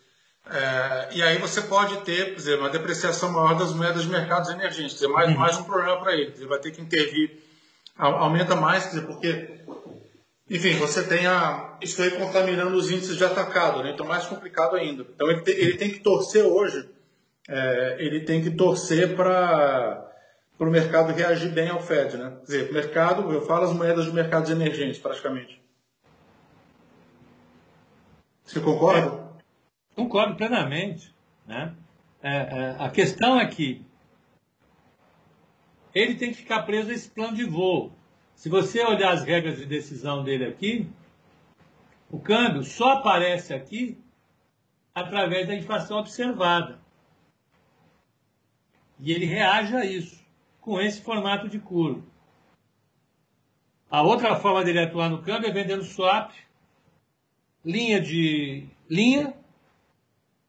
É, 0.48 1.10
e 1.14 1.24
aí 1.24 1.38
você 1.40 1.62
pode 1.62 1.98
ter, 2.02 2.26
quer 2.26 2.36
dizer, 2.36 2.60
uma 2.60 2.70
depreciação 2.70 3.32
maior 3.32 3.56
das 3.58 3.74
moedas 3.74 4.04
de 4.04 4.10
mercados 4.10 4.50
emergentes, 4.50 4.94
quer 4.94 5.06
dizer, 5.06 5.08
mais, 5.08 5.30
uhum. 5.30 5.38
mais 5.38 5.58
um 5.58 5.64
problema 5.64 6.00
para 6.00 6.14
ele. 6.14 6.34
Ele 6.36 6.48
vai 6.48 6.60
ter 6.60 6.72
que 6.72 6.82
intervir, 6.82 7.42
aumenta 7.98 8.56
mais, 8.56 8.88
porque, 9.02 9.62
enfim, 10.50 10.74
você 10.78 11.04
tem 11.04 11.26
a, 11.28 11.78
isso 11.82 12.02
aí 12.02 12.12
contaminando 12.12 12.76
os 12.76 12.92
índices 12.92 13.18
de 13.18 13.24
atacado, 13.24 13.84
né? 13.84 13.92
então 13.92 14.06
mais 14.06 14.26
complicado 14.26 14.76
ainda. 14.76 15.06
Então 15.14 15.30
ele, 15.30 15.42
te, 15.42 15.52
ele 15.52 15.78
tem 15.78 15.90
que 15.90 16.00
torcer 16.00 16.44
hoje, 16.44 16.90
é, 17.48 17.96
ele 18.00 18.22
tem 18.22 18.42
que 18.42 18.52
torcer 18.52 19.16
para 19.16 20.06
para 20.58 20.68
o 20.70 20.72
mercado 20.72 21.12
reagir 21.12 21.52
bem 21.52 21.70
ao 21.70 21.82
Fed, 21.82 22.16
né? 22.16 22.38
Quer 22.38 22.46
dizer, 22.46 22.70
o 22.70 22.74
mercado, 22.74 23.32
eu 23.32 23.42
falo 23.42 23.66
as 23.66 23.74
moedas 23.74 24.06
de 24.06 24.14
mercados 24.14 24.50
emergentes, 24.50 24.98
praticamente. 24.98 25.62
Você 28.46 28.60
concorda? 28.62 29.08
É, 29.08 29.96
concordo 29.96 30.36
plenamente. 30.36 31.14
Né? 31.46 31.74
É, 32.22 32.38
é, 32.38 32.76
a 32.80 32.90
questão 32.90 33.40
é 33.40 33.46
que 33.46 33.86
ele 35.96 36.16
tem 36.16 36.32
que 36.32 36.38
ficar 36.38 36.64
preso 36.64 36.92
a 36.92 36.94
esse 36.94 37.10
plano 37.10 37.36
de 37.36 37.46
voo. 37.46 37.94
Se 38.36 38.50
você 38.50 38.84
olhar 38.84 39.14
as 39.14 39.24
regras 39.24 39.58
de 39.58 39.66
decisão 39.66 40.24
dele 40.26 40.46
aqui, 40.46 40.88
o 42.12 42.20
câmbio 42.20 42.64
só 42.64 42.92
aparece 42.98 43.54
aqui 43.54 43.98
através 44.94 45.48
da 45.48 45.56
inflação 45.56 45.98
observada. 45.98 46.80
E 49.00 49.12
ele 49.12 49.26
reage 49.26 49.76
a 49.76 49.86
isso, 49.86 50.22
com 50.60 50.80
esse 50.80 51.02
formato 51.02 51.48
de 51.48 51.60
curva. 51.60 52.04
A 53.90 54.02
outra 54.02 54.36
forma 54.36 54.64
dele 54.64 54.80
atuar 54.80 55.10
no 55.10 55.22
câmbio 55.22 55.50
é 55.50 55.54
vendendo 55.54 55.84
swap 55.84 56.34
linha 57.64 58.02
de 58.02 58.68
linha 58.90 59.34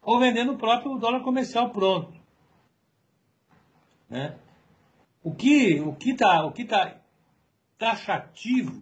ou 0.03 0.19
vendendo 0.19 0.53
o 0.53 0.59
próprio 0.59 0.99
dólar 0.99 1.21
comercial 1.21 1.71
pronto. 1.71 2.13
Né? 4.09 4.37
O 5.27 5.35
que 5.35 5.81
o 5.81 5.93
que 5.93 6.12
está 6.12 6.45
o 6.45 6.53
que 6.53 6.64
tá 6.64 7.01
taxativo 7.77 8.81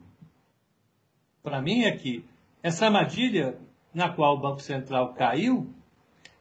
para 1.42 1.62
mim 1.62 1.84
é 1.84 1.96
que 1.96 2.22
essa 2.62 2.84
armadilha 2.84 3.58
na 3.94 4.10
qual 4.10 4.36
o 4.36 4.40
Banco 4.40 4.60
Central 4.60 5.14
caiu 5.14 5.72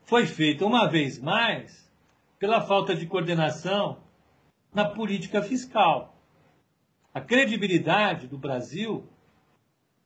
foi 0.04 0.26
feita 0.26 0.66
uma 0.66 0.89
vez 0.89 1.18
mais 1.20 1.89
pela 2.38 2.60
falta 2.60 2.93
de 2.93 3.06
coordenação 3.06 3.97
na 4.74 4.89
política 4.89 5.41
fiscal. 5.41 6.14
A 7.14 7.22
credibilidade 7.22 8.28
do 8.28 8.38
Brasil 8.38 9.08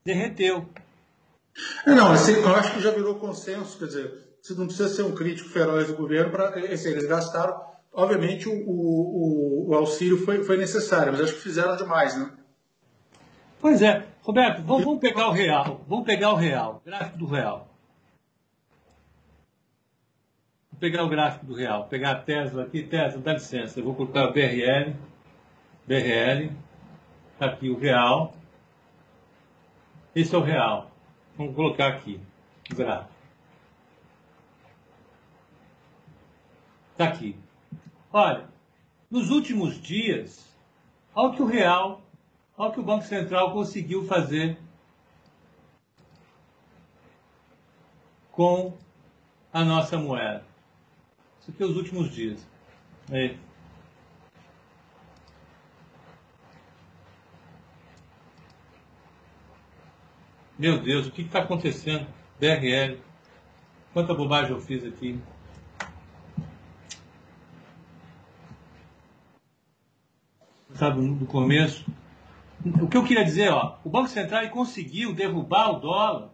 derreteu. 0.06 0.70
É, 1.88 1.96
não, 1.96 2.12
assim, 2.12 2.34
eu 2.34 2.56
acho 2.56 2.76
que 2.76 2.82
já 2.82 2.92
virou 2.92 3.16
consenso, 3.16 3.80
quer 3.80 3.86
dizer, 3.86 4.38
você 4.44 4.54
não 4.54 4.68
precisa 4.68 4.90
ser 4.90 5.02
um 5.02 5.16
crítico 5.16 5.50
feroz 5.50 5.88
do 5.88 5.96
governo 5.96 6.30
para. 6.30 6.56
Eles 6.60 7.08
gastaram. 7.08 7.77
Obviamente 7.98 8.48
o, 8.48 8.54
o, 8.54 9.70
o, 9.70 9.74
auxílio 9.74 10.24
foi, 10.24 10.44
foi 10.44 10.56
necessário, 10.56 11.12
mas 11.12 11.20
acho 11.20 11.34
que 11.34 11.40
fizeram 11.40 11.76
demais, 11.76 12.16
né? 12.16 12.32
Pois 13.60 13.82
é. 13.82 14.06
Roberto, 14.22 14.62
vamos, 14.62 14.84
vamos 14.84 15.00
pegar 15.00 15.30
o 15.30 15.32
real. 15.32 15.84
Vamos 15.88 16.06
pegar 16.06 16.32
o 16.32 16.36
real, 16.36 16.80
gráfico 16.86 17.18
do 17.18 17.26
real. 17.26 17.68
Vou 20.72 20.80
pegar 20.80 21.06
o 21.06 21.10
gráfico 21.10 21.48
do 21.48 21.56
real, 21.56 21.88
pegar 21.88 22.12
a 22.12 22.22
Tesla 22.22 22.66
aqui. 22.66 22.84
Tesla, 22.84 23.20
dá 23.20 23.34
licença, 23.34 23.80
eu 23.80 23.84
vou 23.84 23.96
colocar 23.96 24.26
o 24.26 24.32
BRL. 24.32 24.94
BRL. 25.88 26.52
Está 27.34 27.48
aqui 27.48 27.68
o 27.68 27.80
real. 27.80 28.36
Esse 30.14 30.36
é 30.36 30.38
o 30.38 30.42
real. 30.42 30.92
Vamos 31.36 31.56
colocar 31.56 31.88
aqui, 31.88 32.20
gráfico. 32.76 33.12
Está 36.92 37.06
aqui. 37.06 37.47
Olha, 38.12 38.48
nos 39.12 39.30
últimos 39.30 39.82
dias, 39.82 40.46
olha 41.14 41.30
o 41.30 41.36
que 41.36 41.42
o 41.42 41.46
real, 41.46 42.02
olha 42.58 42.70
o 42.70 42.74
que 42.74 42.80
o 42.80 42.84
Banco 42.84 43.04
Central 43.04 43.52
conseguiu 43.52 44.06
fazer 44.06 44.58
com 48.32 48.74
a 49.52 49.64
nossa 49.64 49.98
moeda. 49.98 50.46
Isso 51.42 51.52
aqui 51.52 51.64
é 51.64 51.66
os 51.66 51.76
últimos 51.76 52.12
dias. 52.12 52.48
Aí. 53.12 53.38
Meu 60.58 60.82
Deus, 60.82 61.08
o 61.08 61.12
que 61.12 61.24
está 61.24 61.40
acontecendo? 61.40 62.08
BRL. 62.40 63.00
Quanta 63.94 64.14
bobagem 64.14 64.52
eu 64.52 64.62
fiz 64.62 64.84
aqui. 64.84 65.20
Sabe, 70.78 71.02
no 71.02 71.26
começo. 71.26 71.84
O 72.80 72.88
que 72.88 72.96
eu 72.96 73.04
queria 73.04 73.26
dizer, 73.26 73.52
ó, 73.52 73.80
o 73.84 73.90
Banco 73.90 74.10
Central 74.10 74.48
conseguiu 74.50 75.12
derrubar 75.12 75.72
o 75.72 75.80
dólar 75.80 76.30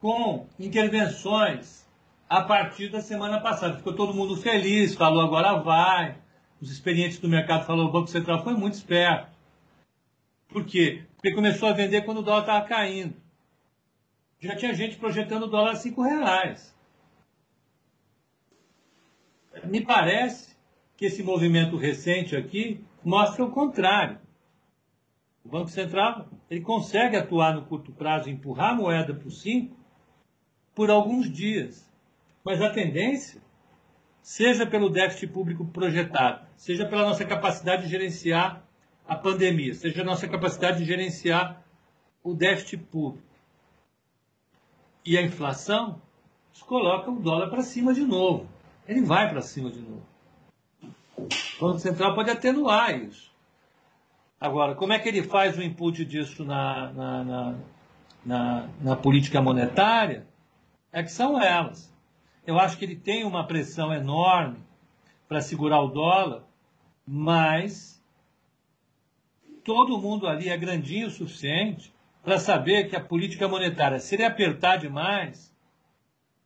com 0.00 0.48
intervenções 0.58 1.88
a 2.28 2.42
partir 2.42 2.88
da 2.88 3.00
semana 3.00 3.38
passada. 3.38 3.76
Ficou 3.76 3.94
todo 3.94 4.12
mundo 4.12 4.36
feliz, 4.36 4.96
falou 4.96 5.22
agora 5.22 5.60
vai. 5.60 6.18
Os 6.60 6.72
experientes 6.72 7.20
do 7.20 7.28
mercado 7.28 7.64
falaram 7.64 7.88
o 7.88 7.92
Banco 7.92 8.08
Central 8.08 8.42
foi 8.42 8.54
muito 8.54 8.74
esperto. 8.74 9.30
Por 10.48 10.64
quê? 10.64 11.04
Porque 11.14 11.32
começou 11.32 11.68
a 11.68 11.72
vender 11.72 12.02
quando 12.02 12.18
o 12.18 12.22
dólar 12.22 12.40
estava 12.40 12.66
caindo. 12.66 13.14
Já 14.40 14.56
tinha 14.56 14.74
gente 14.74 14.96
projetando 14.96 15.44
o 15.44 15.48
dólar 15.48 15.72
a 15.72 15.76
5 15.76 16.02
reais. 16.02 16.74
Me 19.64 19.80
parece 19.80 20.49
que 21.00 21.06
esse 21.06 21.22
movimento 21.22 21.78
recente 21.78 22.36
aqui 22.36 22.84
mostra 23.02 23.42
o 23.42 23.50
contrário. 23.50 24.18
O 25.42 25.48
Banco 25.48 25.70
Central 25.70 26.28
ele 26.50 26.60
consegue 26.60 27.16
atuar 27.16 27.54
no 27.54 27.64
curto 27.64 27.90
prazo, 27.90 28.28
empurrar 28.28 28.72
a 28.72 28.74
moeda 28.74 29.14
para 29.14 29.26
o 29.26 29.30
5 29.30 29.74
por 30.74 30.90
alguns 30.90 31.32
dias. 31.32 31.90
Mas 32.44 32.60
a 32.60 32.68
tendência, 32.68 33.40
seja 34.20 34.66
pelo 34.66 34.90
déficit 34.90 35.28
público 35.28 35.64
projetado, 35.68 36.46
seja 36.54 36.84
pela 36.84 37.06
nossa 37.06 37.24
capacidade 37.24 37.84
de 37.84 37.88
gerenciar 37.88 38.62
a 39.08 39.16
pandemia, 39.16 39.72
seja 39.72 40.02
a 40.02 40.04
nossa 40.04 40.28
capacidade 40.28 40.80
de 40.80 40.84
gerenciar 40.84 41.64
o 42.22 42.34
déficit 42.34 42.76
público 42.76 43.26
e 45.02 45.16
a 45.16 45.22
inflação, 45.22 46.02
coloca 46.66 47.10
o 47.10 47.20
dólar 47.20 47.48
para 47.48 47.62
cima 47.62 47.94
de 47.94 48.02
novo. 48.02 48.46
Ele 48.86 49.00
vai 49.00 49.30
para 49.30 49.40
cima 49.40 49.70
de 49.70 49.80
novo. 49.80 50.09
O 51.60 51.66
Banco 51.66 51.78
Central 51.78 52.14
pode 52.14 52.30
atenuar 52.30 52.96
isso. 52.98 53.30
Agora, 54.40 54.74
como 54.74 54.92
é 54.92 54.98
que 54.98 55.08
ele 55.08 55.22
faz 55.22 55.58
o 55.58 55.62
input 55.62 56.04
disso 56.04 56.44
na, 56.44 56.92
na, 56.92 57.24
na, 57.24 57.54
na, 58.24 58.68
na 58.80 58.96
política 58.96 59.40
monetária? 59.42 60.26
É 60.92 61.02
que 61.02 61.12
são 61.12 61.40
elas. 61.40 61.92
Eu 62.46 62.58
acho 62.58 62.78
que 62.78 62.84
ele 62.84 62.96
tem 62.96 63.24
uma 63.24 63.46
pressão 63.46 63.92
enorme 63.92 64.58
para 65.28 65.40
segurar 65.40 65.80
o 65.82 65.88
dólar, 65.88 66.42
mas 67.06 68.02
todo 69.62 69.98
mundo 69.98 70.26
ali 70.26 70.48
é 70.48 70.56
grandinho 70.56 71.08
o 71.08 71.10
suficiente 71.10 71.92
para 72.22 72.38
saber 72.38 72.88
que 72.88 72.96
a 72.96 73.00
política 73.00 73.46
monetária, 73.46 74.00
se 74.00 74.14
ele 74.14 74.24
apertar 74.24 74.78
demais, 74.78 75.54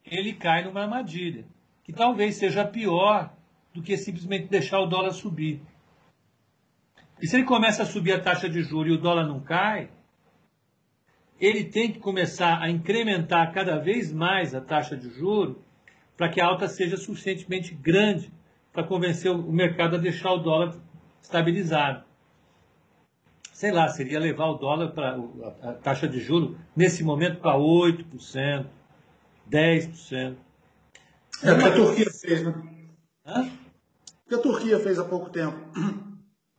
ele 0.04 0.32
cai 0.32 0.64
numa 0.64 0.82
armadilha, 0.82 1.46
que 1.82 1.92
talvez 1.92 2.36
seja 2.36 2.64
pior 2.64 3.32
do 3.74 3.82
que 3.82 3.96
simplesmente 3.96 4.46
deixar 4.46 4.78
o 4.78 4.86
dólar 4.86 5.10
subir. 5.10 5.60
E 7.20 7.26
se 7.26 7.36
ele 7.36 7.44
começa 7.44 7.82
a 7.82 7.86
subir 7.86 8.12
a 8.12 8.20
taxa 8.20 8.48
de 8.48 8.62
juros 8.62 8.92
e 8.92 8.96
o 8.96 9.00
dólar 9.00 9.26
não 9.26 9.40
cai, 9.40 9.90
ele 11.40 11.64
tem 11.64 11.92
que 11.92 11.98
começar 11.98 12.62
a 12.62 12.70
incrementar 12.70 13.52
cada 13.52 13.76
vez 13.78 14.12
mais 14.12 14.54
a 14.54 14.60
taxa 14.60 14.96
de 14.96 15.10
juros 15.10 15.56
para 16.16 16.28
que 16.28 16.40
a 16.40 16.46
alta 16.46 16.68
seja 16.68 16.96
suficientemente 16.96 17.74
grande 17.74 18.32
para 18.72 18.84
convencer 18.84 19.30
o 19.30 19.52
mercado 19.52 19.96
a 19.96 19.98
deixar 19.98 20.32
o 20.32 20.38
dólar 20.38 20.76
estabilizado. 21.20 22.04
Sei 23.52 23.72
lá, 23.72 23.88
seria 23.88 24.20
levar 24.20 24.46
o 24.46 24.54
dólar 24.54 24.92
para 24.92 25.16
a 25.62 25.72
taxa 25.74 26.06
de 26.06 26.20
juro 26.20 26.58
nesse 26.76 27.02
momento 27.02 27.40
para 27.40 27.56
8%, 27.56 28.66
10%. 29.50 30.36
É 31.42 31.52
o 31.52 31.58
que 31.58 31.64
a 31.64 31.74
Turquia 31.74 32.10
fez, 32.10 32.44
né? 32.44 32.54
Hã? 33.26 33.63
O 34.26 34.28
que 34.28 34.34
a 34.34 34.38
Turquia 34.38 34.78
fez 34.80 34.98
há 34.98 35.04
pouco 35.04 35.30
tempo. 35.30 35.58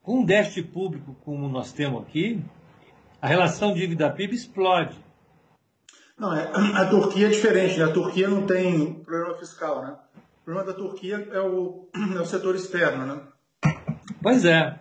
Com 0.00 0.20
um 0.20 0.24
déficit 0.24 0.68
público 0.68 1.16
como 1.24 1.48
nós 1.48 1.72
temos 1.72 2.02
aqui, 2.02 2.40
a 3.20 3.26
relação 3.26 3.74
dívida-PIB 3.74 4.36
explode. 4.36 4.96
Não, 6.16 6.32
é, 6.32 6.48
a 6.74 6.86
Turquia 6.88 7.26
é 7.26 7.30
diferente, 7.30 7.78
né? 7.78 7.84
A 7.84 7.92
Turquia 7.92 8.28
não 8.28 8.46
tem 8.46 8.94
problema 9.02 9.34
fiscal, 9.34 9.82
né? 9.82 9.96
O 10.40 10.44
problema 10.44 10.72
da 10.72 10.78
Turquia 10.78 11.28
é 11.32 11.40
o, 11.40 11.88
é 12.14 12.20
o 12.20 12.24
setor 12.24 12.54
externo, 12.54 13.04
né? 13.04 13.20
Pois 14.22 14.44
é. 14.44 14.78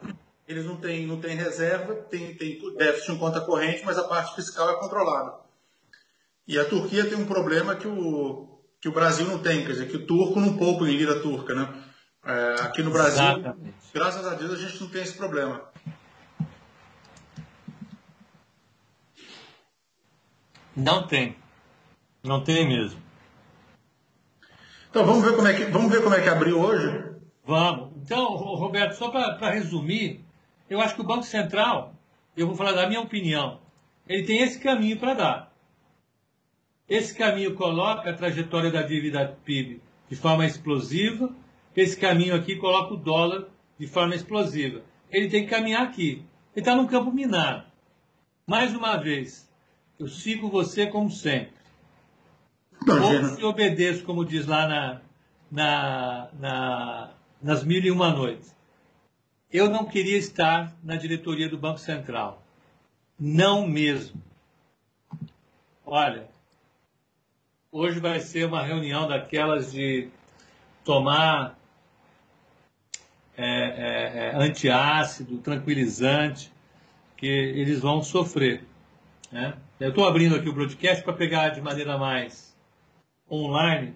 Eles 0.47 0.63
não 0.63 0.77
têm, 0.77 1.07
não 1.07 1.19
têm 1.19 1.36
reserva, 1.36 1.95
tem, 1.95 2.36
tem 2.36 2.59
déficit 2.77 3.13
em 3.13 3.17
conta 3.17 3.41
corrente, 3.41 3.83
mas 3.83 3.97
a 3.97 4.03
parte 4.03 4.36
fiscal 4.36 4.69
é 4.69 4.79
controlada. 4.79 5.33
E 6.47 6.59
a 6.59 6.65
Turquia 6.65 7.05
tem 7.09 7.17
um 7.17 7.25
problema 7.25 7.75
que 7.75 7.88
o, 7.88 8.59
que 8.79 8.88
o 8.88 8.93
Brasil 8.93 9.25
não 9.25 9.39
tem, 9.39 9.65
quer 9.65 9.71
dizer, 9.71 9.88
que 9.88 9.97
o 9.97 10.05
turco 10.05 10.39
não 10.39 10.55
poupa 10.55 10.88
em 10.88 10.95
lira 10.95 11.19
turca, 11.19 11.55
né? 11.55 11.67
É, 12.26 12.55
aqui 12.61 12.82
no 12.82 12.89
Brasil, 12.89 13.23
Exatamente. 13.23 13.76
graças 13.93 14.26
a 14.26 14.34
Deus, 14.34 14.53
a 14.53 14.55
gente 14.55 14.82
não 14.82 14.89
tem 14.89 15.03
esse 15.03 15.15
problema. 15.15 15.61
Não 20.76 21.05
tem. 21.05 21.38
Não 22.23 22.43
tem 22.43 22.67
mesmo. 22.67 22.99
Então 24.89 25.05
vamos 25.05 25.23
ver 25.23 25.36
como 25.36 25.47
é 25.47 25.53
que, 25.53 25.65
vamos 25.65 25.91
ver 25.91 26.01
como 26.01 26.15
é 26.15 26.21
que 26.21 26.28
abriu 26.28 26.59
hoje? 26.59 27.15
Vamos. 27.45 27.91
Então, 27.97 28.36
Roberto, 28.36 28.95
só 28.95 29.09
para 29.09 29.51
resumir, 29.51 30.26
eu 30.67 30.82
acho 30.82 30.95
que 30.95 31.01
o 31.01 31.05
Banco 31.05 31.23
Central, 31.23 31.93
eu 32.36 32.47
vou 32.47 32.55
falar 32.55 32.71
da 32.71 32.88
minha 32.88 33.01
opinião, 33.01 33.59
ele 34.07 34.23
tem 34.23 34.41
esse 34.41 34.59
caminho 34.59 34.97
para 34.97 35.13
dar. 35.13 35.53
Esse 36.89 37.15
caminho 37.15 37.53
coloca 37.53 38.09
a 38.09 38.13
trajetória 38.13 38.71
da 38.71 38.82
dívida 38.82 39.38
PIB 39.45 39.80
de 40.09 40.15
forma 40.15 40.45
explosiva 40.45 41.30
esse 41.76 41.97
caminho 41.97 42.36
aqui 42.36 42.55
coloca 42.55 42.93
o 42.93 42.97
dólar 42.97 43.47
de 43.78 43.88
forma 43.88 44.15
explosiva. 44.15 44.82
Ele 45.11 45.30
tem 45.30 45.43
que 45.43 45.49
caminhar 45.49 45.84
aqui. 45.84 46.23
Ele 46.55 46.61
está 46.61 46.76
num 46.76 46.88
campo 46.88 47.11
minado. 47.11 47.65
Mais 48.47 48.73
uma 48.73 48.95
vez, 48.97 49.49
eu 49.99 50.07
sigo 50.07 50.49
você 50.49 50.88
como 50.88 51.09
sempre. 51.09 51.53
Ou 52.88 53.36
se 53.36 53.43
obedeço, 53.43 54.03
como 54.03 54.23
diz 54.23 54.45
lá 54.45 54.67
na, 54.67 55.01
na, 55.51 56.30
na, 56.39 57.11
nas 57.41 57.63
mil 57.63 57.82
e 57.82 57.91
uma 57.91 58.11
noites. 58.11 58.55
Eu 59.51 59.69
não 59.69 59.86
queria 59.86 60.17
estar 60.17 60.76
na 60.84 60.95
diretoria 60.95 61.49
do 61.49 61.57
Banco 61.57 61.80
Central. 61.80 62.43
Não 63.19 63.67
mesmo. 63.67 64.21
Olha, 65.86 66.28
hoje 67.71 67.99
vai 67.99 68.19
ser 68.19 68.45
uma 68.45 68.63
reunião 68.63 69.07
daquelas 69.07 69.71
de 69.71 70.09
tomar 70.84 71.57
é, 73.38 73.45
é, 73.45 74.27
é, 74.27 74.36
antiácido, 74.36 75.38
tranquilizante, 75.38 76.51
que 77.17 77.27
eles 77.27 77.79
vão 77.79 78.01
sofrer. 78.01 78.63
Né? 79.31 79.53
Eu 79.79 79.89
estou 79.89 80.07
abrindo 80.07 80.36
aqui 80.36 80.47
o 80.47 80.53
broadcast 80.53 81.03
para 81.03 81.13
pegar 81.13 81.49
de 81.49 81.61
maneira 81.61 81.97
mais 81.97 82.55
online. 83.29 83.95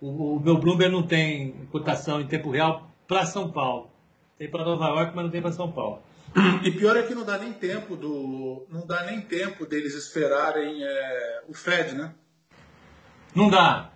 O, 0.00 0.36
o, 0.36 0.40
meu 0.40 0.56
Bloomberg 0.56 0.92
não 0.92 1.02
tem 1.02 1.52
cotação 1.70 2.20
em 2.20 2.26
tempo 2.26 2.50
real 2.50 2.90
para 3.06 3.26
São 3.26 3.50
Paulo. 3.50 3.90
Tem 4.38 4.48
para 4.48 4.64
Nova 4.64 4.86
York, 4.86 5.12
mas 5.14 5.24
não 5.24 5.30
tem 5.30 5.42
para 5.42 5.52
São 5.52 5.70
Paulo. 5.70 6.02
E 6.62 6.70
pior 6.70 6.96
é 6.96 7.02
que 7.02 7.14
não 7.14 7.24
dá 7.24 7.38
nem 7.38 7.52
tempo 7.52 7.96
do, 7.96 8.66
não 8.70 8.86
dá 8.86 9.04
nem 9.04 9.20
tempo 9.20 9.66
deles 9.66 9.94
esperarem 9.94 10.82
é, 10.82 11.42
o 11.48 11.54
Fed, 11.54 11.94
né? 11.94 12.14
Não 13.34 13.48
dá. 13.48 13.90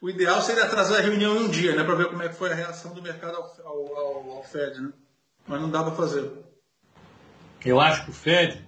O 0.00 0.10
ideal 0.10 0.42
seria 0.42 0.64
atrasar 0.64 0.98
a 0.98 1.02
reunião 1.02 1.36
em 1.36 1.44
um 1.44 1.48
dia, 1.48 1.74
né? 1.74 1.82
Para 1.82 1.94
ver 1.94 2.08
como 2.08 2.22
é 2.22 2.28
que 2.28 2.34
foi 2.34 2.52
a 2.52 2.54
reação 2.54 2.92
do 2.92 3.02
mercado 3.02 3.36
ao, 3.36 3.64
ao, 3.64 4.30
ao 4.36 4.42
Fed, 4.44 4.80
né? 4.80 4.92
Mas 5.46 5.60
não 5.60 5.70
dá 5.70 5.82
para 5.82 5.94
fazer. 5.94 6.30
Eu 7.64 7.80
acho 7.80 8.04
que 8.04 8.10
o 8.10 8.14
Fed 8.14 8.64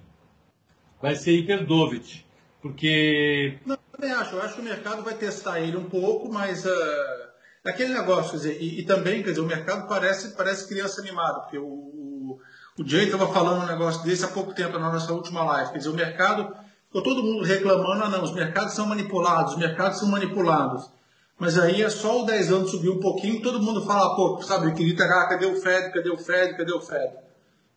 vai 1.01 1.15
ser 1.15 1.33
hiperdovit, 1.33 2.27
porque... 2.63 3.59
Não, 3.67 3.75
eu 3.75 3.81
também 3.93 4.13
acho. 4.13 4.35
Eu 4.35 4.43
acho 4.43 4.55
que 4.55 4.61
o 4.61 4.65
mercado 4.65 5.03
vai 5.03 5.15
testar 5.15 5.61
ele 5.61 5.77
um 5.77 5.89
pouco, 5.89 6.33
mas... 6.33 6.65
Uh, 6.65 7.29
aquele 7.65 7.93
negócio, 7.93 8.33
quer 8.33 8.37
dizer, 8.39 8.63
e, 8.63 8.81
e, 8.81 8.87
também, 8.87 9.23
quer 9.23 9.31
dizer, 9.31 9.43
o 9.43 9.47
mercado 9.47 9.87
parece, 9.87 10.35
parece 10.35 10.67
criança 10.67 11.01
animada, 11.01 11.41
porque 11.41 11.59
o, 11.59 11.67
o, 11.67 12.41
o 12.79 12.89
Jay 12.89 13.05
estava 13.05 13.33
falando 13.33 13.65
um 13.65 13.67
negócio 13.67 14.03
desse 14.03 14.25
há 14.25 14.29
pouco 14.29 14.55
tempo 14.55 14.79
na 14.79 14.91
nossa 14.91 15.13
última 15.13 15.45
live. 15.45 15.73
Quer 15.73 15.79
dizer, 15.79 15.91
o 15.91 15.95
mercado... 15.95 16.57
Ficou 16.87 17.03
todo 17.03 17.23
mundo 17.23 17.45
reclamando, 17.45 18.03
ah 18.03 18.09
não, 18.09 18.25
os 18.25 18.33
mercados 18.33 18.73
são 18.73 18.87
manipulados, 18.87 19.53
os 19.53 19.59
mercados 19.59 19.99
são 19.99 20.09
manipulados. 20.09 20.91
Mas 21.39 21.57
aí 21.57 21.83
é 21.83 21.89
só 21.89 22.23
o 22.23 22.27
10 22.27 22.53
anos 22.53 22.71
subir 22.71 22.91
um 22.91 22.99
pouquinho, 22.99 23.41
todo 23.41 23.63
mundo 23.63 23.87
fala, 23.87 24.17
pô, 24.17 24.43
sabe, 24.43 24.75
queria 24.75 25.05
ah, 25.05 25.29
cadê 25.29 25.47
o 25.47 25.55
Fed, 25.55 25.93
cadê 25.93 26.11
o 26.11 26.19
Fed, 26.19 26.57
cadê 26.57 26.73
o 26.73 26.81
Fed? 26.81 27.15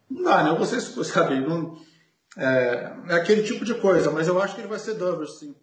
Não 0.09 0.23
dá, 0.23 0.43
né? 0.43 0.57
Vocês, 0.57 0.83
sabe, 1.07 1.39
não, 1.39 1.77
é, 2.37 2.93
é, 3.09 3.13
aquele 3.13 3.43
tipo 3.43 3.63
de 3.65 3.75
coisa, 3.75 4.09
mas 4.11 4.27
eu 4.27 4.41
acho 4.41 4.55
que 4.55 4.61
ele 4.61 4.67
vai 4.67 4.79
ser 4.79 4.95
dovish, 4.95 5.39
sim. 5.39 5.55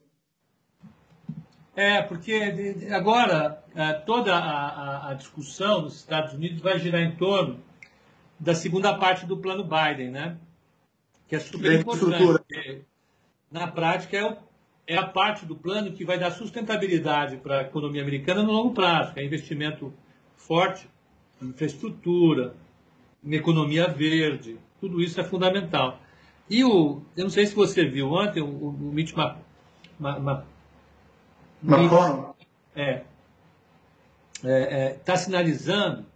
É, 1.75 2.03
porque 2.03 2.89
agora 2.91 3.65
é, 3.75 3.93
toda 3.93 4.35
a, 4.35 5.11
a, 5.11 5.15
discussão 5.15 5.83
nos 5.83 5.97
Estados 5.97 6.35
Unidos 6.35 6.61
vai 6.61 6.79
girar 6.79 7.01
em 7.01 7.15
torno 7.17 7.63
da 8.39 8.55
segunda 8.55 8.99
parte 8.99 9.25
do 9.27 9.37
plano 9.37 9.65
Biden, 9.65 10.11
né? 10.11 10.37
Que 11.29 11.37
é 11.37 11.41
super 11.41 11.73
importante. 11.73 12.85
Na 13.51 13.69
prática 13.69 14.17
é 14.17 14.25
o 14.25 14.37
é 14.89 14.97
a 14.97 15.07
parte 15.07 15.45
do 15.45 15.55
plano 15.55 15.93
que 15.93 16.03
vai 16.03 16.19
dar 16.19 16.31
sustentabilidade 16.31 17.37
para 17.37 17.59
a 17.59 17.63
economia 17.63 18.01
americana 18.01 18.43
no 18.43 18.53
longo 18.53 18.73
prazo, 18.73 19.13
que 19.13 19.21
é 19.21 19.25
investimento 19.25 19.93
forte 20.35 20.89
em 21.43 21.49
infraestrutura, 21.49 22.55
em 23.23 23.35
economia 23.35 23.87
verde, 23.87 24.57
tudo 24.81 25.03
isso 25.03 25.21
é 25.21 25.25
fundamental. 25.25 26.01
E 26.49 26.65
o, 26.65 27.03
eu 27.15 27.25
não 27.25 27.31
sei 27.31 27.47
se 27.47 27.55
você 27.55 27.85
viu 27.85 28.11
ontem, 28.11 28.41
o, 28.41 28.47
o 28.47 28.73
Mitch 28.73 29.13
Ma, 29.13 29.37
Ma, 30.01 30.19
Ma, 30.19 30.45
McConnell 31.63 32.35
é 32.75 33.03
está 34.39 34.49
é, 34.49 34.87
é, 34.87 34.91
tá 35.05 35.17
sinalizando 35.17 36.07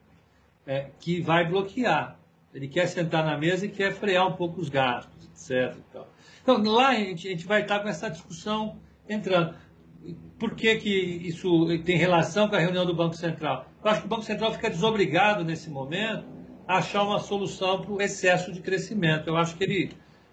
é, 0.66 0.91
que 0.99 1.20
vai 1.20 1.47
bloquear. 1.47 2.16
Ele 2.55 2.68
quer 2.68 2.87
sentar 2.87 3.25
na 3.25 3.37
mesa 3.37 3.66
e 3.66 3.68
quer 3.68 3.93
frear 3.93 4.27
um 4.27 4.33
pouco 4.33 4.61
os 4.61 4.68
gastos, 4.68 5.25
etc. 5.25 5.77
E 5.77 5.83
tal. 5.93 6.09
Então, 6.43 6.62
lá 6.62 6.88
a 6.88 6.95
gente, 6.95 7.28
a 7.28 7.30
gente 7.30 7.47
vai 7.47 7.62
estar 7.62 7.80
com 7.80 7.88
essa 7.88 8.11
discussão 8.11 8.76
entrando. 9.09 9.55
Por 10.38 10.55
que, 10.55 10.76
que 10.76 10.90
isso 10.90 11.66
tem 11.84 11.97
relação 11.97 12.49
com 12.49 12.57
a 12.57 12.59
reunião 12.59 12.84
do 12.84 12.95
Banco 12.95 13.14
Central? 13.14 13.66
Eu 13.82 13.90
acho 13.90 14.01
que 14.01 14.07
o 14.07 14.09
Banco 14.09 14.22
Central 14.22 14.53
fica 14.53 14.68
desobrigado 14.68 15.45
nesse 15.45 15.70
momento 15.70 16.24
a 16.66 16.78
achar 16.78 17.05
uma 17.05 17.20
solução 17.20 17.80
para 17.80 17.93
o 17.93 18.03
excesso 18.03 18.53
de 18.53 18.61
crescimento. 18.61 19.28
Eu 19.28 19.36
acho 19.36 19.57
que 19.57 19.62
ele, 19.62 19.90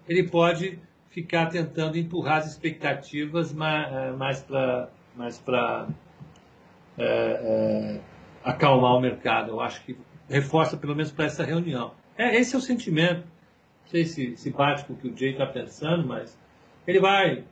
ele 0.08 0.28
pode 0.28 0.78
ficar 1.10 1.46
tentando 1.46 1.96
empurrar 1.96 2.38
as 2.38 2.46
expectativas 2.46 3.52
mais, 3.52 3.92
eh, 3.92 4.12
mais 4.12 4.40
para 4.40 4.88
mais 5.16 5.38
para 5.38 5.88
é, 6.96 7.04
é, 7.04 8.00
acalmar 8.42 8.96
o 8.96 9.00
mercado. 9.00 9.50
Eu 9.50 9.60
acho 9.60 9.84
que 9.84 9.96
reforça 10.28 10.76
pelo 10.76 10.94
menos 10.94 11.12
para 11.12 11.26
essa 11.26 11.44
reunião. 11.44 11.92
É, 12.16 12.36
esse 12.36 12.54
é 12.54 12.58
o 12.58 12.60
sentimento 12.60 13.24
sei 13.90 14.04
se, 14.04 14.36
se 14.36 14.50
bate 14.50 14.84
com 14.84 14.92
o 14.92 14.96
que 14.96 15.08
o 15.08 15.16
Jay 15.16 15.32
está 15.32 15.46
pensando, 15.46 16.06
mas 16.06 16.36
ele 16.86 17.00
vai 17.00 17.44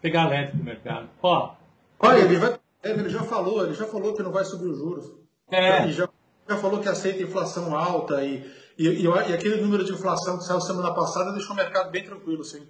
pegar 0.00 0.28
leve 0.28 0.56
no 0.56 0.64
mercado. 0.64 1.08
Ó, 1.20 1.54
Olha, 1.98 2.20
ele, 2.20 2.36
vai, 2.36 2.58
ele 2.84 3.08
já 3.08 3.22
falou, 3.24 3.64
ele 3.64 3.74
já 3.74 3.86
falou 3.86 4.14
que 4.14 4.22
não 4.22 4.30
vai 4.30 4.44
subir 4.44 4.68
os 4.68 4.78
juros. 4.78 5.10
É. 5.50 5.82
Ele 5.82 5.92
já, 5.92 6.08
já 6.48 6.56
falou 6.56 6.80
que 6.80 6.88
aceita 6.88 7.22
inflação 7.22 7.76
alta 7.76 8.24
e, 8.24 8.48
e, 8.78 8.86
e, 8.86 9.02
e, 9.02 9.34
aquele 9.34 9.60
número 9.60 9.84
de 9.84 9.92
inflação 9.92 10.38
que 10.38 10.44
saiu 10.44 10.60
semana 10.60 10.94
passada 10.94 11.32
deixou 11.32 11.52
o 11.52 11.56
mercado 11.56 11.90
bem 11.90 12.04
tranquilo, 12.04 12.44
sim. 12.44 12.66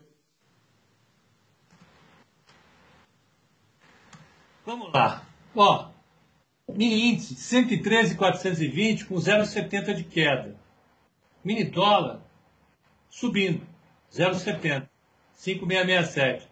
Vamos 4.65 4.93
lá. 4.93 5.23
Ó, 5.55 5.89
mini 6.69 7.11
índice 7.11 7.35
113,420 7.35 9.05
com 9.05 9.17
0,70 9.17 9.95
de 9.95 10.05
queda. 10.05 10.57
Mini 11.45 11.65
dólar 11.65 12.21
subindo, 13.11 13.67
0,70, 14.13 14.89
5,667. 15.35 16.49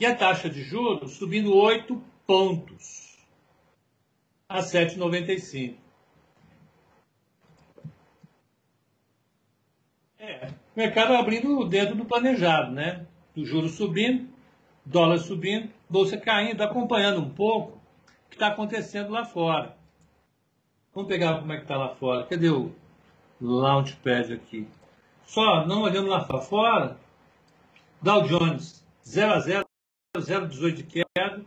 E 0.00 0.06
a 0.06 0.14
taxa 0.14 0.48
de 0.48 0.62
juros 0.62 1.12
subindo 1.12 1.54
8 1.54 2.00
pontos, 2.26 3.18
a 4.48 4.60
7,95. 4.60 5.76
É, 10.18 10.46
o 10.46 10.78
mercado 10.78 11.14
abrindo 11.14 11.58
o 11.58 11.64
dedo 11.64 11.94
do 11.94 12.04
planejado, 12.04 12.72
né? 12.72 13.06
O 13.36 13.44
juros 13.44 13.72
subindo, 13.72 14.28
dólar 14.84 15.18
subindo, 15.18 15.70
bolsa 15.88 16.16
caindo, 16.16 16.62
acompanhando 16.62 17.20
um 17.20 17.30
pouco 17.30 17.78
está 18.38 18.48
acontecendo 18.48 19.10
lá 19.10 19.24
fora. 19.24 19.76
Vamos 20.94 21.08
pegar 21.08 21.40
como 21.40 21.52
é 21.52 21.56
que 21.56 21.62
está 21.62 21.76
lá 21.76 21.94
fora. 21.96 22.24
Cadê 22.24 22.48
o 22.48 22.72
Launchpad 23.40 24.32
aqui? 24.32 24.66
Só, 25.26 25.66
não 25.66 25.82
olhando 25.82 26.08
lá 26.08 26.24
fora, 26.40 26.96
Dow 28.00 28.22
Jones 28.22 28.84
0 29.06 29.32
a 29.32 29.40
0, 29.40 29.66
0,18 30.16 30.72
de 30.72 30.82
queda, 30.82 31.44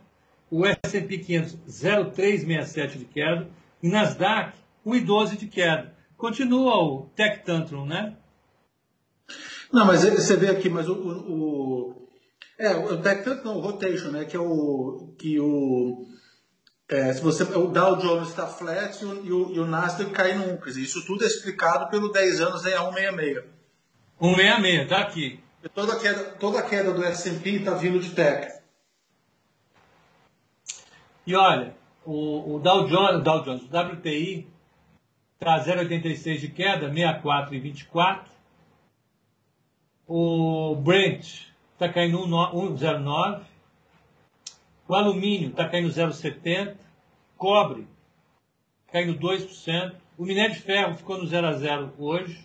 o 0.50 0.66
S&P 0.66 1.18
500 1.18 1.52
0,367 1.68 2.98
de 2.98 3.04
queda, 3.04 3.48
e 3.82 3.88
Nasdaq 3.88 4.56
1,12 4.86 5.36
de 5.36 5.46
queda. 5.46 5.94
Continua 6.16 6.76
o 6.76 7.06
Tech 7.16 7.44
Tantrum, 7.44 7.84
né? 7.84 8.16
Não, 9.72 9.86
mas 9.86 10.04
você 10.04 10.36
vê 10.36 10.50
aqui, 10.50 10.68
mas 10.68 10.88
o, 10.88 10.94
o, 10.94 11.32
o 11.32 12.08
é, 12.58 12.76
o 12.76 13.00
Tech 13.00 13.24
Tantrum 13.24 13.56
o 13.56 13.60
Rotation, 13.60 14.10
né, 14.10 14.24
que 14.24 14.36
é 14.36 14.40
o 14.40 15.14
que 15.18 15.40
o 15.40 16.06
é, 16.88 17.12
se 17.12 17.22
você, 17.22 17.42
o 17.44 17.68
Dow 17.68 17.96
Jones 17.96 18.28
está 18.28 18.46
flat 18.46 19.02
e 19.02 19.06
o, 19.06 19.24
e 19.24 19.32
o, 19.32 19.52
e 19.52 19.60
o 19.60 19.66
Nasdaq 19.66 20.10
cai 20.10 20.32
dizer, 20.64 20.82
isso 20.82 21.04
tudo 21.06 21.24
é 21.24 21.26
explicado 21.26 21.88
pelo 21.88 22.12
10 22.12 22.40
anos 22.40 22.66
em 22.66 22.70
166. 22.70 23.44
166, 24.20 24.88
tá 24.88 24.98
aqui. 24.98 25.40
E 25.64 25.68
toda 25.68 25.94
a 25.94 25.98
queda, 25.98 26.24
toda 26.38 26.58
a 26.58 26.62
queda 26.62 26.92
do 26.92 27.04
S&P 27.04 27.50
está 27.50 27.74
vindo 27.74 27.98
de 27.98 28.10
tech. 28.10 28.60
E 31.26 31.34
olha, 31.34 31.74
o, 32.04 32.56
o 32.56 32.58
Dow 32.58 32.86
Jones, 32.88 33.20
o 33.20 33.22
Dow 33.22 33.42
Jones, 33.42 33.62
o 33.62 33.66
WTI 33.66 34.48
está 35.34 35.64
0,86 35.64 36.38
de 36.38 36.48
queda, 36.48 36.90
64,24. 36.90 38.24
O 40.06 40.74
Brent 40.76 41.46
está 41.72 41.88
caindo 41.88 42.18
1,09. 42.18 43.51
O 44.86 44.94
alumínio 44.94 45.50
está 45.50 45.68
caindo 45.68 45.88
0,70. 45.88 46.76
Cobre 47.36 47.86
caindo 48.90 49.18
2%. 49.18 49.94
O 50.18 50.24
minério 50.24 50.54
de 50.54 50.60
ferro 50.60 50.96
ficou 50.96 51.18
no 51.18 51.26
0 51.26 51.46
a 51.46 51.52
0 51.52 51.92
hoje. 51.98 52.44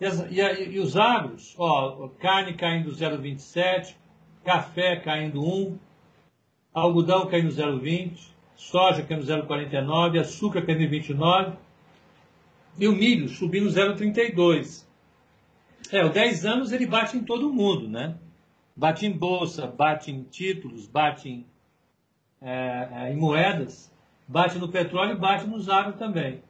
E, 0.00 0.04
as, 0.04 0.20
e, 0.30 0.40
e, 0.74 0.78
os 0.78 0.96
agros, 0.96 1.54
ó, 1.58 2.08
carne 2.20 2.52
caindo 2.52 2.90
0,27, 2.90 3.94
café 4.44 4.96
caindo 4.96 5.42
1, 5.42 5.78
algodão 6.74 7.26
caindo 7.26 7.48
0,20, 7.48 8.28
soja 8.54 9.02
caindo 9.02 9.24
0,49, 9.24 10.20
açúcar 10.20 10.62
caindo 10.66 10.88
29 10.88 11.56
e 12.78 12.86
o 12.86 12.92
milho 12.92 13.28
subindo 13.28 13.70
0,32. 13.70 14.84
É, 15.90 16.04
o 16.04 16.10
10 16.10 16.44
anos 16.44 16.72
ele 16.72 16.86
bate 16.86 17.16
em 17.16 17.24
todo 17.24 17.52
mundo, 17.52 17.88
né? 17.88 18.18
Bate 18.76 19.06
em 19.06 19.10
bolsa, 19.10 19.66
bate 19.66 20.10
em 20.10 20.22
títulos, 20.22 20.86
bate 20.86 21.30
em, 21.30 21.46
é, 22.42 22.88
é, 22.92 23.12
em 23.12 23.16
moedas, 23.16 23.90
bate 24.28 24.58
no 24.58 24.68
petróleo 24.68 25.12
e 25.12 25.18
bate 25.18 25.46
nos 25.46 25.68
agros 25.68 25.96
também. 25.96 26.42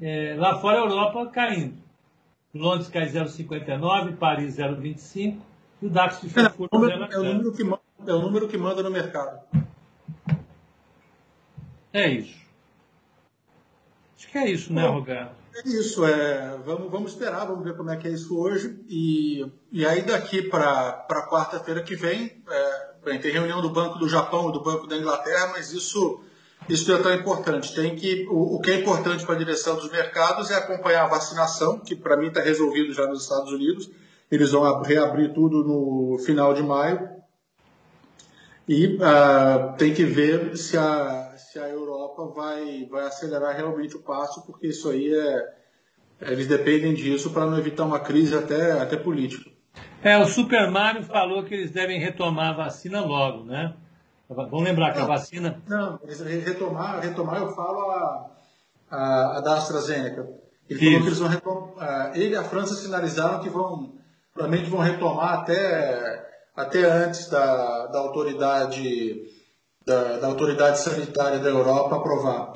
É, 0.00 0.34
lá 0.38 0.58
fora 0.60 0.78
a 0.78 0.84
Europa 0.84 1.26
caindo. 1.26 1.82
Londres 2.54 2.88
cai 2.88 3.06
0,59, 3.06 4.16
Paris 4.16 4.56
0,25 4.56 5.38
e 5.82 5.86
o 5.86 5.90
DAX 5.90 6.20
de 6.20 6.28
Frankfurt 6.28 6.70
é, 6.72 6.76
é, 6.76 7.18
o 7.18 7.24
número 7.24 7.52
que 7.52 7.64
manda, 7.64 7.80
é 8.06 8.12
o 8.12 8.20
número 8.20 8.48
que 8.48 8.58
manda 8.58 8.82
no 8.82 8.90
mercado. 8.90 9.40
É 11.92 12.08
isso. 12.08 12.38
Acho 14.16 14.28
que 14.28 14.38
é 14.38 14.50
isso, 14.50 14.72
né, 14.72 14.86
Roberto? 14.86 15.39
É 15.54 15.68
isso, 15.68 16.04
é, 16.04 16.58
vamos, 16.64 16.90
vamos 16.90 17.12
esperar, 17.12 17.46
vamos 17.46 17.64
ver 17.64 17.76
como 17.76 17.90
é 17.90 17.96
que 17.96 18.06
é 18.06 18.10
isso 18.10 18.38
hoje. 18.38 18.78
E, 18.88 19.44
e 19.72 19.84
aí 19.84 20.02
daqui 20.02 20.42
para 20.42 21.04
quarta-feira 21.28 21.82
que 21.82 21.96
vem, 21.96 22.42
é, 22.48 22.90
bem, 23.04 23.20
tem 23.20 23.32
reunião 23.32 23.60
do 23.60 23.70
Banco 23.70 23.98
do 23.98 24.08
Japão 24.08 24.48
e 24.48 24.52
do 24.52 24.62
Banco 24.62 24.86
da 24.86 24.96
Inglaterra, 24.96 25.48
mas 25.52 25.72
isso, 25.72 26.20
isso 26.68 26.92
é 26.92 27.02
tão 27.02 27.12
importante. 27.12 27.74
Tem 27.74 27.96
que, 27.96 28.26
o, 28.30 28.56
o 28.56 28.60
que 28.60 28.70
é 28.70 28.80
importante 28.80 29.26
para 29.26 29.34
a 29.34 29.38
direção 29.38 29.74
dos 29.74 29.90
mercados 29.90 30.50
é 30.50 30.54
acompanhar 30.54 31.04
a 31.04 31.08
vacinação, 31.08 31.80
que 31.80 31.96
para 31.96 32.16
mim 32.16 32.28
está 32.28 32.40
resolvido 32.40 32.92
já 32.92 33.06
nos 33.06 33.22
Estados 33.22 33.52
Unidos. 33.52 33.90
Eles 34.30 34.52
vão 34.52 34.80
reabrir 34.82 35.34
tudo 35.34 35.64
no 35.64 36.18
final 36.18 36.54
de 36.54 36.62
maio. 36.62 37.08
E 38.68 38.86
uh, 38.96 39.76
tem 39.76 39.92
que 39.92 40.04
ver 40.04 40.56
se 40.56 40.78
a, 40.78 41.29
se 41.50 41.58
a 41.58 41.68
Europa 41.68 42.26
vai, 42.26 42.86
vai 42.88 43.06
acelerar 43.06 43.56
realmente 43.56 43.96
o 43.96 44.02
passo, 44.02 44.46
porque 44.46 44.68
isso 44.68 44.88
aí 44.88 45.12
é. 45.12 45.60
Eles 46.20 46.46
dependem 46.46 46.94
disso 46.94 47.30
para 47.30 47.46
não 47.46 47.58
evitar 47.58 47.84
uma 47.84 47.98
crise 47.98 48.36
até, 48.36 48.72
até 48.72 48.96
política. 48.96 49.50
É, 50.02 50.16
o 50.18 50.26
Super 50.26 50.70
Mario 50.70 51.02
falou 51.02 51.42
que 51.44 51.54
eles 51.54 51.70
devem 51.70 51.98
retomar 51.98 52.50
a 52.50 52.64
vacina 52.64 53.00
logo, 53.00 53.44
né? 53.44 53.74
Vamos 54.28 54.62
lembrar 54.62 54.92
que 54.92 55.00
a 55.00 55.06
vacina. 55.06 55.60
Não, 55.66 55.98
eles 56.04 56.20
retomar, 56.20 57.00
retomar 57.00 57.40
eu 57.40 57.48
falo 57.50 57.90
a, 57.90 58.30
a, 58.90 59.38
a 59.38 59.40
da 59.40 59.54
AstraZeneca. 59.54 60.28
Ele 60.68 60.78
Isso. 60.78 60.84
falou 60.84 61.00
que 61.00 61.06
eles 61.08 61.18
vão 61.18 61.28
retomar. 61.28 62.12
Ele 62.14 62.34
e 62.34 62.36
a 62.36 62.44
França 62.44 62.74
sinalizaram 62.74 63.40
que 63.40 63.48
vão, 63.48 63.94
provavelmente 64.32 64.70
vão 64.70 64.80
retomar 64.80 65.40
até, 65.40 66.28
até 66.54 66.84
antes 66.84 67.28
da, 67.28 67.86
da 67.86 67.98
autoridade 67.98 69.39
da, 69.84 70.18
da 70.18 70.26
autoridade 70.26 70.78
sanitária 70.78 71.38
da 71.38 71.48
Europa 71.48 71.96
aprovar. 71.96 72.52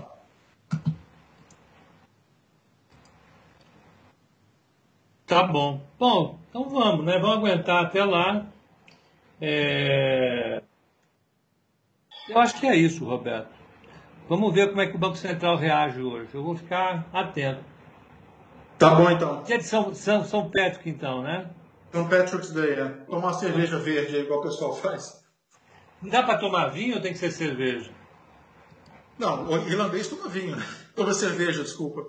Tá 5.27 5.43
bom. 5.43 5.81
Bom, 5.99 6.39
então 6.49 6.68
vamos, 6.68 7.05
né? 7.05 7.18
Vamos 7.18 7.39
aguentar 7.39 7.85
até 7.85 8.05
lá. 8.05 8.47
É... 9.41 10.62
Eu 12.29 12.39
acho 12.39 12.61
que 12.61 12.66
é 12.66 12.77
isso, 12.77 13.05
Roberto. 13.05 13.49
Vamos 14.29 14.55
ver 14.55 14.68
como 14.68 14.81
é 14.81 14.87
que 14.87 14.97
o 14.97 14.99
Banco 14.99 15.16
Central 15.16 15.57
reage 15.57 16.01
hoje. 16.01 16.29
Eu 16.35 16.43
vou 16.43 16.57
ficar 16.57 17.07
atento. 17.12 17.62
Tá 18.79 18.95
bom, 18.95 19.11
então. 19.11 19.43
Dia 19.43 19.59
de 19.59 19.64
São, 19.64 19.95
São, 19.95 20.25
São 20.25 20.51
Patrick, 20.51 20.89
então, 20.89 21.22
né? 21.22 21.51
São 21.93 22.09
Patrick's 22.09 22.53
Day, 22.53 22.77
né? 22.77 22.95
Tomar 23.09 23.35
cerveja 23.35 23.79
verde, 23.79 24.16
igual 24.16 24.41
o 24.41 24.43
pessoal 24.43 24.75
faz. 24.75 25.24
Dá 26.11 26.23
para 26.23 26.39
tomar 26.39 26.69
vinho 26.69 26.97
ou 26.97 27.01
tem 27.01 27.13
que 27.13 27.19
ser 27.19 27.31
cerveja? 27.31 27.91
Não, 29.19 29.47
o 29.49 29.69
irlandês 29.69 30.09
toma 30.09 30.29
vinho. 30.29 30.57
Toma 30.95 31.13
cerveja, 31.13 31.65
desculpa. 31.65 32.07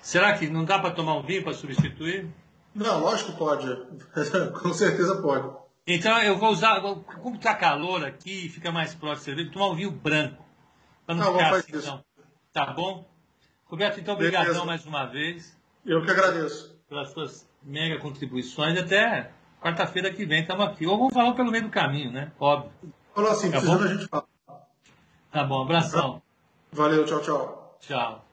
Será 0.00 0.38
que 0.38 0.48
não 0.48 0.64
dá 0.64 0.78
para 0.78 0.92
tomar 0.92 1.16
um 1.16 1.22
vinho 1.22 1.42
para 1.42 1.52
substituir? 1.52 2.28
Não, 2.72 3.00
lógico 3.00 3.32
que 3.32 3.38
pode. 3.38 3.66
Com 4.62 4.72
certeza 4.72 5.20
pode. 5.20 5.50
Então 5.86 6.16
eu 6.22 6.38
vou 6.38 6.50
usar, 6.50 6.80
como 6.80 7.34
está 7.34 7.54
calor 7.54 8.04
aqui, 8.04 8.48
fica 8.48 8.70
mais 8.70 8.94
próximo 8.94 9.18
de 9.18 9.24
cerveja, 9.24 9.50
tomar 9.52 9.70
um 9.70 9.74
vinho 9.74 9.90
branco. 9.90 10.44
Para 11.04 11.16
não, 11.16 11.24
não 11.24 11.32
ficar 11.32 11.54
assim, 11.56 11.72
então. 11.74 12.04
Tá 12.52 12.66
bom? 12.66 13.08
Roberto, 13.64 13.98
então, 13.98 14.14
obrigadão 14.14 14.64
mais 14.64 14.86
uma 14.86 15.06
vez. 15.06 15.56
Eu 15.84 16.04
que 16.04 16.10
agradeço. 16.10 16.76
Pelas 16.88 17.10
suas 17.10 17.48
mega 17.62 17.98
contribuições. 17.98 18.78
Até 18.78 19.32
Quarta-feira 19.60 20.10
que 20.10 20.24
vem 20.24 20.40
estamos 20.40 20.66
aqui. 20.66 20.86
Ou 20.86 20.96
vamos 20.96 21.12
falar 21.12 21.34
pelo 21.34 21.50
meio 21.50 21.64
do 21.64 21.70
caminho, 21.70 22.10
né? 22.10 22.32
Óbvio. 22.40 22.70
Falou 23.14 23.30
assim, 23.30 23.50
tá 23.50 23.58
precisando 23.58 23.78
bom? 23.78 23.84
a 23.84 23.94
gente 23.94 24.08
fala. 24.08 24.26
Tá 25.30 25.44
bom, 25.44 25.62
abração. 25.62 26.22
Valeu, 26.72 27.04
tchau, 27.04 27.20
tchau. 27.20 27.76
Tchau. 27.80 28.24